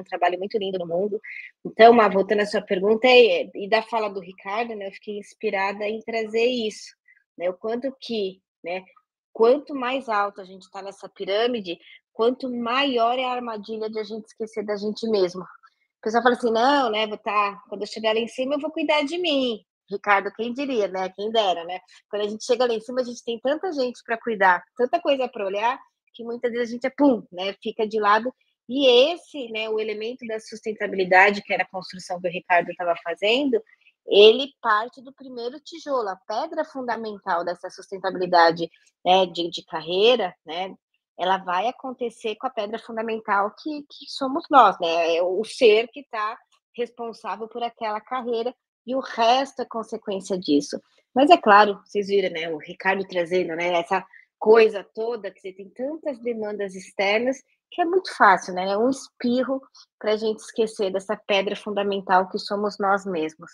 um 0.00 0.04
trabalho 0.04 0.38
muito 0.38 0.58
lindo 0.58 0.78
no 0.78 0.86
mundo. 0.86 1.20
Então, 1.64 1.96
voltando 2.10 2.40
à 2.40 2.46
sua 2.46 2.62
pergunta, 2.62 3.06
e, 3.06 3.50
e 3.54 3.68
da 3.68 3.82
fala 3.82 4.08
do 4.08 4.20
Ricardo, 4.20 4.74
né, 4.74 4.88
eu 4.88 4.92
fiquei 4.92 5.18
inspirada 5.18 5.86
em 5.86 6.00
trazer 6.00 6.46
isso, 6.46 6.94
né, 7.36 7.48
o 7.50 7.54
quanto 7.54 7.94
que, 8.00 8.40
né, 8.64 8.84
quanto 9.32 9.74
mais 9.74 10.08
alto 10.08 10.40
a 10.40 10.44
gente 10.44 10.62
está 10.62 10.82
nessa 10.82 11.08
pirâmide, 11.08 11.78
quanto 12.12 12.50
maior 12.50 13.18
é 13.18 13.24
a 13.24 13.32
armadilha 13.32 13.88
de 13.88 13.98
a 13.98 14.04
gente 14.04 14.26
esquecer 14.26 14.64
da 14.64 14.76
gente 14.76 15.08
mesmo. 15.08 15.42
O 15.42 16.02
pessoal 16.02 16.22
fala 16.22 16.34
assim, 16.34 16.50
não, 16.50 16.90
né, 16.90 17.06
vou 17.06 17.18
tá, 17.18 17.62
quando 17.68 17.82
eu 17.82 17.86
chegar 17.86 18.14
lá 18.14 18.20
em 18.20 18.28
cima, 18.28 18.54
eu 18.54 18.60
vou 18.60 18.70
cuidar 18.70 19.02
de 19.02 19.18
mim. 19.18 19.64
Ricardo, 19.90 20.32
quem 20.32 20.52
diria, 20.52 20.88
né? 20.88 21.10
Quem 21.10 21.30
dera, 21.30 21.64
né? 21.64 21.80
Quando 22.08 22.22
a 22.22 22.28
gente 22.28 22.44
chega 22.44 22.66
lá 22.66 22.72
em 22.72 22.80
cima, 22.80 23.00
a 23.00 23.04
gente 23.04 23.22
tem 23.22 23.38
tanta 23.40 23.72
gente 23.72 24.02
para 24.04 24.18
cuidar, 24.18 24.62
tanta 24.76 25.00
coisa 25.00 25.28
para 25.28 25.44
olhar, 25.44 25.78
que 26.14 26.24
muitas 26.24 26.50
vezes 26.50 26.68
a 26.68 26.72
gente 26.72 26.86
é 26.86 26.90
pum, 26.90 27.22
né? 27.30 27.54
Fica 27.62 27.86
de 27.86 28.00
lado. 28.00 28.34
E 28.68 28.86
esse, 29.12 29.48
né, 29.50 29.68
o 29.68 29.78
elemento 29.78 30.26
da 30.26 30.38
sustentabilidade, 30.40 31.42
que 31.42 31.52
era 31.52 31.64
a 31.64 31.68
construção 31.68 32.20
que 32.20 32.28
o 32.28 32.32
Ricardo 32.32 32.70
estava 32.70 32.94
fazendo, 33.02 33.62
ele 34.06 34.48
parte 34.60 35.00
do 35.00 35.12
primeiro 35.12 35.60
tijolo, 35.60 36.08
a 36.08 36.16
pedra 36.16 36.64
fundamental 36.64 37.44
dessa 37.44 37.70
sustentabilidade 37.70 38.68
né, 39.04 39.26
de, 39.26 39.50
de 39.50 39.64
carreira, 39.64 40.34
né? 40.44 40.74
Ela 41.18 41.38
vai 41.38 41.68
acontecer 41.68 42.34
com 42.36 42.46
a 42.46 42.50
pedra 42.50 42.78
fundamental 42.78 43.54
que, 43.62 43.82
que 43.82 44.10
somos 44.10 44.44
nós, 44.50 44.76
né? 44.80 45.16
É 45.16 45.22
o 45.22 45.44
ser 45.44 45.88
que 45.88 46.00
está 46.00 46.36
responsável 46.74 47.46
por 47.48 47.62
aquela 47.62 48.00
carreira 48.00 48.54
e 48.86 48.94
o 48.94 49.00
resto 49.00 49.62
é 49.62 49.64
consequência 49.64 50.38
disso. 50.38 50.80
Mas 51.14 51.30
é 51.30 51.36
claro, 51.36 51.80
vocês 51.84 52.08
viram, 52.08 52.30
né, 52.30 52.48
o 52.48 52.56
Ricardo 52.56 53.06
trazendo, 53.06 53.54
né, 53.54 53.74
essa 53.74 54.04
coisa 54.38 54.82
toda 54.94 55.30
que 55.30 55.40
você 55.40 55.52
tem 55.52 55.68
tantas 55.70 56.18
demandas 56.20 56.74
externas 56.74 57.42
que 57.72 57.80
é 57.80 57.84
muito 57.84 58.14
fácil, 58.14 58.54
né? 58.54 58.70
É 58.70 58.76
um 58.76 58.90
espirro 58.90 59.60
para 59.98 60.12
a 60.12 60.16
gente 60.16 60.40
esquecer 60.40 60.92
dessa 60.92 61.16
pedra 61.16 61.56
fundamental 61.56 62.28
que 62.28 62.38
somos 62.38 62.78
nós 62.78 63.06
mesmos. 63.06 63.50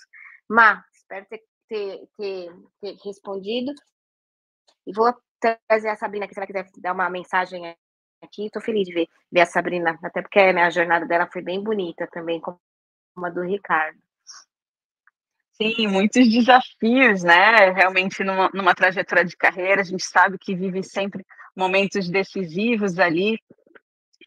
Má, 0.49 0.85
espero 0.93 1.25
ter, 1.27 1.43
ter, 1.69 2.09
ter, 2.17 2.53
ter 2.81 2.97
respondido. 3.05 3.73
E 4.87 4.93
vou 4.93 5.15
trazer 5.69 5.89
a 5.89 5.97
Sabrina 5.97 6.25
aqui, 6.25 6.35
se 6.35 6.41
ela 6.41 6.47
quiser 6.47 6.69
dar 6.79 6.93
uma 6.93 7.09
mensagem 7.09 7.77
aqui. 8.21 8.47
Estou 8.47 8.61
feliz 8.61 8.87
de 8.87 8.95
ver, 8.95 9.09
ver 9.31 9.43
a 9.43 9.47
Sabrina, 9.47 9.99
até 10.03 10.21
porque 10.21 10.53
né, 10.53 10.65
a 10.65 10.71
jornada 10.71 11.07
dela 11.07 11.29
foi 11.33 11.43
bem 11.43 11.63
bonita 11.63 12.09
também, 12.11 12.41
como 12.41 12.59
a 13.25 13.31
do 13.31 13.43
Ricardo. 13.43 13.99
Sim, 15.53 15.89
muitos 15.89 16.29
desafios, 16.29 17.25
né? 17.25 17.71
Realmente, 17.71 18.23
numa, 18.23 18.49
numa 18.55 18.75
trajetória 18.75 19.25
de 19.25 19.37
carreira, 19.37 19.81
a 19.81 19.85
gente 19.85 20.05
sabe 20.05 20.39
que 20.39 20.55
vive 20.55 20.85
sempre 20.85 21.25
momentos 21.57 22.09
decisivos 22.09 22.99
ali, 23.01 23.41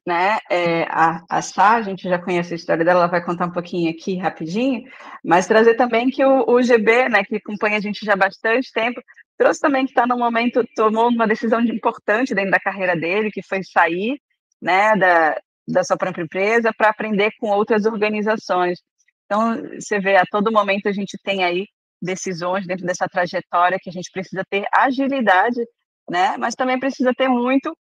né? 0.05 0.39
É, 0.49 0.83
a, 0.89 1.23
a 1.29 1.41
Sá, 1.41 1.75
a 1.75 1.81
gente 1.81 2.09
já 2.09 2.17
conhece 2.19 2.53
a 2.53 2.55
história 2.55 2.83
dela, 2.83 3.01
ela 3.01 3.07
vai 3.07 3.23
contar 3.23 3.45
um 3.45 3.51
pouquinho 3.51 3.91
aqui 3.91 4.17
rapidinho, 4.17 4.83
mas 5.23 5.47
trazer 5.47 5.75
também 5.75 6.09
que 6.09 6.23
o, 6.25 6.45
o 6.47 6.61
GB, 6.61 7.09
né, 7.09 7.23
que 7.23 7.35
acompanha 7.35 7.77
a 7.77 7.81
gente 7.81 8.05
já 8.05 8.13
há 8.13 8.15
bastante 8.15 8.71
tempo, 8.71 9.01
trouxe 9.37 9.59
também 9.59 9.85
que 9.85 9.91
está 9.91 10.05
no 10.07 10.17
momento, 10.17 10.65
tomou 10.75 11.09
uma 11.09 11.27
decisão 11.27 11.61
importante 11.61 12.33
dentro 12.33 12.51
da 12.51 12.59
carreira 12.59 12.95
dele, 12.95 13.31
que 13.31 13.43
foi 13.43 13.63
sair, 13.63 14.19
né, 14.61 14.95
da, 14.95 15.39
da 15.67 15.83
sua 15.83 15.97
própria 15.97 16.23
empresa 16.23 16.71
para 16.75 16.89
aprender 16.89 17.31
com 17.39 17.49
outras 17.49 17.85
organizações. 17.85 18.79
Então, 19.25 19.55
você 19.79 19.99
vê, 19.99 20.17
a 20.17 20.25
todo 20.29 20.51
momento 20.51 20.87
a 20.87 20.91
gente 20.91 21.17
tem 21.23 21.43
aí 21.43 21.65
decisões 22.01 22.65
dentro 22.65 22.85
dessa 22.85 23.07
trajetória 23.07 23.77
que 23.81 23.89
a 23.89 23.93
gente 23.93 24.09
precisa 24.11 24.43
ter 24.49 24.65
agilidade, 24.73 25.61
né? 26.09 26.35
Mas 26.37 26.55
também 26.55 26.79
precisa 26.79 27.13
ter 27.13 27.29
muito 27.29 27.75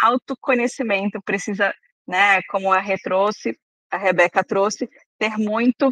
autoconhecimento, 0.00 1.20
precisa, 1.22 1.74
né? 2.06 2.42
Como 2.44 2.72
a 2.72 2.80
Rê 2.80 2.96
trouxe, 2.98 3.58
a 3.90 3.96
Rebeca 3.96 4.44
trouxe, 4.44 4.88
ter 5.18 5.36
muito 5.38 5.90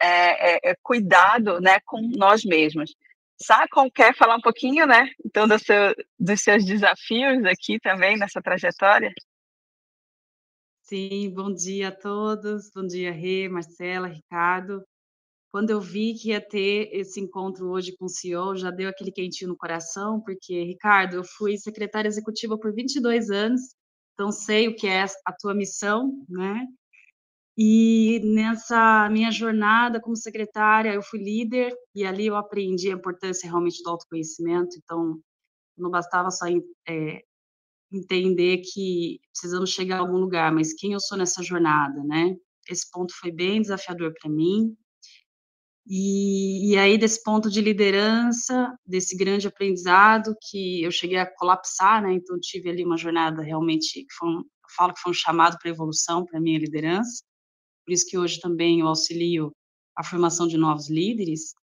é, 0.00 0.70
é, 0.70 0.74
cuidado, 0.82 1.60
né? 1.60 1.78
Com 1.84 2.00
nós 2.16 2.44
mesmos. 2.44 2.94
Sacon 3.40 3.90
quer 3.90 4.14
falar 4.14 4.36
um 4.36 4.40
pouquinho, 4.40 4.86
né? 4.86 5.10
Então, 5.24 5.46
do 5.46 5.58
seu, 5.58 5.94
dos 6.18 6.40
seus 6.40 6.64
desafios 6.64 7.44
aqui 7.44 7.78
também 7.80 8.16
nessa 8.16 8.40
trajetória? 8.40 9.12
Sim, 10.82 11.32
bom 11.34 11.52
dia 11.52 11.88
a 11.88 11.92
todos. 11.92 12.70
Bom 12.74 12.86
dia, 12.86 13.10
Rê, 13.10 13.48
Marcela, 13.48 14.06
Ricardo. 14.06 14.84
Quando 15.54 15.70
eu 15.70 15.80
vi 15.80 16.14
que 16.14 16.30
ia 16.30 16.40
ter 16.40 16.88
esse 16.92 17.20
encontro 17.20 17.70
hoje 17.70 17.96
com 17.96 18.06
o 18.06 18.08
CEO, 18.08 18.56
já 18.56 18.72
deu 18.72 18.88
aquele 18.88 19.12
quentinho 19.12 19.50
no 19.50 19.56
coração, 19.56 20.20
porque, 20.20 20.64
Ricardo, 20.64 21.14
eu 21.14 21.22
fui 21.22 21.56
secretária 21.56 22.08
executiva 22.08 22.58
por 22.58 22.74
22 22.74 23.30
anos, 23.30 23.60
então 24.14 24.32
sei 24.32 24.66
o 24.66 24.74
que 24.74 24.88
é 24.88 25.04
a 25.04 25.32
tua 25.32 25.54
missão, 25.54 26.10
né? 26.28 26.66
E 27.56 28.20
nessa 28.24 29.08
minha 29.10 29.30
jornada 29.30 30.00
como 30.00 30.16
secretária, 30.16 30.92
eu 30.92 31.02
fui 31.04 31.20
líder 31.22 31.72
e 31.94 32.04
ali 32.04 32.26
eu 32.26 32.34
aprendi 32.34 32.90
a 32.90 32.94
importância 32.94 33.48
realmente 33.48 33.80
do 33.80 33.90
autoconhecimento. 33.90 34.76
Então, 34.82 35.20
não 35.78 35.88
bastava 35.88 36.32
só 36.32 36.46
é, 36.88 37.22
entender 37.92 38.58
que 38.58 39.20
precisamos 39.30 39.70
chegar 39.70 39.98
a 39.98 40.00
algum 40.00 40.18
lugar, 40.18 40.52
mas 40.52 40.74
quem 40.74 40.94
eu 40.94 41.00
sou 41.00 41.16
nessa 41.16 41.44
jornada, 41.44 42.02
né? 42.02 42.34
Esse 42.68 42.90
ponto 42.90 43.14
foi 43.20 43.30
bem 43.30 43.62
desafiador 43.62 44.12
para 44.20 44.28
mim. 44.28 44.76
E, 45.86 46.72
e, 46.72 46.78
aí, 46.78 46.96
desse 46.96 47.22
ponto 47.22 47.50
de 47.50 47.60
liderança, 47.60 48.74
desse 48.86 49.16
grande 49.16 49.46
aprendizado, 49.46 50.34
que 50.40 50.82
eu 50.82 50.90
cheguei 50.90 51.18
a 51.18 51.26
colapsar, 51.26 52.02
né? 52.02 52.14
Então, 52.14 52.38
tive 52.40 52.70
ali 52.70 52.84
uma 52.84 52.96
jornada 52.96 53.42
realmente, 53.42 54.00
que 54.04 54.14
foi 54.18 54.28
um, 54.28 54.38
eu 54.38 54.70
falo 54.76 54.94
que 54.94 55.00
foi 55.00 55.10
um 55.10 55.14
chamado 55.14 55.58
para 55.60 55.70
evolução 55.70 56.24
para 56.24 56.38
a 56.38 56.40
minha 56.40 56.58
liderança. 56.58 57.22
Por 57.84 57.92
isso 57.92 58.06
que 58.08 58.16
hoje 58.16 58.40
também 58.40 58.80
eu 58.80 58.88
auxilio 58.88 59.52
a 59.96 60.02
formação 60.02 60.48
de 60.48 60.56
novos 60.56 60.88
líderes. 60.88 61.54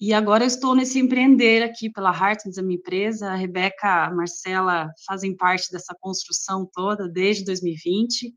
E 0.00 0.12
agora 0.12 0.44
eu 0.44 0.48
estou 0.48 0.74
nesse 0.74 0.98
empreender 0.98 1.62
aqui 1.62 1.90
pela 1.90 2.10
Hartens, 2.10 2.58
a 2.58 2.62
minha 2.62 2.76
empresa. 2.76 3.30
A 3.30 3.34
Rebeca, 3.34 4.06
a 4.06 4.14
Marcela 4.14 4.90
fazem 5.06 5.36
parte 5.36 5.70
dessa 5.70 5.94
construção 6.00 6.68
toda 6.72 7.08
desde 7.08 7.44
2020. 7.44 8.34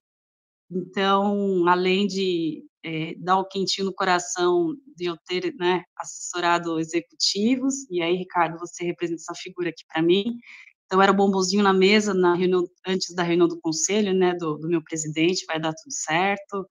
Então, 0.72 1.68
além 1.68 2.08
de 2.08 2.64
é, 2.84 3.16
dar 3.18 3.38
o 3.38 3.42
um 3.42 3.48
quentinho 3.50 3.86
no 3.88 3.94
coração 3.94 4.76
de 4.96 5.06
eu 5.06 5.18
ter 5.28 5.54
né, 5.56 5.84
assessorado 5.98 6.80
executivos, 6.80 7.90
e 7.90 8.02
aí, 8.02 8.16
Ricardo, 8.16 8.60
você 8.60 8.84
representa 8.84 9.22
essa 9.22 9.36
figura 9.36 9.70
aqui 9.70 9.84
para 9.92 10.02
mim. 10.02 10.38
Então, 10.86 11.02
era 11.02 11.12
o 11.12 11.16
bombonzinho 11.16 11.64
na 11.64 11.74
mesa 11.74 12.14
na 12.14 12.36
reunião, 12.36 12.68
antes 12.86 13.14
da 13.16 13.24
reunião 13.24 13.48
do 13.48 13.60
conselho, 13.60 14.14
né, 14.14 14.34
do, 14.36 14.58
do 14.58 14.68
meu 14.68 14.84
presidente, 14.84 15.46
vai 15.46 15.60
dar 15.60 15.74
tudo 15.74 15.92
certo 15.92 16.68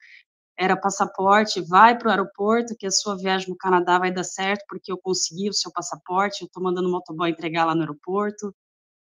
era 0.58 0.76
passaporte, 0.76 1.60
vai 1.60 1.96
para 1.96 2.08
o 2.08 2.10
aeroporto, 2.10 2.74
que 2.76 2.86
a 2.86 2.90
sua 2.90 3.16
viagem 3.16 3.48
no 3.48 3.56
Canadá 3.56 3.98
vai 3.98 4.12
dar 4.12 4.24
certo, 4.24 4.64
porque 4.68 4.90
eu 4.90 4.98
consegui 4.98 5.48
o 5.48 5.54
seu 5.54 5.70
passaporte, 5.72 6.42
eu 6.42 6.46
estou 6.46 6.62
mandando 6.62 6.88
o 6.88 6.90
motoboy 6.90 7.30
entregar 7.30 7.64
lá 7.64 7.74
no 7.74 7.82
aeroporto. 7.82 8.52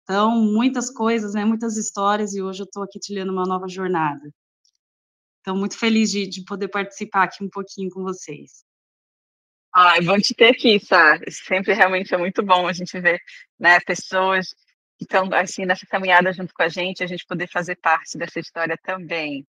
Então, 0.03 0.31
muitas 0.39 0.91
coisas, 0.91 1.33
né, 1.33 1.43
muitas 1.45 1.77
histórias, 1.77 2.35
e 2.35 2.41
hoje 2.41 2.61
eu 2.61 2.65
estou 2.65 2.83
aqui 2.83 2.99
trilhando 2.99 3.33
uma 3.33 3.45
nova 3.45 3.67
jornada. 3.67 4.31
Então, 5.47 5.55
muito 5.55 5.79
feliz 5.79 6.11
de, 6.11 6.27
de 6.27 6.43
poder 6.43 6.67
participar 6.67 7.23
aqui 7.23 7.41
um 7.41 7.47
pouquinho 7.47 7.89
com 7.89 8.03
vocês. 8.03 8.65
Ah, 9.73 9.95
é 9.95 10.01
bom 10.01 10.19
te 10.19 10.35
ter 10.35 10.49
aqui, 10.49 10.77
Sá. 10.77 11.17
Sempre 11.29 11.73
realmente 11.73 12.13
é 12.13 12.17
muito 12.17 12.43
bom 12.43 12.67
a 12.67 12.73
gente 12.73 12.99
ver 12.99 13.17
né, 13.57 13.79
pessoas 13.79 14.49
que 14.97 15.05
estão 15.05 15.29
assim 15.31 15.65
nessa 15.65 15.87
caminhada 15.87 16.33
junto 16.33 16.53
com 16.53 16.63
a 16.63 16.67
gente, 16.67 17.01
a 17.01 17.07
gente 17.07 17.25
poder 17.25 17.47
fazer 17.47 17.77
parte 17.77 18.17
dessa 18.17 18.41
história 18.41 18.77
também. 18.83 19.47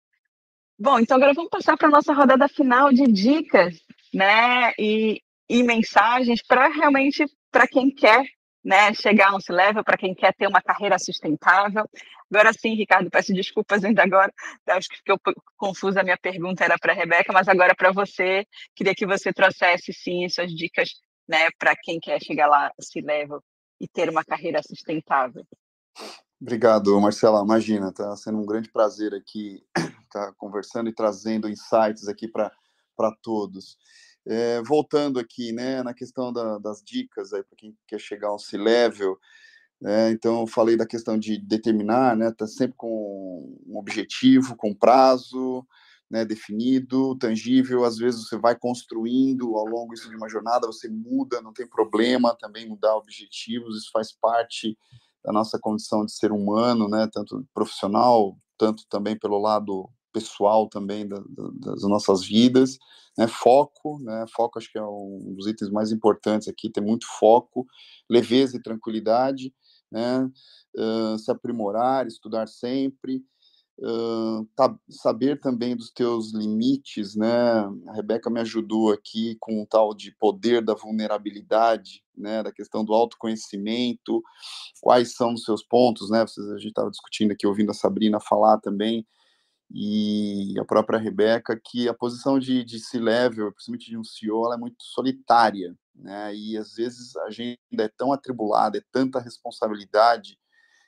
Bom, 0.78 0.99
então 0.99 1.18
agora 1.18 1.34
vamos 1.34 1.51
passar 1.51 1.76
para 1.76 1.88
a 1.88 1.90
nossa 1.90 2.14
rodada 2.14 2.49
final 2.49 2.90
de 2.90 3.07
dicas, 3.07 3.78
né? 4.14 4.72
E, 4.78 5.20
e 5.47 5.62
mensagens 5.62 6.43
para 6.43 6.68
realmente 6.68 7.26
para 7.51 7.68
quem 7.68 7.90
quer 7.90 8.24
né, 8.64 8.94
chegar 8.94 9.30
a 9.30 9.36
um 9.36 9.38
level, 9.50 9.82
para 9.82 9.96
quem 9.96 10.14
quer 10.14 10.32
ter 10.34 10.46
uma 10.46 10.62
carreira 10.62 10.98
sustentável. 10.98 11.84
Agora 12.30 12.52
sim, 12.52 12.74
Ricardo, 12.74 13.10
peço 13.10 13.32
desculpas 13.32 13.84
ainda 13.84 14.02
agora, 14.02 14.32
acho 14.68 14.88
que 14.88 14.96
ficou 14.96 15.18
confusa 15.56 16.00
a 16.00 16.04
minha 16.04 16.16
pergunta, 16.16 16.64
era 16.64 16.78
para 16.78 16.92
a 16.92 16.96
Rebeca, 16.96 17.32
mas 17.32 17.48
agora 17.48 17.74
para 17.74 17.92
você, 17.92 18.46
queria 18.74 18.94
que 18.94 19.06
você 19.06 19.32
trouxesse 19.32 19.92
sim 19.92 20.28
suas 20.28 20.50
dicas 20.52 20.90
né, 21.28 21.48
para 21.58 21.74
quem 21.76 22.00
quer 22.00 22.22
chegar 22.22 22.46
lá, 22.46 22.72
se 22.80 23.00
level, 23.00 23.42
e 23.80 23.88
ter 23.88 24.08
uma 24.08 24.24
carreira 24.24 24.60
sustentável. 24.62 25.44
Obrigado, 26.40 27.00
Marcela. 27.00 27.42
Imagina, 27.42 27.88
está 27.88 28.16
sendo 28.16 28.38
um 28.38 28.46
grande 28.46 28.70
prazer 28.70 29.14
aqui 29.14 29.64
estar 29.76 30.26
tá 30.26 30.32
conversando 30.36 30.88
e 30.88 30.94
trazendo 30.94 31.48
insights 31.48 32.08
aqui 32.08 32.28
para 32.28 32.50
todos. 33.22 33.76
É, 34.26 34.62
voltando 34.62 35.18
aqui, 35.18 35.52
né, 35.52 35.82
na 35.82 35.92
questão 35.92 36.32
da, 36.32 36.58
das 36.58 36.82
dicas 36.82 37.32
aí 37.32 37.42
para 37.42 37.56
quem 37.56 37.76
quer 37.88 37.98
chegar 37.98 38.28
ao 38.28 38.38
C-level, 38.38 39.18
né, 39.80 40.12
então 40.12 40.40
eu 40.42 40.46
falei 40.46 40.76
da 40.76 40.86
questão 40.86 41.18
de 41.18 41.38
determinar, 41.38 42.16
né, 42.16 42.30
tá 42.30 42.46
sempre 42.46 42.76
com 42.76 43.58
um 43.66 43.76
objetivo, 43.76 44.56
com 44.56 44.72
prazo, 44.72 45.66
né, 46.08 46.24
definido, 46.24 47.16
tangível, 47.18 47.84
às 47.84 47.96
vezes 47.96 48.28
você 48.28 48.36
vai 48.36 48.54
construindo 48.56 49.56
ao 49.56 49.64
longo 49.64 49.94
de 49.94 50.14
uma 50.14 50.28
jornada, 50.28 50.66
você 50.66 50.88
muda, 50.88 51.40
não 51.40 51.52
tem 51.52 51.66
problema 51.66 52.36
também 52.38 52.68
mudar 52.68 52.94
objetivos, 52.94 53.78
isso 53.78 53.90
faz 53.90 54.12
parte 54.12 54.78
da 55.24 55.32
nossa 55.32 55.58
condição 55.58 56.04
de 56.04 56.12
ser 56.12 56.30
humano, 56.30 56.88
né, 56.88 57.08
tanto 57.12 57.44
profissional, 57.54 58.36
tanto 58.58 58.84
também 58.88 59.18
pelo 59.18 59.38
lado 59.38 59.88
pessoal 60.12 60.68
também 60.68 61.06
da, 61.06 61.18
da, 61.28 61.72
das 61.72 61.82
nossas 61.82 62.24
vidas, 62.24 62.78
né, 63.16 63.26
foco, 63.26 63.98
né, 64.00 64.24
foco 64.34 64.58
acho 64.58 64.70
que 64.70 64.78
é 64.78 64.84
um 64.84 65.34
dos 65.36 65.46
itens 65.46 65.70
mais 65.70 65.92
importantes 65.92 66.48
aqui, 66.48 66.70
ter 66.70 66.80
muito 66.80 67.06
foco, 67.18 67.66
leveza 68.08 68.56
e 68.56 68.62
tranquilidade, 68.62 69.54
né, 69.90 70.30
uh, 70.76 71.18
se 71.18 71.30
aprimorar, 71.30 72.06
estudar 72.06 72.48
sempre, 72.48 73.24
uh, 73.78 74.46
tá, 74.56 74.74
saber 74.88 75.40
também 75.40 75.76
dos 75.76 75.90
teus 75.90 76.32
limites, 76.32 77.16
né? 77.16 77.30
A 77.88 77.92
Rebeca 77.94 78.30
me 78.30 78.40
ajudou 78.40 78.92
aqui 78.92 79.36
com 79.40 79.62
o 79.62 79.66
tal 79.66 79.94
de 79.94 80.12
poder 80.16 80.62
da 80.62 80.74
vulnerabilidade, 80.74 82.02
né? 82.16 82.42
Da 82.42 82.52
questão 82.52 82.84
do 82.84 82.94
autoconhecimento, 82.94 84.22
quais 84.80 85.14
são 85.14 85.34
os 85.34 85.44
seus 85.44 85.62
pontos, 85.62 86.10
né? 86.10 86.26
Vocês, 86.26 86.48
a 86.48 86.58
gente 86.58 86.68
estava 86.68 86.90
discutindo 86.90 87.32
aqui, 87.32 87.46
ouvindo 87.46 87.70
a 87.70 87.74
Sabrina 87.74 88.20
falar 88.20 88.58
também, 88.58 89.06
e 89.74 90.54
a 90.60 90.64
própria 90.64 90.98
Rebeca, 90.98 91.58
que 91.58 91.88
a 91.88 91.94
posição 91.94 92.38
de, 92.38 92.62
de 92.62 92.78
C-level, 92.78 93.50
principalmente 93.52 93.90
de 93.90 93.96
um 93.96 94.04
CEO, 94.04 94.44
ela 94.44 94.56
é 94.56 94.58
muito 94.58 94.82
solitária, 94.82 95.74
né? 95.94 96.34
E 96.34 96.58
às 96.58 96.74
vezes 96.74 97.16
a 97.16 97.24
agenda 97.24 97.58
é 97.78 97.88
tão 97.88 98.12
atribulada, 98.12 98.76
é 98.76 98.82
tanta 98.92 99.18
responsabilidade, 99.18 100.38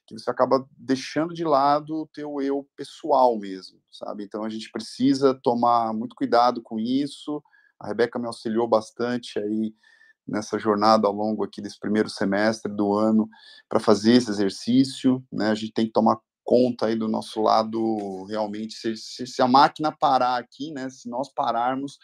que 0.06 0.18
você 0.18 0.30
acaba 0.30 0.68
deixando 0.76 1.32
de 1.32 1.44
lado 1.44 2.02
o 2.02 2.06
teu 2.06 2.42
eu 2.42 2.68
pessoal 2.76 3.38
mesmo, 3.38 3.80
sabe? 3.90 4.24
Então 4.24 4.44
a 4.44 4.50
gente 4.50 4.70
precisa 4.70 5.32
tomar 5.42 5.94
muito 5.94 6.14
cuidado 6.14 6.60
com 6.62 6.78
isso. 6.78 7.42
A 7.80 7.86
Rebeca 7.86 8.18
me 8.18 8.26
auxiliou 8.26 8.68
bastante 8.68 9.38
aí 9.38 9.74
nessa 10.26 10.58
jornada 10.58 11.06
ao 11.06 11.12
longo 11.12 11.42
aqui 11.42 11.62
desse 11.62 11.78
primeiro 11.78 12.10
semestre 12.10 12.70
do 12.70 12.92
ano 12.92 13.28
para 13.66 13.80
fazer 13.80 14.12
esse 14.12 14.30
exercício, 14.30 15.24
né? 15.32 15.48
A 15.48 15.54
gente 15.54 15.72
tem 15.72 15.86
que 15.86 15.92
tomar 15.92 16.18
conta 16.44 16.86
aí 16.86 16.96
do 16.96 17.08
nosso 17.08 17.40
lado 17.42 18.24
realmente 18.24 18.74
se, 18.74 18.96
se, 18.96 19.26
se 19.26 19.42
a 19.42 19.48
máquina 19.48 19.90
parar 19.90 20.38
aqui, 20.38 20.70
né? 20.72 20.90
Se 20.90 21.08
nós 21.08 21.32
pararmos 21.32 21.98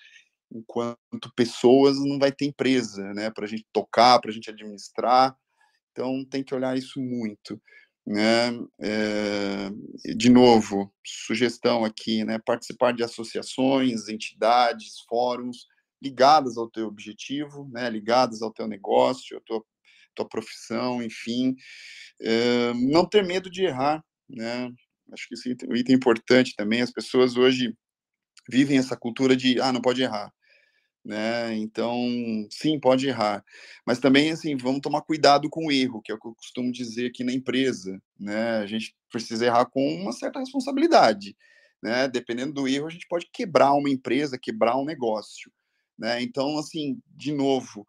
enquanto 0.53 1.33
pessoas 1.37 1.99
não 1.99 2.19
vai 2.19 2.33
ter 2.33 2.47
empresa, 2.47 3.13
né? 3.15 3.31
Para 3.31 3.45
a 3.45 3.49
gente 3.49 3.67
tocar, 3.73 4.21
para 4.21 4.31
a 4.31 4.35
gente 4.35 4.51
administrar. 4.51 5.37
Então 5.93 6.25
tem 6.25 6.43
que 6.43 6.55
olhar 6.55 6.77
isso 6.77 7.01
muito 7.01 7.61
né? 8.07 8.51
É, 8.81 9.71
de 10.17 10.31
novo, 10.31 10.93
sugestão 11.05 11.85
aqui, 11.85 12.25
né? 12.25 12.39
Participar 12.45 12.93
de 12.93 13.05
associações, 13.05 14.09
entidades, 14.09 15.01
fóruns 15.09 15.67
ligadas 16.03 16.57
ao 16.57 16.69
teu 16.69 16.87
objetivo, 16.87 17.69
né? 17.73 17.89
Ligadas 17.91 18.43
ao 18.43 18.53
teu 18.53 18.67
negócio, 18.67 19.37
à 19.37 19.41
tua, 19.47 19.63
tua 20.15 20.29
profissão, 20.29 21.03
enfim. 21.03 21.55
É, 22.21 22.73
não 22.75 23.07
ter 23.07 23.25
medo 23.25 23.51
de 23.51 23.65
errar, 23.65 24.03
né? 24.31 24.71
Acho 25.13 25.29
que 25.29 25.35
esse 25.35 25.53
é 25.53 25.67
um 25.69 25.77
item 25.77 25.97
importante 25.97 26.55
também. 26.57 26.83
As 26.83 26.93
pessoas 26.93 27.37
hoje 27.37 27.75
vivem 28.49 28.79
essa 28.79 28.97
cultura 28.97 29.37
de, 29.37 29.61
ah, 29.61 29.73
não 29.73 29.81
pode 29.81 30.03
errar 30.03 30.33
né? 31.05 31.55
Então, 31.57 31.97
sim, 32.51 32.79
pode 32.79 33.09
errar, 33.09 33.45
mas 33.87 33.99
também 33.99 34.31
assim, 34.31 34.57
vamos 34.57 34.81
tomar 34.81 35.03
cuidado 35.03 35.49
com 35.49 35.67
o 35.67 35.73
erro, 35.73 36.01
que 36.03 36.13
é 36.13 36.15
o 36.15 36.19
que 36.19 36.29
eu 36.29 36.35
costumo 36.35 36.71
dizer 36.71 37.07
aqui 37.07 37.25
na 37.25 37.33
empresa, 37.33 38.01
né? 38.19 38.59
A 38.59 38.67
gente 38.67 38.95
precisa 39.11 39.47
errar 39.47 39.67
com 39.67 39.81
uma 39.95 40.13
certa 40.13 40.39
responsabilidade, 40.39 41.37
né? 41.83 42.07
Dependendo 42.09 42.53
do 42.53 42.69
erro, 42.69 42.87
a 42.87 42.91
gente 42.91 43.07
pode 43.09 43.27
quebrar 43.33 43.73
uma 43.73 43.89
empresa, 43.91 44.39
quebrar 44.39 44.77
um 44.77 44.85
negócio, 44.85 45.51
né? 45.99 46.23
Então, 46.23 46.59
assim, 46.59 47.01
de 47.17 47.33
novo, 47.33 47.87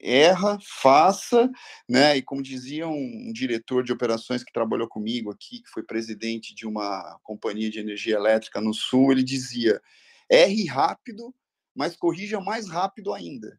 erra, 0.00 0.58
faça, 0.62 1.50
né? 1.88 2.16
E 2.16 2.22
como 2.22 2.42
dizia 2.42 2.86
um, 2.88 3.32
diretor 3.32 3.82
de 3.82 3.92
operações 3.92 4.44
que 4.44 4.52
trabalhou 4.52 4.88
comigo 4.88 5.30
aqui, 5.30 5.62
que 5.62 5.70
foi 5.70 5.82
presidente 5.82 6.54
de 6.54 6.66
uma 6.66 7.18
companhia 7.22 7.70
de 7.70 7.80
energia 7.80 8.16
elétrica 8.16 8.60
no 8.60 8.74
Sul, 8.74 9.12
ele 9.12 9.22
dizia: 9.22 9.80
erre 10.30 10.66
rápido 10.66 11.34
mas 11.74 11.96
corrija 11.96 12.40
mais 12.40 12.68
rápido 12.68 13.12
ainda. 13.12 13.58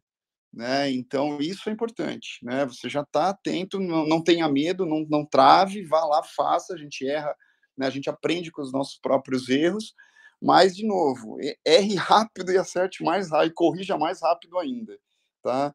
Né? 0.52 0.90
Então, 0.90 1.38
isso 1.38 1.68
é 1.68 1.72
importante. 1.72 2.38
Né? 2.42 2.64
Você 2.64 2.88
já 2.88 3.02
está 3.02 3.28
atento, 3.28 3.78
não, 3.78 4.06
não, 4.06 4.22
tenha 4.22 4.48
medo, 4.48 4.86
não, 4.86 5.04
não 5.08 5.24
trave, 5.24 5.84
vá 5.84 6.02
lá, 6.04 6.22
faça, 6.22 6.74
a 6.74 6.78
gente 6.78 7.06
erra, 7.06 7.34
né? 7.76 7.86
a 7.86 7.90
gente 7.90 8.08
aprende 8.08 8.50
com 8.50 8.62
os 8.62 8.72
nossos 8.72 8.98
próprios 8.98 9.50
erros, 9.50 9.94
mas, 10.40 10.74
de 10.74 10.86
novo, 10.86 11.36
erre 11.64 11.94
rápido 11.94 12.52
e 12.52 12.56
acerte 12.56 13.02
mais 13.02 13.30
rápido, 13.30 13.54
corrija 13.54 13.98
mais 13.98 14.22
rápido 14.22 14.58
ainda. 14.58 14.98
Tá? 15.42 15.74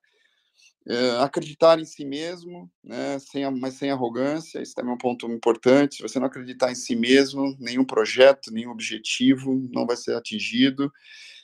É, 0.88 1.12
acreditar 1.20 1.80
em 1.80 1.86
si 1.86 2.04
mesmo, 2.04 2.70
né, 2.84 3.20
sem, 3.20 3.50
mas 3.60 3.76
sem 3.76 3.92
arrogância, 3.92 4.60
isso 4.62 4.74
também 4.74 4.92
é 4.92 4.96
um 4.96 4.98
ponto 4.98 5.28
importante. 5.32 5.98
Se 5.98 6.02
você 6.02 6.20
não 6.20 6.26
acreditar 6.26 6.72
em 6.72 6.76
si 6.76 6.96
mesmo, 6.96 7.56
nenhum 7.60 7.86
projeto, 7.86 8.52
nenhum 8.52 8.72
objetivo 8.72 9.70
não 9.72 9.86
vai 9.86 9.96
ser 9.96 10.16
atingido 10.16 10.92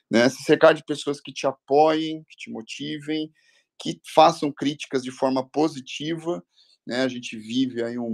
né? 0.10 0.30
Se 0.30 0.44
cercar 0.44 0.74
de 0.74 0.84
pessoas 0.84 1.20
que 1.20 1.34
te 1.34 1.46
apoiem, 1.46 2.24
que 2.30 2.38
te 2.38 2.52
motivem, 2.52 3.32
que 3.80 4.00
façam 4.14 4.52
críticas 4.52 5.04
de 5.04 5.12
forma 5.12 5.48
positiva, 5.48 6.44
né? 6.86 7.02
A 7.02 7.08
gente 7.08 7.38
vive 7.38 7.84
aí 7.84 7.98
um, 8.00 8.06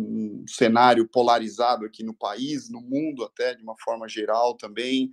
um 0.44 0.46
cenário 0.48 1.08
polarizado 1.08 1.86
aqui 1.86 2.04
no 2.04 2.14
país, 2.16 2.70
no 2.70 2.82
mundo 2.82 3.24
até 3.24 3.54
de 3.56 3.64
uma 3.64 3.76
forma 3.84 4.08
geral 4.08 4.56
também. 4.58 5.10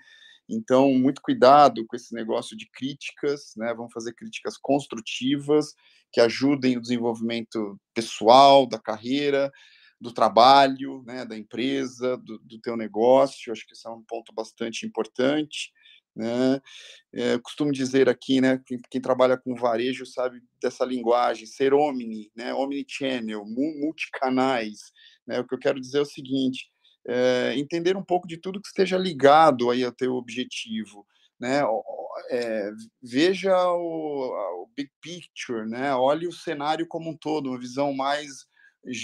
Então, 0.50 0.92
muito 0.92 1.22
cuidado 1.22 1.86
com 1.86 1.94
esse 1.94 2.12
negócio 2.14 2.56
de 2.56 2.68
críticas, 2.70 3.52
né? 3.56 3.72
Vamos 3.72 3.92
fazer 3.92 4.12
críticas 4.14 4.56
construtivas 4.56 5.74
que 6.12 6.20
ajudem 6.20 6.76
o 6.76 6.80
desenvolvimento 6.80 7.80
pessoal, 7.94 8.66
da 8.66 8.78
carreira, 8.78 9.50
do 10.00 10.12
trabalho, 10.12 11.02
né, 11.06 11.24
da 11.24 11.36
empresa, 11.36 12.16
do, 12.16 12.38
do 12.38 12.58
teu 12.60 12.76
negócio. 12.76 13.52
Acho 13.52 13.66
que 13.66 13.74
isso 13.74 13.86
é 13.86 13.92
um 13.92 14.02
ponto 14.02 14.32
bastante 14.32 14.86
importante. 14.86 15.70
Né? 16.16 16.60
É, 17.14 17.38
costumo 17.38 17.70
dizer 17.70 18.08
aqui, 18.08 18.40
né, 18.40 18.60
quem, 18.66 18.78
quem, 18.90 19.00
trabalha 19.00 19.36
com 19.36 19.54
varejo 19.54 20.04
sabe 20.04 20.40
dessa 20.60 20.84
linguagem, 20.84 21.46
ser 21.46 21.72
omni, 21.72 22.30
né, 22.34 22.52
omnichannel, 22.52 23.44
multicanais. 23.46 24.90
Né? 25.26 25.38
O 25.38 25.46
que 25.46 25.54
eu 25.54 25.58
quero 25.58 25.80
dizer 25.80 25.98
é 25.98 26.02
o 26.02 26.06
seguinte, 26.06 26.69
é, 27.06 27.54
entender 27.56 27.96
um 27.96 28.04
pouco 28.04 28.26
de 28.26 28.36
tudo 28.36 28.60
que 28.60 28.68
esteja 28.68 28.98
ligado 28.98 29.70
aí 29.70 29.84
ao 29.84 29.92
teu 29.92 30.14
objetivo. 30.14 31.06
Né? 31.38 31.62
É, 32.30 32.70
veja 33.02 33.56
o, 33.72 34.62
o, 34.62 34.70
big 34.76 34.90
picture, 35.00 35.66
né? 35.68 35.94
olhe 35.94 36.26
o 36.26 36.32
cenário 36.32 36.86
como 36.86 37.10
um 37.10 37.16
todo, 37.16 37.48
uma 37.50 37.58
visão 37.58 37.94
mais 37.94 38.46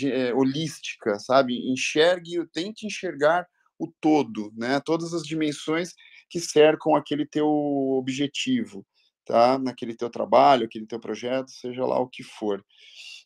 é, 0.04 0.34
holística, 0.34 1.18
sabe? 1.18 1.70
Enxergue, 1.70 2.46
tente 2.52 2.86
enxergar 2.86 3.46
o 3.78 3.90
todo, 4.00 4.52
né? 4.56 4.80
todas 4.80 5.12
as 5.14 5.22
dimensões 5.22 5.92
que 6.28 6.40
cercam 6.40 6.94
aquele 6.94 7.26
teu 7.26 7.48
objetivo, 7.48 8.84
tá? 9.24 9.58
Naquele 9.58 9.94
teu 9.94 10.10
trabalho, 10.10 10.66
aquele 10.66 10.86
teu 10.86 10.98
projeto, 10.98 11.50
seja 11.50 11.84
lá 11.84 11.98
o 11.98 12.08
que 12.08 12.22
for. 12.22 12.64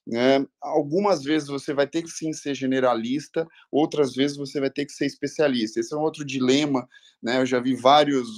Né? 0.06 0.44
Algumas 0.60 1.22
vezes 1.22 1.48
você 1.48 1.72
vai 1.74 1.86
ter 1.86 2.02
que 2.02 2.10
sim 2.10 2.32
ser 2.32 2.54
generalista, 2.54 3.46
outras 3.70 4.14
vezes 4.14 4.36
você 4.36 4.58
vai 4.58 4.70
ter 4.70 4.86
que 4.86 4.92
ser 4.92 5.06
especialista. 5.06 5.78
Esse 5.78 5.94
é 5.94 5.96
um 5.96 6.02
outro 6.02 6.24
dilema, 6.24 6.88
né? 7.22 7.40
Eu 7.40 7.46
já 7.46 7.60
vi 7.60 7.74
vários 7.74 8.28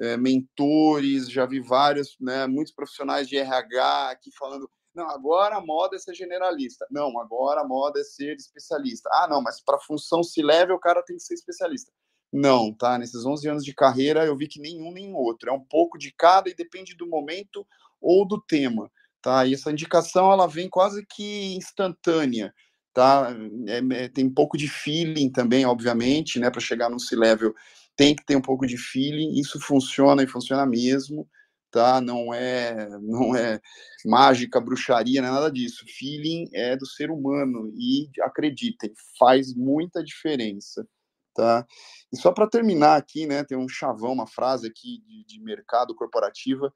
é, 0.00 0.16
mentores, 0.16 1.30
já 1.30 1.44
vi 1.44 1.60
vários, 1.60 2.16
né, 2.20 2.46
muitos 2.46 2.72
profissionais 2.72 3.28
de 3.28 3.36
RH 3.36 4.10
aqui 4.10 4.30
falando 4.38 4.70
não, 4.96 5.10
agora 5.10 5.56
a 5.56 5.60
moda 5.60 5.94
é 5.94 5.98
ser 5.98 6.14
generalista. 6.14 6.86
Não, 6.90 7.20
agora 7.20 7.60
a 7.60 7.68
moda 7.68 8.00
é 8.00 8.02
ser 8.02 8.34
especialista. 8.34 9.10
Ah, 9.12 9.28
não, 9.28 9.42
mas 9.42 9.60
para 9.60 9.78
função 9.78 10.22
se 10.22 10.40
leve 10.42 10.72
o 10.72 10.78
cara 10.78 11.02
tem 11.02 11.18
que 11.18 11.22
ser 11.22 11.34
especialista. 11.34 11.92
Não, 12.32 12.72
tá? 12.72 12.96
Nesses 12.96 13.26
11 13.26 13.46
anos 13.46 13.64
de 13.64 13.74
carreira, 13.74 14.24
eu 14.24 14.34
vi 14.34 14.48
que 14.48 14.58
nenhum 14.58 14.90
nem 14.90 15.14
outro. 15.14 15.50
É 15.50 15.52
um 15.52 15.60
pouco 15.60 15.98
de 15.98 16.12
cada 16.12 16.48
e 16.48 16.54
depende 16.54 16.96
do 16.96 17.06
momento 17.06 17.66
ou 18.00 18.26
do 18.26 18.40
tema, 18.40 18.90
tá? 19.26 19.44
E 19.44 19.54
essa 19.54 19.72
indicação, 19.72 20.30
ela 20.30 20.46
vem 20.46 20.68
quase 20.70 21.04
que 21.04 21.56
instantânea, 21.56 22.54
tá? 22.94 23.36
É, 23.66 24.04
é, 24.04 24.08
tem 24.08 24.24
um 24.24 24.32
pouco 24.32 24.56
de 24.56 24.68
feeling 24.68 25.32
também, 25.32 25.66
obviamente, 25.66 26.38
né? 26.38 26.48
Para 26.48 26.60
chegar 26.60 26.88
no 26.88 27.00
C-level, 27.00 27.52
tem 27.96 28.14
que 28.14 28.24
ter 28.24 28.36
um 28.36 28.40
pouco 28.40 28.64
de 28.68 28.78
feeling. 28.78 29.36
Isso 29.36 29.58
funciona 29.58 30.22
e 30.22 30.28
funciona 30.28 30.64
mesmo, 30.64 31.28
tá? 31.72 32.00
Não 32.00 32.32
é, 32.32 32.88
não 33.02 33.34
é 33.34 33.60
mágica, 34.04 34.60
bruxaria, 34.60 35.20
não 35.20 35.28
é 35.28 35.32
nada 35.32 35.50
disso. 35.50 35.84
Feeling 35.88 36.48
é 36.54 36.76
do 36.76 36.86
ser 36.86 37.10
humano 37.10 37.72
e 37.74 38.08
acreditem, 38.22 38.92
faz 39.18 39.52
muita 39.56 40.04
diferença, 40.04 40.86
tá? 41.34 41.66
E 42.12 42.16
só 42.16 42.30
para 42.30 42.48
terminar 42.48 42.94
aqui, 42.96 43.26
né, 43.26 43.42
tem 43.42 43.58
um 43.58 43.68
chavão, 43.68 44.12
uma 44.12 44.28
frase 44.28 44.68
aqui 44.68 45.02
de, 45.04 45.24
de 45.26 45.42
mercado 45.42 45.96
corporativa 45.96 46.72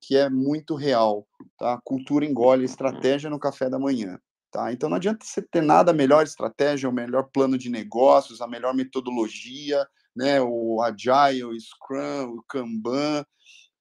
que 0.00 0.16
é 0.16 0.28
muito 0.28 0.74
real, 0.74 1.26
tá? 1.58 1.80
Cultura 1.84 2.24
engole 2.24 2.64
estratégia 2.64 3.30
no 3.30 3.38
café 3.38 3.68
da 3.68 3.78
manhã. 3.78 4.18
Tá? 4.50 4.72
Então 4.72 4.88
não 4.88 4.96
adianta 4.96 5.26
você 5.26 5.42
ter 5.42 5.60
nada 5.60 5.92
melhor 5.92 6.24
estratégia, 6.24 6.88
o 6.88 6.92
melhor 6.92 7.28
plano 7.32 7.58
de 7.58 7.68
negócios, 7.68 8.40
a 8.40 8.46
melhor 8.46 8.72
metodologia, 8.74 9.86
né, 10.16 10.40
o 10.40 10.80
Agile, 10.80 11.44
o 11.44 11.60
Scrum, 11.60 12.36
o 12.36 12.42
Kanban, 12.48 13.22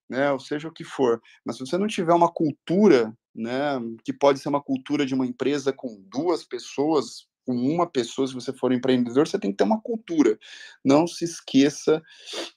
né, 0.09 0.31
ou 0.31 0.39
seja 0.39 0.67
o 0.67 0.73
que 0.73 0.83
for. 0.83 1.21
Mas 1.45 1.55
se 1.55 1.65
você 1.65 1.77
não 1.77 1.87
tiver 1.87 2.13
uma 2.13 2.29
cultura, 2.31 3.15
né, 3.33 3.79
que 4.03 4.11
pode 4.11 4.39
ser 4.39 4.49
uma 4.49 4.61
cultura 4.61 5.05
de 5.05 5.13
uma 5.13 5.25
empresa 5.25 5.71
com 5.71 6.03
duas 6.09 6.43
pessoas, 6.43 7.27
com 7.45 7.53
uma 7.53 7.89
pessoa, 7.89 8.27
se 8.27 8.33
você 8.33 8.51
for 8.51 8.73
empreendedor, 8.73 9.27
você 9.27 9.39
tem 9.39 9.51
que 9.51 9.57
ter 9.57 9.63
uma 9.63 9.81
cultura. 9.81 10.37
Não 10.83 11.05
se 11.05 11.23
esqueça 11.23 12.01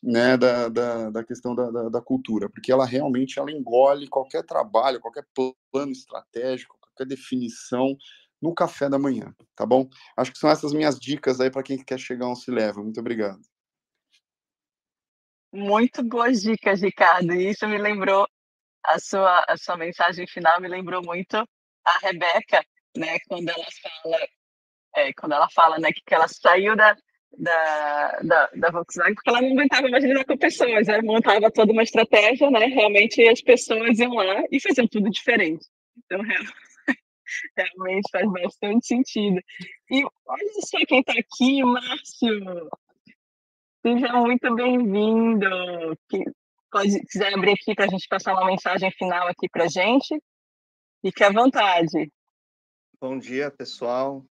né, 0.03 0.37
da, 0.37 0.69
da, 0.69 1.11
da 1.11 1.25
questão 1.25 1.55
da, 1.55 1.71
da, 1.71 1.89
da, 1.89 2.01
cultura, 2.01 2.49
porque 2.49 2.73
ela 2.73 2.87
realmente 2.87 3.39
ela 3.39 3.53
engole 3.53 4.09
qualquer 4.09 4.45
trabalho, 4.45 5.01
qualquer 5.01 5.27
plano 5.71 5.93
estratégico, 5.93 6.79
qualquer 6.81 7.07
definição 7.07 7.97
no 8.41 8.55
café 8.55 8.89
da 8.89 8.99
manhã, 8.99 9.35
tá 9.55 9.67
bom? 9.67 9.89
Acho 10.17 10.33
que 10.33 10.39
são 10.39 10.49
essas 10.49 10.73
minhas 10.73 10.99
dicas 10.99 11.41
aí 11.41 11.51
para 11.51 11.63
quem 11.63 11.83
quer 11.83 11.99
chegar 11.99 12.27
a 12.27 12.31
um 12.31 12.37
se 12.37 12.51
leva. 12.51 12.83
Muito 12.83 13.01
obrigado. 13.01 13.41
Muito 15.53 16.03
boas 16.03 16.43
dicas, 16.43 16.83
Ricardo. 16.83 17.33
E 17.35 17.51
isso 17.51 17.67
me 17.67 17.79
lembrou 17.79 18.29
a 18.85 18.99
sua 18.99 19.45
a 19.49 19.57
sua 19.57 19.77
mensagem 19.77 20.27
final 20.27 20.61
me 20.61 20.69
lembrou 20.69 21.03
muito 21.03 21.37
a 21.37 21.99
Rebeca, 22.01 22.65
né? 22.97 23.19
Quando 23.27 23.49
ela 23.49 23.67
fala, 24.03 24.29
é, 24.99 25.13
quando 25.13 25.33
ela 25.33 25.49
fala, 25.51 25.79
né, 25.79 25.93
que, 25.93 26.03
que 26.05 26.15
ela 26.15 26.29
saiu 26.29 26.77
da 26.77 26.97
da, 27.37 28.19
da, 28.23 28.51
da 28.55 28.71
Volkswagen, 28.71 29.15
porque 29.15 29.31
ela 29.31 29.41
não 29.41 29.53
aguentava 29.53 29.89
mais 29.89 30.05
lidar 30.05 30.25
com 30.25 30.37
pessoas, 30.37 30.89
ela 30.89 31.03
montava 31.03 31.51
toda 31.51 31.73
uma 31.73 31.83
estratégia, 31.83 32.51
né? 32.51 32.67
Realmente 32.67 33.27
as 33.29 33.41
pessoas 33.41 33.99
iam 33.99 34.15
lá 34.15 34.43
e 34.51 34.61
faziam 34.61 34.87
tudo 34.89 35.11
diferente. 35.11 35.65
Então, 35.97 36.21
realmente 37.57 38.11
faz 38.11 38.31
bastante 38.33 38.87
sentido. 38.87 39.41
E 39.91 40.05
olha 40.27 40.53
só 40.67 40.79
quem 40.87 41.01
está 41.01 41.13
aqui, 41.13 41.63
Márcio. 41.63 42.71
Seja 43.83 44.13
muito 44.15 44.55
bem-vindo. 44.55 45.47
Pode 46.71 47.01
quiser 47.07 47.33
abrir 47.33 47.53
aqui 47.53 47.75
para 47.75 47.87
a 47.87 47.89
gente 47.89 48.09
passar 48.09 48.35
uma 48.35 48.47
mensagem 48.47 48.91
final 48.93 49.29
aqui 49.29 49.49
para 49.49 49.69
gente. 49.69 50.21
Fique 51.01 51.23
à 51.23 51.31
vontade. 51.31 52.11
Bom 53.01 53.17
dia, 53.17 53.51
pessoal. 53.51 54.25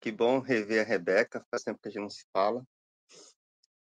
Que 0.00 0.10
bom 0.10 0.38
rever 0.38 0.80
a 0.80 0.88
Rebeca. 0.88 1.44
Faz 1.50 1.62
tempo 1.62 1.78
que 1.80 1.88
a 1.88 1.90
gente 1.90 2.00
não 2.02 2.10
se 2.10 2.24
fala. 2.32 2.64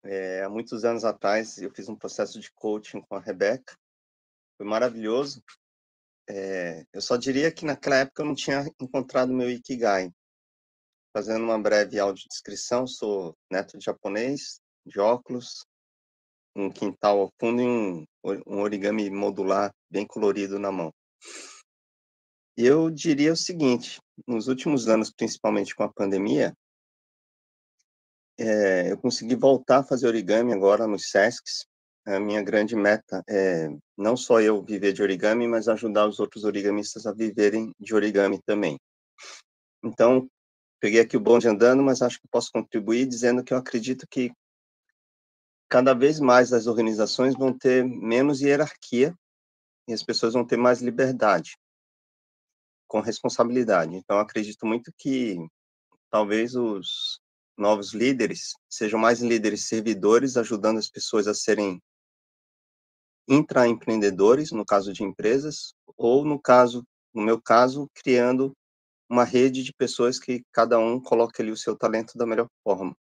É, 0.05 0.43
há 0.43 0.51
muitos 0.51 0.85
anos 0.85 1.05
atrás, 1.05 1.59
eu 1.59 1.71
fiz 1.71 1.89
um 1.89 1.97
processo 1.97 2.39
de 2.39 2.53
coaching 2.53 3.01
com 3.01 3.17
a 3.17 3.21
Rebeca. 3.21 3.75
Foi 4.59 4.67
maravilhoso. 4.67 5.43
É, 6.29 6.85
eu 6.93 7.01
só 7.01 7.17
diria 7.17 7.51
que 7.51 7.65
naquela 7.65 7.97
época 7.97 8.23
eu 8.23 8.27
não 8.27 8.35
tinha 8.35 8.67
encontrado 8.81 9.33
meu 9.33 9.51
Ikigai. 9.51 10.13
Fazendo 11.15 11.45
uma 11.45 11.59
breve 11.59 11.99
audiodescrição, 11.99 12.87
sou 12.87 13.37
neto 13.51 13.79
de 13.79 13.85
japonês, 13.85 14.61
de 14.85 15.01
óculos, 15.01 15.67
um 16.55 16.71
quintal 16.71 17.21
ao 17.21 17.33
fundo 17.41 17.63
e 17.63 17.67
um, 17.67 18.07
um 18.47 18.61
origami 18.61 19.09
modular 19.11 19.75
bem 19.91 20.07
colorido 20.07 20.59
na 20.59 20.71
mão. 20.71 20.93
Eu 22.57 22.91
diria 22.91 23.33
o 23.33 23.37
seguinte: 23.37 24.01
nos 24.27 24.49
últimos 24.49 24.89
anos, 24.89 25.11
principalmente 25.11 25.75
com 25.75 25.83
a 25.83 25.93
pandemia, 25.93 26.55
é, 28.39 28.91
eu 28.91 28.99
consegui 28.99 29.37
voltar 29.37 29.79
a 29.79 29.85
fazer 29.85 30.07
origami 30.07 30.53
agora 30.53 30.87
nos 30.87 31.11
SESCs. 31.11 31.67
A 32.05 32.19
minha 32.19 32.43
grande 32.43 32.75
meta 32.75 33.23
é 33.29 33.69
não 33.97 34.17
só 34.17 34.41
eu 34.41 34.61
viver 34.63 34.93
de 34.93 35.03
origami, 35.03 35.47
mas 35.47 35.69
ajudar 35.69 36.09
os 36.09 36.19
outros 36.19 36.43
origamistas 36.43 37.07
a 37.07 37.13
viverem 37.13 37.73
de 37.79 37.95
origami 37.95 38.41
também. 38.45 38.77
Então, 39.85 40.29
peguei 40.81 41.01
aqui 41.01 41.17
o 41.17 41.21
bonde 41.21 41.47
andando, 41.47 41.83
mas 41.83 42.03
acho 42.03 42.21
que 42.21 42.29
posso 42.29 42.51
contribuir 42.53 43.07
dizendo 43.07 43.45
que 43.45 43.55
eu 43.55 43.59
acredito 43.59 44.05
que 44.11 44.33
cada 45.69 45.95
vez 45.95 46.19
mais 46.19 46.53
as 46.53 46.67
organizações 46.67 47.35
vão 47.35 47.57
ter 47.57 47.85
menos 47.85 48.41
hierarquia 48.41 49.15
e 49.89 49.93
as 49.93 50.03
pessoas 50.03 50.35
vão 50.35 50.45
ter 50.45 50.57
mais 50.57 50.83
liberdade, 50.83 51.57
com 52.93 53.01
responsabilidade. 53.01 53.97
Então, 53.97 54.19
acredito 54.19 54.67
muito 54.67 54.93
que 54.99 55.39
talvez 56.11 56.55
os 56.55 57.19
novos 57.57 57.95
líderes 57.95 58.53
sejam 58.69 59.01
mais 59.01 59.23
líderes 59.23 59.67
servidores, 59.67 60.37
ajudando 60.37 60.77
as 60.77 60.91
pessoas 60.91 61.27
a 61.27 61.33
serem 61.33 61.81
intraempreendedores, 63.27 64.53
no 64.53 64.67
caso 64.67 64.93
de 64.93 65.03
empresas, 65.03 65.73
ou 65.97 66.23
no 66.23 66.39
caso, 66.39 66.85
no 67.15 67.23
meu 67.23 67.41
caso, 67.41 67.89
criando 67.95 68.53
uma 69.09 69.25
rede 69.25 69.63
de 69.63 69.73
pessoas 69.73 70.19
que 70.19 70.43
cada 70.53 70.79
um 70.79 71.01
coloque 71.01 71.41
ali 71.41 71.51
o 71.51 71.57
seu 71.57 71.75
talento 71.75 72.19
da 72.19 72.27
melhor 72.27 72.49
forma. 72.63 72.95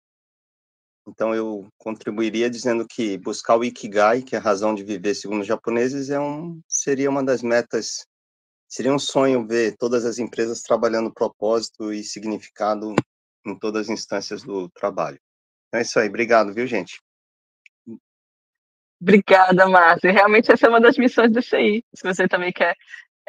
Então, 1.07 1.35
eu 1.35 1.67
contribuiria 1.79 2.51
dizendo 2.51 2.87
que 2.87 3.17
buscar 3.17 3.57
o 3.57 3.65
Ikigai, 3.65 4.21
que 4.21 4.37
é 4.37 4.39
a 4.39 4.43
razão 4.43 4.75
de 4.75 4.85
viver 4.85 5.15
segundo 5.15 5.41
os 5.41 5.47
japoneses, 5.47 6.11
é 6.11 6.21
um, 6.21 6.61
seria 6.69 7.09
uma 7.09 7.25
das 7.25 7.43
metas. 7.43 8.07
Seria 8.69 8.93
um 8.93 8.99
sonho 8.99 9.47
ver 9.47 9.77
todas 9.77 10.05
as 10.05 10.19
empresas 10.19 10.61
trabalhando 10.61 11.13
propósito 11.13 11.91
e 11.93 12.05
significado 12.05 12.95
em 13.47 13.59
todas 13.59 13.87
as 13.87 13.89
instâncias 13.89 14.43
do 14.43 14.69
trabalho. 14.69 15.19
Então 15.69 15.81
é 15.81 15.83
isso 15.83 15.99
aí. 15.99 16.09
Obrigado, 16.09 16.53
viu, 16.53 16.67
gente? 16.67 17.01
Obrigada, 19.01 19.67
Márcia. 19.67 20.13
Realmente 20.13 20.53
essa 20.53 20.67
é 20.67 20.69
uma 20.69 20.81
das 20.81 20.99
missões 20.99 21.33
do 21.33 21.41
CI. 21.41 21.85
Se 21.95 22.03
você 22.03 22.29
também 22.29 22.53
quer 22.53 22.77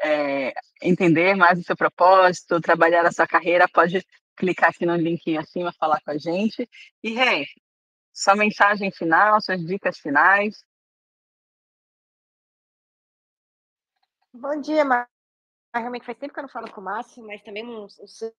é, 0.04 0.54
entender 0.82 1.36
mais 1.36 1.60
o 1.60 1.64
seu 1.64 1.76
propósito, 1.76 2.60
trabalhar 2.60 3.06
a 3.06 3.12
sua 3.12 3.28
carreira, 3.28 3.68
pode 3.70 4.06
clicar 4.36 4.70
aqui 4.70 4.86
no 4.86 4.96
link 4.96 5.38
acima, 5.38 5.72
falar 5.74 6.02
com 6.02 6.12
a 6.12 6.18
gente. 6.18 6.68
E, 7.04 7.12
Rei, 7.12 7.46
sua 8.14 8.36
mensagem 8.36 8.92
final, 8.92 9.40
suas 9.42 9.64
dicas 9.66 9.98
finais. 10.00 10.64
Bom 14.34 14.60
dia, 14.60 14.84
Mar. 15.74 15.82
Realmente 15.82 16.06
faz 16.06 16.18
tempo 16.18 16.34
que 16.34 16.40
eu 16.40 16.44
não 16.44 16.50
falo 16.50 16.72
com 16.72 16.82
o 16.82 16.84
Márcio, 16.84 17.26
mas 17.26 17.42
também 17.42 17.66
um, 17.66 17.84
um 17.84 18.08
ser 18.08 18.34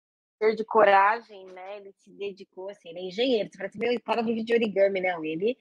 de 0.56 0.64
coragem, 0.64 1.46
né? 1.48 1.78
Ele 1.78 1.92
se 1.94 2.12
dedicou, 2.12 2.70
assim, 2.70 2.90
ele 2.90 3.00
é 3.00 3.04
engenheiro. 3.04 3.50
Você 3.50 3.58
fala 3.58 3.68
assim, 3.68 3.80
meu, 3.80 3.94
o 3.94 4.02
cara 4.02 4.24
vive 4.24 4.44
de 4.44 4.54
origami, 4.54 5.02
não. 5.02 5.24
Ele, 5.24 5.58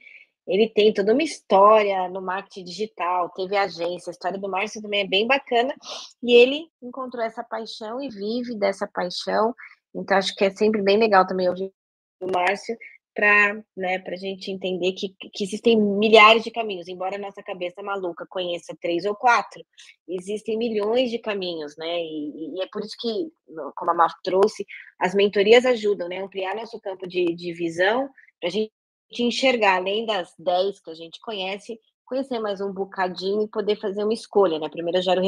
ele 0.47 0.69
tem 0.69 0.93
toda 0.93 1.13
uma 1.13 1.23
história 1.23 2.09
no 2.09 2.23
marketing 2.23 2.65
digital, 2.65 3.31
teve 3.31 3.57
agência, 3.57 4.11
a 4.11 4.13
história 4.13 4.39
do 4.39 4.49
Márcio 4.49 4.81
também 4.81 5.01
é 5.01 5.07
bem 5.07 5.27
bacana. 5.27 5.75
E 6.23 6.33
ele 6.33 6.71
encontrou 6.83 7.25
essa 7.25 7.43
paixão 7.43 8.01
e 8.01 8.09
vive 8.09 8.57
dessa 8.57 8.87
paixão. 8.87 9.55
Então, 9.95 10.17
acho 10.17 10.35
que 10.35 10.45
é 10.45 10.51
sempre 10.51 10.81
bem 10.83 10.99
legal 10.99 11.27
também 11.27 11.49
ouvir 11.49 11.73
o 12.21 12.31
Márcio 12.31 12.77
para 13.19 13.61
né, 13.77 14.01
a 14.07 14.17
gente 14.17 14.49
entender 14.49 14.93
que, 14.93 15.09
que 15.35 15.43
existem 15.43 15.77
milhares 15.77 16.45
de 16.45 16.53
caminhos, 16.53 16.87
embora 16.87 17.17
a 17.17 17.19
nossa 17.19 17.43
cabeça 17.43 17.83
maluca 17.83 18.25
conheça 18.31 18.79
três 18.81 19.05
ou 19.05 19.17
quatro, 19.17 19.61
existem 20.09 20.57
milhões 20.57 21.11
de 21.11 21.19
caminhos, 21.19 21.77
né? 21.77 21.99
E, 22.01 22.55
e 22.55 22.63
é 22.63 22.69
por 22.73 22.81
isso 22.81 22.95
que, 22.97 23.29
como 23.75 23.91
a 23.91 23.95
Maf 23.95 24.15
trouxe, 24.23 24.65
as 25.01 25.17
mentorias 25.17 25.67
ajudam, 25.67 26.09
né? 26.09 26.19
Ampliar 26.19 26.55
nosso 26.55 26.81
campo 26.81 27.09
de, 27.09 27.35
de 27.35 27.53
visão 27.55 28.09
para 28.39 28.51
a 28.51 28.53
gente 28.53 28.71
enxergar, 29.19 29.79
além 29.79 30.07
das 30.07 30.33
dez 30.39 30.79
que 30.79 30.91
a 30.91 30.95
gente 30.95 31.19
conhece, 31.21 31.77
conhecer 32.05 32.39
mais 32.39 32.61
um 32.61 32.73
bocadinho 32.73 33.43
e 33.43 33.49
poder 33.49 33.75
fazer 33.81 34.05
uma 34.05 34.15
escolha, 34.15 34.61
né? 34.61 34.69
Primeiro 34.69 34.99
eu 34.99 35.03
gero 35.03 35.23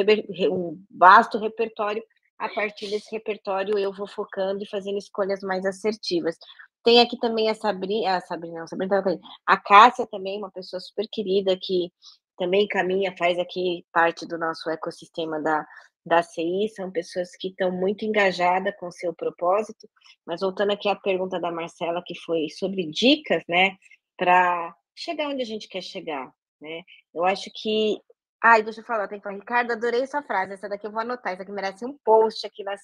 um 0.54 0.80
vasto 0.88 1.38
repertório, 1.38 2.04
a 2.38 2.48
partir 2.48 2.88
desse 2.88 3.10
repertório 3.10 3.76
eu 3.76 3.92
vou 3.92 4.06
focando 4.06 4.62
e 4.62 4.68
fazendo 4.68 4.96
escolhas 4.96 5.40
mais 5.40 5.66
assertivas. 5.66 6.36
Tem 6.82 7.00
aqui 7.00 7.18
também 7.18 7.48
a 7.50 7.54
Sabrina, 7.54 8.16
a 8.16 8.20
Sabrina, 8.20 8.60
não, 8.60 8.66
Sabrina 8.66 9.02
a 9.46 9.56
Cássia 9.56 10.06
também, 10.06 10.38
uma 10.38 10.50
pessoa 10.50 10.80
super 10.80 11.06
querida 11.10 11.56
que 11.60 11.92
também 12.38 12.66
caminha, 12.66 13.14
faz 13.18 13.38
aqui 13.38 13.84
parte 13.92 14.26
do 14.26 14.38
nosso 14.38 14.70
ecossistema 14.70 15.38
da, 15.42 15.66
da 16.04 16.22
CI, 16.22 16.68
são 16.74 16.90
pessoas 16.90 17.30
que 17.38 17.48
estão 17.48 17.70
muito 17.70 18.04
engajadas 18.04 18.74
com 18.78 18.86
o 18.86 18.92
seu 18.92 19.14
propósito, 19.14 19.88
mas 20.26 20.40
voltando 20.40 20.72
aqui 20.72 20.88
à 20.88 20.96
pergunta 20.96 21.38
da 21.38 21.52
Marcela, 21.52 22.02
que 22.04 22.18
foi 22.20 22.48
sobre 22.48 22.86
dicas, 22.90 23.42
né, 23.46 23.76
para 24.16 24.74
chegar 24.94 25.28
onde 25.28 25.42
a 25.42 25.46
gente 25.46 25.68
quer 25.68 25.82
chegar, 25.82 26.32
né, 26.60 26.82
eu 27.14 27.24
acho 27.26 27.50
que 27.54 28.00
Ai, 28.42 28.62
deixa 28.62 28.80
eu 28.80 28.84
falar, 28.84 29.06
tem 29.06 29.20
que 29.20 29.28
Ricardo, 29.28 29.72
adorei 29.72 30.00
essa 30.00 30.22
frase. 30.22 30.54
Essa 30.54 30.66
daqui 30.68 30.86
eu 30.86 30.90
vou 30.90 31.00
anotar. 31.00 31.34
Isso 31.34 31.42
aqui 31.42 31.52
merece 31.52 31.84
um 31.84 31.96
post 32.02 32.46
aqui 32.46 32.64
na. 32.64 32.74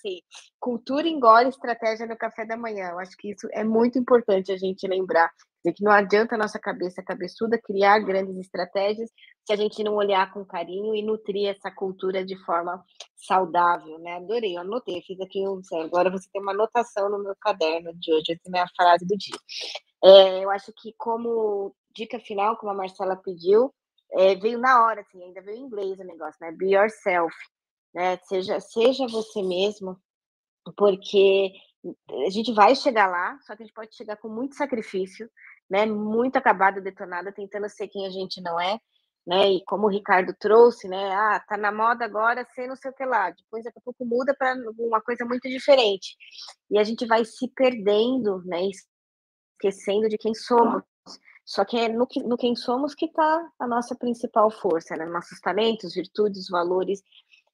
Cultura 0.60 1.08
engole 1.08 1.48
estratégia 1.48 2.06
no 2.06 2.16
café 2.16 2.44
da 2.44 2.58
manhã. 2.58 2.90
Eu 2.90 2.98
acho 2.98 3.16
que 3.16 3.30
isso 3.30 3.48
é 3.52 3.64
muito 3.64 3.98
importante 3.98 4.52
a 4.52 4.56
gente 4.58 4.86
lembrar. 4.86 5.30
que 5.74 5.82
não 5.82 5.92
adianta 5.92 6.34
a 6.34 6.38
nossa 6.38 6.58
cabeça 6.58 7.02
cabeçuda 7.02 7.58
criar 7.58 8.00
grandes 8.00 8.36
estratégias 8.36 9.10
se 9.46 9.52
a 9.52 9.56
gente 9.56 9.82
não 9.82 9.94
olhar 9.94 10.30
com 10.32 10.44
carinho 10.44 10.94
e 10.94 11.02
nutrir 11.02 11.48
essa 11.48 11.70
cultura 11.70 12.22
de 12.22 12.36
forma 12.44 12.84
saudável, 13.16 13.98
né? 13.98 14.16
Adorei, 14.16 14.56
eu 14.56 14.60
anotei, 14.60 15.02
fiz 15.06 15.18
aqui 15.20 15.40
um. 15.48 15.60
Agora 15.84 16.10
você 16.10 16.28
tem 16.30 16.42
uma 16.42 16.52
anotação 16.52 17.08
no 17.08 17.22
meu 17.22 17.34
caderno 17.40 17.94
de 17.94 18.12
hoje, 18.12 18.32
essa 18.32 18.42
é 18.44 18.48
a 18.48 18.50
minha 18.50 18.66
frase 18.76 19.06
do 19.06 19.16
dia. 19.16 19.38
É, 20.04 20.44
eu 20.44 20.50
acho 20.50 20.70
que, 20.76 20.92
como 20.98 21.74
dica 21.94 22.18
final, 22.20 22.56
como 22.58 22.72
a 22.72 22.74
Marcela 22.74 23.16
pediu, 23.16 23.72
é, 24.12 24.34
veio 24.36 24.58
na 24.58 24.84
hora, 24.84 25.00
assim, 25.00 25.22
ainda 25.22 25.42
veio 25.42 25.58
em 25.58 25.62
inglês 25.62 25.98
o 25.98 26.04
negócio, 26.04 26.38
né? 26.40 26.52
Be 26.52 26.74
yourself, 26.74 27.34
né? 27.94 28.16
Seja, 28.24 28.60
seja 28.60 29.06
você 29.08 29.42
mesmo, 29.42 29.98
porque 30.76 31.52
a 32.26 32.30
gente 32.30 32.52
vai 32.52 32.74
chegar 32.74 33.08
lá, 33.08 33.38
só 33.42 33.54
que 33.54 33.62
a 33.62 33.66
gente 33.66 33.74
pode 33.74 33.94
chegar 33.94 34.16
com 34.16 34.28
muito 34.28 34.54
sacrifício, 34.56 35.30
né? 35.68 35.86
Muito 35.86 36.36
acabada, 36.36 36.80
detonada, 36.80 37.32
tentando 37.32 37.68
ser 37.68 37.88
quem 37.88 38.06
a 38.06 38.10
gente 38.10 38.40
não 38.40 38.60
é, 38.60 38.78
né? 39.26 39.50
E 39.52 39.64
como 39.64 39.86
o 39.86 39.90
Ricardo 39.90 40.34
trouxe, 40.38 40.88
né? 40.88 41.12
Ah, 41.14 41.40
tá 41.40 41.56
na 41.56 41.72
moda 41.72 42.04
agora 42.04 42.46
ser 42.54 42.68
no 42.68 42.76
seu 42.76 42.92
que 42.92 43.04
lá, 43.04 43.30
depois 43.30 43.64
daqui 43.64 43.78
a 43.78 43.82
pouco 43.82 44.04
muda 44.04 44.34
para 44.38 44.54
uma 44.78 45.00
coisa 45.00 45.24
muito 45.24 45.48
diferente. 45.48 46.16
E 46.70 46.78
a 46.78 46.84
gente 46.84 47.06
vai 47.06 47.24
se 47.24 47.48
perdendo, 47.48 48.42
né? 48.44 48.62
Esquecendo 49.56 50.08
de 50.08 50.16
quem 50.18 50.34
somos. 50.34 50.82
Só 51.46 51.64
que 51.64 51.78
é 51.78 51.88
no, 51.88 52.08
no 52.24 52.36
quem 52.36 52.56
somos 52.56 52.92
que 52.92 53.06
está 53.06 53.48
a 53.58 53.66
nossa 53.68 53.94
principal 53.94 54.50
força, 54.50 54.96
né? 54.96 55.06
Nossos 55.06 55.40
talentos, 55.40 55.94
virtudes, 55.94 56.48
valores. 56.48 57.00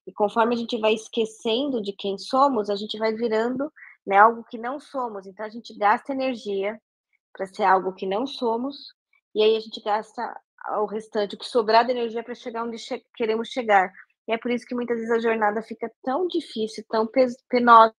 E 0.07 0.12
conforme 0.12 0.55
a 0.55 0.59
gente 0.59 0.78
vai 0.78 0.95
esquecendo 0.95 1.82
de 1.82 1.93
quem 1.93 2.16
somos, 2.16 2.70
a 2.70 2.74
gente 2.74 2.99
vai 2.99 3.12
virando 3.12 3.70
né, 4.07 4.16
algo 4.16 4.45
que 4.45 4.57
não 4.57 4.80
somos. 4.80 5.26
Então 5.26 5.45
a 5.45 5.51
gente 5.51 5.76
gasta 5.76 6.12
energia 6.12 6.80
para 7.32 7.47
ser 7.47 7.64
algo 7.64 7.93
que 7.93 8.07
não 8.07 8.26
somos, 8.26 8.95
e 9.34 9.43
aí 9.43 9.57
a 9.57 9.61
gente 9.61 9.80
gasta 9.82 10.40
o 10.80 10.86
restante, 10.86 11.34
o 11.34 11.38
que 11.38 11.47
sobrar 11.47 11.84
de 11.84 11.93
energia 11.93 12.22
para 12.22 12.34
chegar 12.34 12.64
onde 12.64 12.78
che 12.78 13.05
queremos 13.14 13.49
chegar. 13.49 13.93
E 14.28 14.32
é 14.32 14.38
por 14.38 14.51
isso 14.51 14.66
que 14.66 14.74
muitas 14.74 14.97
vezes 14.99 15.11
a 15.11 15.18
jornada 15.18 15.62
fica 15.62 15.90
tão 16.03 16.26
difícil, 16.28 16.84
tão 16.88 17.07
penosa, 17.49 17.95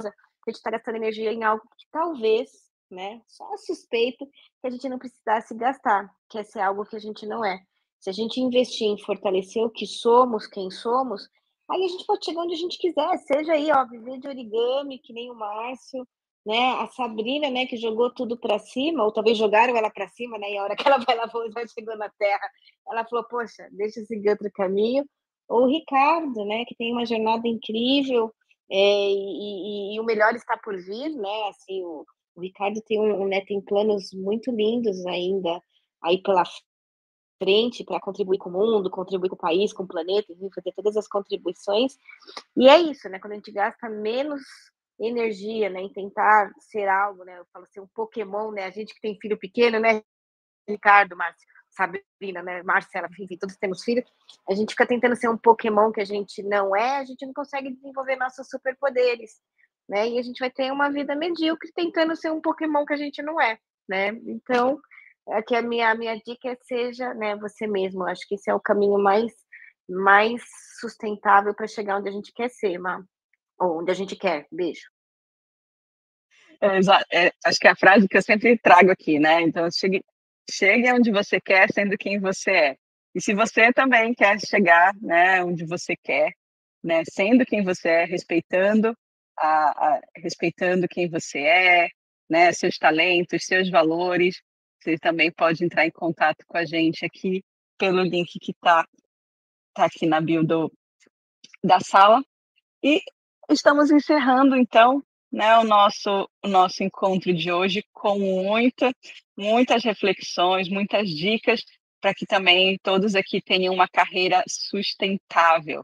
a 0.00 0.50
gente 0.50 0.56
está 0.56 0.70
gastando 0.70 0.96
energia 0.96 1.32
em 1.32 1.42
algo 1.44 1.62
que 1.78 1.86
talvez, 1.90 2.50
né, 2.90 3.20
só 3.26 3.56
suspeito 3.58 4.26
que 4.26 4.66
a 4.66 4.70
gente 4.70 4.88
não 4.88 4.98
precisasse 4.98 5.54
gastar, 5.54 6.08
que 6.28 6.38
é 6.38 6.44
ser 6.44 6.60
algo 6.60 6.84
que 6.84 6.96
a 6.96 7.00
gente 7.00 7.26
não 7.26 7.44
é. 7.44 7.60
Se 7.98 8.10
a 8.10 8.12
gente 8.12 8.40
investir 8.40 8.86
em 8.86 8.98
fortalecer 8.98 9.64
o 9.64 9.70
que 9.70 9.86
somos, 9.86 10.46
quem 10.46 10.70
somos, 10.70 11.28
Aí 11.68 11.84
a 11.84 11.88
gente 11.88 12.06
pode 12.06 12.24
chegar 12.24 12.42
onde 12.42 12.54
a 12.54 12.58
gente 12.58 12.78
quiser, 12.78 13.18
seja 13.18 13.52
aí, 13.52 13.70
ó, 13.72 13.84
viver 13.86 14.18
de 14.18 14.28
origami, 14.28 14.98
que 14.98 15.12
nem 15.12 15.30
o 15.30 15.34
Márcio, 15.34 16.06
né? 16.46 16.74
A 16.80 16.86
Sabrina, 16.88 17.50
né, 17.50 17.66
que 17.66 17.76
jogou 17.76 18.12
tudo 18.14 18.38
para 18.38 18.58
cima, 18.58 19.02
ou 19.04 19.12
talvez 19.12 19.36
jogaram 19.36 19.76
ela 19.76 19.90
para 19.90 20.06
cima, 20.08 20.38
né? 20.38 20.52
E 20.52 20.58
a 20.58 20.62
hora 20.62 20.76
que 20.76 20.86
ela 20.86 20.98
vai 20.98 21.16
lá, 21.16 21.26
vai 21.52 21.66
chegou 21.68 21.96
na 21.96 22.08
terra, 22.10 22.48
ela 22.88 23.04
falou: 23.04 23.24
"Poxa, 23.28 23.68
deixa 23.72 24.00
eu 24.00 24.06
seguir 24.06 24.30
outro 24.30 24.50
caminho". 24.54 25.04
Ou 25.48 25.64
o 25.64 25.68
Ricardo, 25.68 26.44
né, 26.44 26.64
que 26.66 26.74
tem 26.76 26.92
uma 26.92 27.06
jornada 27.06 27.46
incrível, 27.48 28.32
é, 28.70 29.10
e, 29.10 29.92
e, 29.92 29.96
e, 29.96 30.00
o 30.00 30.04
melhor 30.04 30.34
está 30.34 30.56
por 30.56 30.76
vir, 30.76 31.10
né? 31.10 31.48
Assim, 31.48 31.82
o, 31.84 32.04
o 32.36 32.40
Ricardo 32.40 32.80
tem 32.82 33.00
um, 33.00 33.26
né, 33.26 33.40
tem 33.40 33.60
planos 33.60 34.12
muito 34.12 34.50
lindos 34.50 35.04
ainda 35.06 35.60
aí 36.02 36.22
pela 36.22 36.44
frente 37.42 37.84
para 37.84 38.00
contribuir 38.00 38.38
com 38.38 38.50
o 38.50 38.52
mundo, 38.52 38.90
contribuir 38.90 39.30
com 39.30 39.36
o 39.36 39.38
país, 39.38 39.72
com 39.72 39.82
o 39.82 39.88
planeta, 39.88 40.32
enfim, 40.32 40.50
fazer 40.54 40.72
todas 40.72 40.96
as 40.96 41.08
contribuições. 41.08 41.96
E 42.56 42.68
é 42.68 42.78
isso, 42.78 43.08
né? 43.08 43.18
Quando 43.18 43.32
a 43.32 43.36
gente 43.36 43.50
gasta 43.50 43.88
menos 43.88 44.42
energia, 44.98 45.68
né, 45.68 45.80
em 45.80 45.92
tentar 45.92 46.50
ser 46.60 46.88
algo, 46.88 47.24
né? 47.24 47.38
Eu 47.38 47.46
falo 47.52 47.66
ser 47.66 47.80
um 47.80 47.88
Pokémon, 47.88 48.50
né? 48.52 48.64
A 48.64 48.70
gente 48.70 48.94
que 48.94 49.00
tem 49.00 49.18
filho 49.20 49.38
pequeno, 49.38 49.78
né? 49.78 50.02
Ricardo, 50.68 51.16
Márcio, 51.16 51.46
Sabrina, 51.70 52.42
né? 52.42 52.62
Marcela, 52.62 53.08
enfim, 53.18 53.36
todos 53.36 53.56
temos 53.56 53.82
filhos. 53.82 54.04
A 54.48 54.54
gente 54.54 54.70
fica 54.70 54.86
tentando 54.86 55.16
ser 55.16 55.28
um 55.28 55.36
Pokémon 55.36 55.92
que 55.92 56.00
a 56.00 56.04
gente 56.04 56.42
não 56.42 56.74
é, 56.74 56.98
a 56.98 57.04
gente 57.04 57.24
não 57.26 57.34
consegue 57.34 57.70
desenvolver 57.70 58.16
nossos 58.16 58.48
superpoderes, 58.48 59.42
né? 59.88 60.08
E 60.08 60.18
a 60.18 60.22
gente 60.22 60.38
vai 60.38 60.50
ter 60.50 60.72
uma 60.72 60.90
vida 60.90 61.14
medíocre 61.14 61.70
tentando 61.74 62.16
ser 62.16 62.30
um 62.30 62.40
Pokémon 62.40 62.84
que 62.84 62.94
a 62.94 62.96
gente 62.96 63.22
não 63.22 63.40
é, 63.40 63.58
né? 63.88 64.08
Então, 64.26 64.80
é 65.28 65.42
que 65.42 65.54
a 65.54 65.62
minha, 65.62 65.90
a 65.90 65.94
minha 65.94 66.16
dica 66.16 66.50
é 66.50 66.56
seja 66.62 67.12
né, 67.14 67.36
você 67.36 67.66
mesmo. 67.66 68.04
Acho 68.04 68.26
que 68.28 68.34
esse 68.34 68.50
é 68.50 68.54
o 68.54 68.60
caminho 68.60 68.98
mais, 68.98 69.32
mais 69.88 70.42
sustentável 70.80 71.54
para 71.54 71.66
chegar 71.66 71.98
onde 71.98 72.08
a 72.08 72.12
gente 72.12 72.32
quer 72.32 72.48
ser, 72.48 72.78
Ma. 72.78 73.04
ou 73.58 73.80
onde 73.80 73.90
a 73.90 73.94
gente 73.94 74.16
quer. 74.16 74.46
Beijo. 74.50 74.88
É, 76.60 77.26
é, 77.26 77.32
acho 77.44 77.58
que 77.58 77.68
é 77.68 77.70
a 77.70 77.76
frase 77.76 78.08
que 78.08 78.16
eu 78.16 78.22
sempre 78.22 78.58
trago 78.58 78.90
aqui, 78.90 79.18
né? 79.18 79.42
Então, 79.42 79.68
chegue, 79.70 80.02
chegue 80.50 80.92
onde 80.92 81.10
você 81.10 81.40
quer, 81.40 81.70
sendo 81.72 81.98
quem 81.98 82.18
você 82.18 82.50
é. 82.50 82.76
E 83.14 83.20
se 83.20 83.34
você 83.34 83.72
também 83.72 84.14
quer 84.14 84.38
chegar, 84.40 84.94
né, 85.00 85.42
onde 85.42 85.64
você 85.64 85.96
quer, 85.96 86.32
né, 86.84 87.02
sendo 87.10 87.46
quem 87.46 87.64
você 87.64 87.88
é, 87.88 88.04
respeitando 88.04 88.96
a, 89.38 89.46
a, 89.46 90.00
respeitando 90.16 90.88
quem 90.88 91.08
você 91.08 91.40
é, 91.40 91.88
né, 92.28 92.52
seus 92.52 92.76
talentos, 92.78 93.44
seus 93.44 93.70
valores, 93.70 94.42
você 94.82 94.98
também 94.98 95.30
pode 95.30 95.64
entrar 95.64 95.86
em 95.86 95.90
contato 95.90 96.44
com 96.46 96.56
a 96.56 96.64
gente 96.64 97.04
aqui 97.04 97.44
pelo 97.78 98.02
link 98.02 98.38
que 98.38 98.52
está 98.52 98.86
tá 99.74 99.84
aqui 99.84 100.06
na 100.06 100.20
bio 100.20 100.44
do, 100.44 100.72
da 101.62 101.80
sala. 101.80 102.22
E 102.82 103.02
estamos 103.50 103.90
encerrando, 103.90 104.56
então, 104.56 105.02
né, 105.30 105.58
o, 105.58 105.64
nosso, 105.64 106.28
o 106.42 106.48
nosso 106.48 106.82
encontro 106.82 107.34
de 107.34 107.50
hoje 107.50 107.84
com 107.92 108.18
muita, 108.18 108.92
muitas 109.36 109.84
reflexões, 109.84 110.68
muitas 110.68 111.08
dicas 111.08 111.60
para 112.00 112.14
que 112.14 112.26
também 112.26 112.78
todos 112.82 113.14
aqui 113.14 113.40
tenham 113.42 113.74
uma 113.74 113.88
carreira 113.88 114.42
sustentável. 114.48 115.82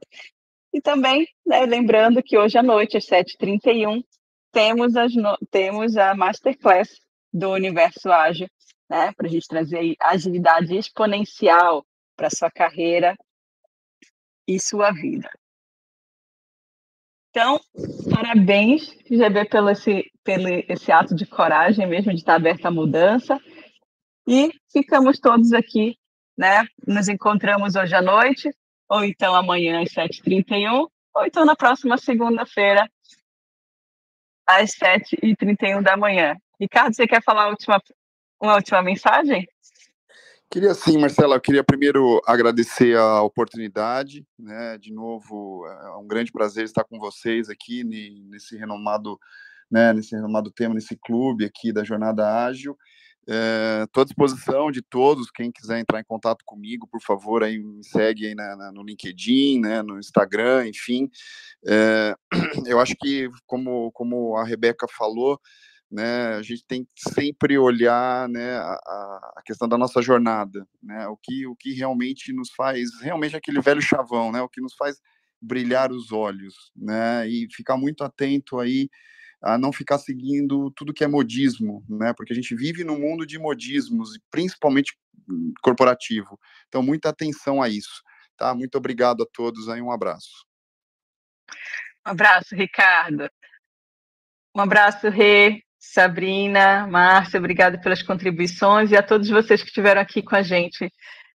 E 0.73 0.81
também, 0.81 1.27
né, 1.47 1.67
lembrando 1.67 2.23
que 2.23 2.39
hoje 2.39 2.57
à 2.57 2.63
noite, 2.63 2.97
às 2.97 3.07
7h31, 3.07 4.03
temos, 4.51 4.97
as 4.97 5.15
no... 5.15 5.37
temos 5.51 5.97
a 5.97 6.15
Masterclass 6.15 6.89
do 7.33 7.51
Universo 7.51 8.11
Ágil, 8.11 8.49
né, 8.89 9.13
para 9.13 9.27
a 9.27 9.31
gente 9.31 9.47
trazer 9.47 9.95
agilidade 10.01 10.77
exponencial 10.77 11.85
para 12.17 12.31
sua 12.31 12.51
carreira 12.51 13.17
e 14.47 14.59
sua 14.61 14.91
vida. 14.93 15.31
Então, 17.31 17.59
parabéns, 18.15 18.95
GB, 19.11 19.47
pelo 19.47 19.71
esse, 19.71 20.11
pelo 20.23 20.49
esse 20.69 20.93
ato 20.93 21.15
de 21.15 21.25
coragem 21.25 21.87
mesmo 21.87 22.13
de 22.13 22.19
estar 22.19 22.35
aberta 22.35 22.69
à 22.69 22.71
mudança. 22.71 23.41
E 24.29 24.53
ficamos 24.71 25.19
todos 25.19 25.55
aqui, 25.55 25.97
né? 26.37 26.67
Nos 26.87 27.09
encontramos 27.09 27.75
hoje 27.75 27.95
à 27.95 28.03
noite, 28.03 28.51
ou 28.93 29.03
então 29.03 29.35
amanhã 29.35 29.81
às 29.81 29.89
7h31, 29.89 30.87
ou 31.15 31.25
então 31.25 31.47
na 31.47 31.57
próxima 31.57 31.97
segunda-feira, 31.97 32.87
às 34.47 34.73
7h31 34.73 35.83
da 35.83 35.97
manhã. 35.97 36.37
Ricardo, 36.61 36.95
você 36.95 37.07
quer 37.07 37.23
falar 37.23 37.45
a 37.45 37.49
última 37.49 37.83
uma 38.39 38.57
última 38.57 38.83
mensagem? 38.83 39.49
Queria 40.51 40.75
sim, 40.75 40.99
Marcela, 40.99 41.37
eu 41.37 41.41
queria 41.41 41.65
primeiro 41.65 42.21
agradecer 42.27 42.95
a 42.99 43.23
oportunidade, 43.23 44.27
né, 44.39 44.77
de 44.77 44.93
novo, 44.93 45.67
é 45.67 45.97
um 45.97 46.07
grande 46.07 46.31
prazer 46.31 46.65
estar 46.65 46.85
com 46.85 46.99
vocês 46.99 47.49
aqui 47.49 47.83
nesse 47.85 48.59
renomado, 48.59 49.19
né, 49.71 49.95
nesse 49.95 50.15
renomado 50.15 50.51
tema, 50.51 50.75
nesse 50.75 50.99
clube 50.99 51.47
aqui 51.47 51.73
da 51.73 51.83
Jornada 51.83 52.45
Ágil, 52.45 52.77
Estou 53.23 54.01
é, 54.01 54.03
à 54.03 54.05
disposição 54.05 54.71
de 54.73 54.83
todos, 54.83 55.31
quem 55.31 55.53
quiser 55.53 55.79
entrar 55.79 56.01
em 56.01 56.05
contato 56.05 56.45
comigo, 56.45 56.89
por 56.89 57.01
favor, 57.01 57.45
aí 57.45 57.57
me 57.57 57.85
segue 57.85 58.27
aí 58.27 58.35
na, 58.35 58.57
na, 58.57 58.73
no 58.73 58.83
LinkedIn, 58.83 59.61
né, 59.61 59.81
no 59.81 59.99
Instagram, 59.99 60.67
enfim. 60.67 61.09
É, 61.65 62.17
eu 62.67 62.81
acho 62.81 62.97
que, 63.01 63.29
como, 63.47 63.93
como 63.93 64.37
a 64.37 64.45
Rebeca 64.45 64.87
falou, 64.89 65.41
né, 65.89 66.35
a 66.35 66.43
gente 66.43 66.65
tem 66.67 66.85
que 66.85 67.15
sempre 67.15 67.57
olhar 67.57 68.29
né, 68.29 68.57
a, 68.57 68.73
a, 69.37 69.43
questão 69.45 69.69
da 69.69 69.79
nossa 69.79 70.03
jornada, 70.03 70.67
né, 70.83 71.07
o 71.07 71.17
que, 71.17 71.47
o 71.47 71.55
que 71.55 71.75
realmente 71.75 72.33
nos 72.33 72.51
faz, 72.51 72.89
realmente 73.03 73.37
aquele 73.37 73.61
velho 73.61 73.81
chavão, 73.81 74.33
né, 74.33 74.41
o 74.41 74.49
que 74.49 74.61
nos 74.61 74.75
faz 74.75 74.97
brilhar 75.41 75.93
os 75.93 76.11
olhos, 76.11 76.73
né, 76.75 77.29
e 77.29 77.47
ficar 77.53 77.77
muito 77.77 78.03
atento 78.03 78.59
aí 78.59 78.89
a 79.43 79.59
não 79.59 79.73
ficar 79.73 79.99
seguindo 79.99 80.71
tudo 80.71 80.93
que 80.93 81.03
é 81.03 81.09
modismo, 81.09 81.85
né, 81.89 82.13
porque 82.17 82.33
a 82.33 82.37
gente 82.37 82.55
vive 82.55 82.85
num 82.85 82.99
mundo 82.99 83.27
de 83.27 83.39
modismos, 83.39 84.19
principalmente 84.31 84.97
corporativo, 85.63 86.39
então 86.69 86.83
muita 86.83 87.09
atenção 87.09 87.61
a 87.61 87.69
isso, 87.69 88.03
tá, 88.37 88.55
muito 88.55 88.77
obrigado 88.77 89.23
a 89.23 89.27
todos 89.33 89.69
aí, 89.69 89.81
um 89.81 89.91
abraço. 89.91 90.47
Um 92.07 92.11
abraço, 92.11 92.55
Ricardo. 92.55 93.29
Um 94.55 94.61
abraço, 94.61 95.09
Rê. 95.09 95.63
Sabrina, 95.85 96.87
Márcia, 96.87 97.39
obrigada 97.39 97.81
pelas 97.81 98.05
contribuições 98.05 98.93
e 98.93 98.97
a 98.97 99.03
todos 99.03 99.29
vocês 99.29 99.63
que 99.63 99.69
estiveram 99.69 100.01
aqui 100.01 100.23
com 100.23 100.37
a 100.37 100.43
gente 100.43 100.89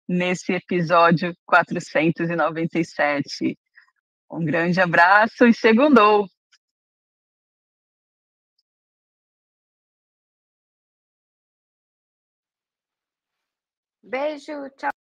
nesse 0.08 0.52
episódio 0.52 1.34
497. 1.46 3.58
Um 4.30 4.44
grande 4.44 4.82
abraço 4.82 5.46
e 5.46 5.54
segundou! 5.54 6.33
Beijo, 14.04 14.70
tchau. 14.78 15.03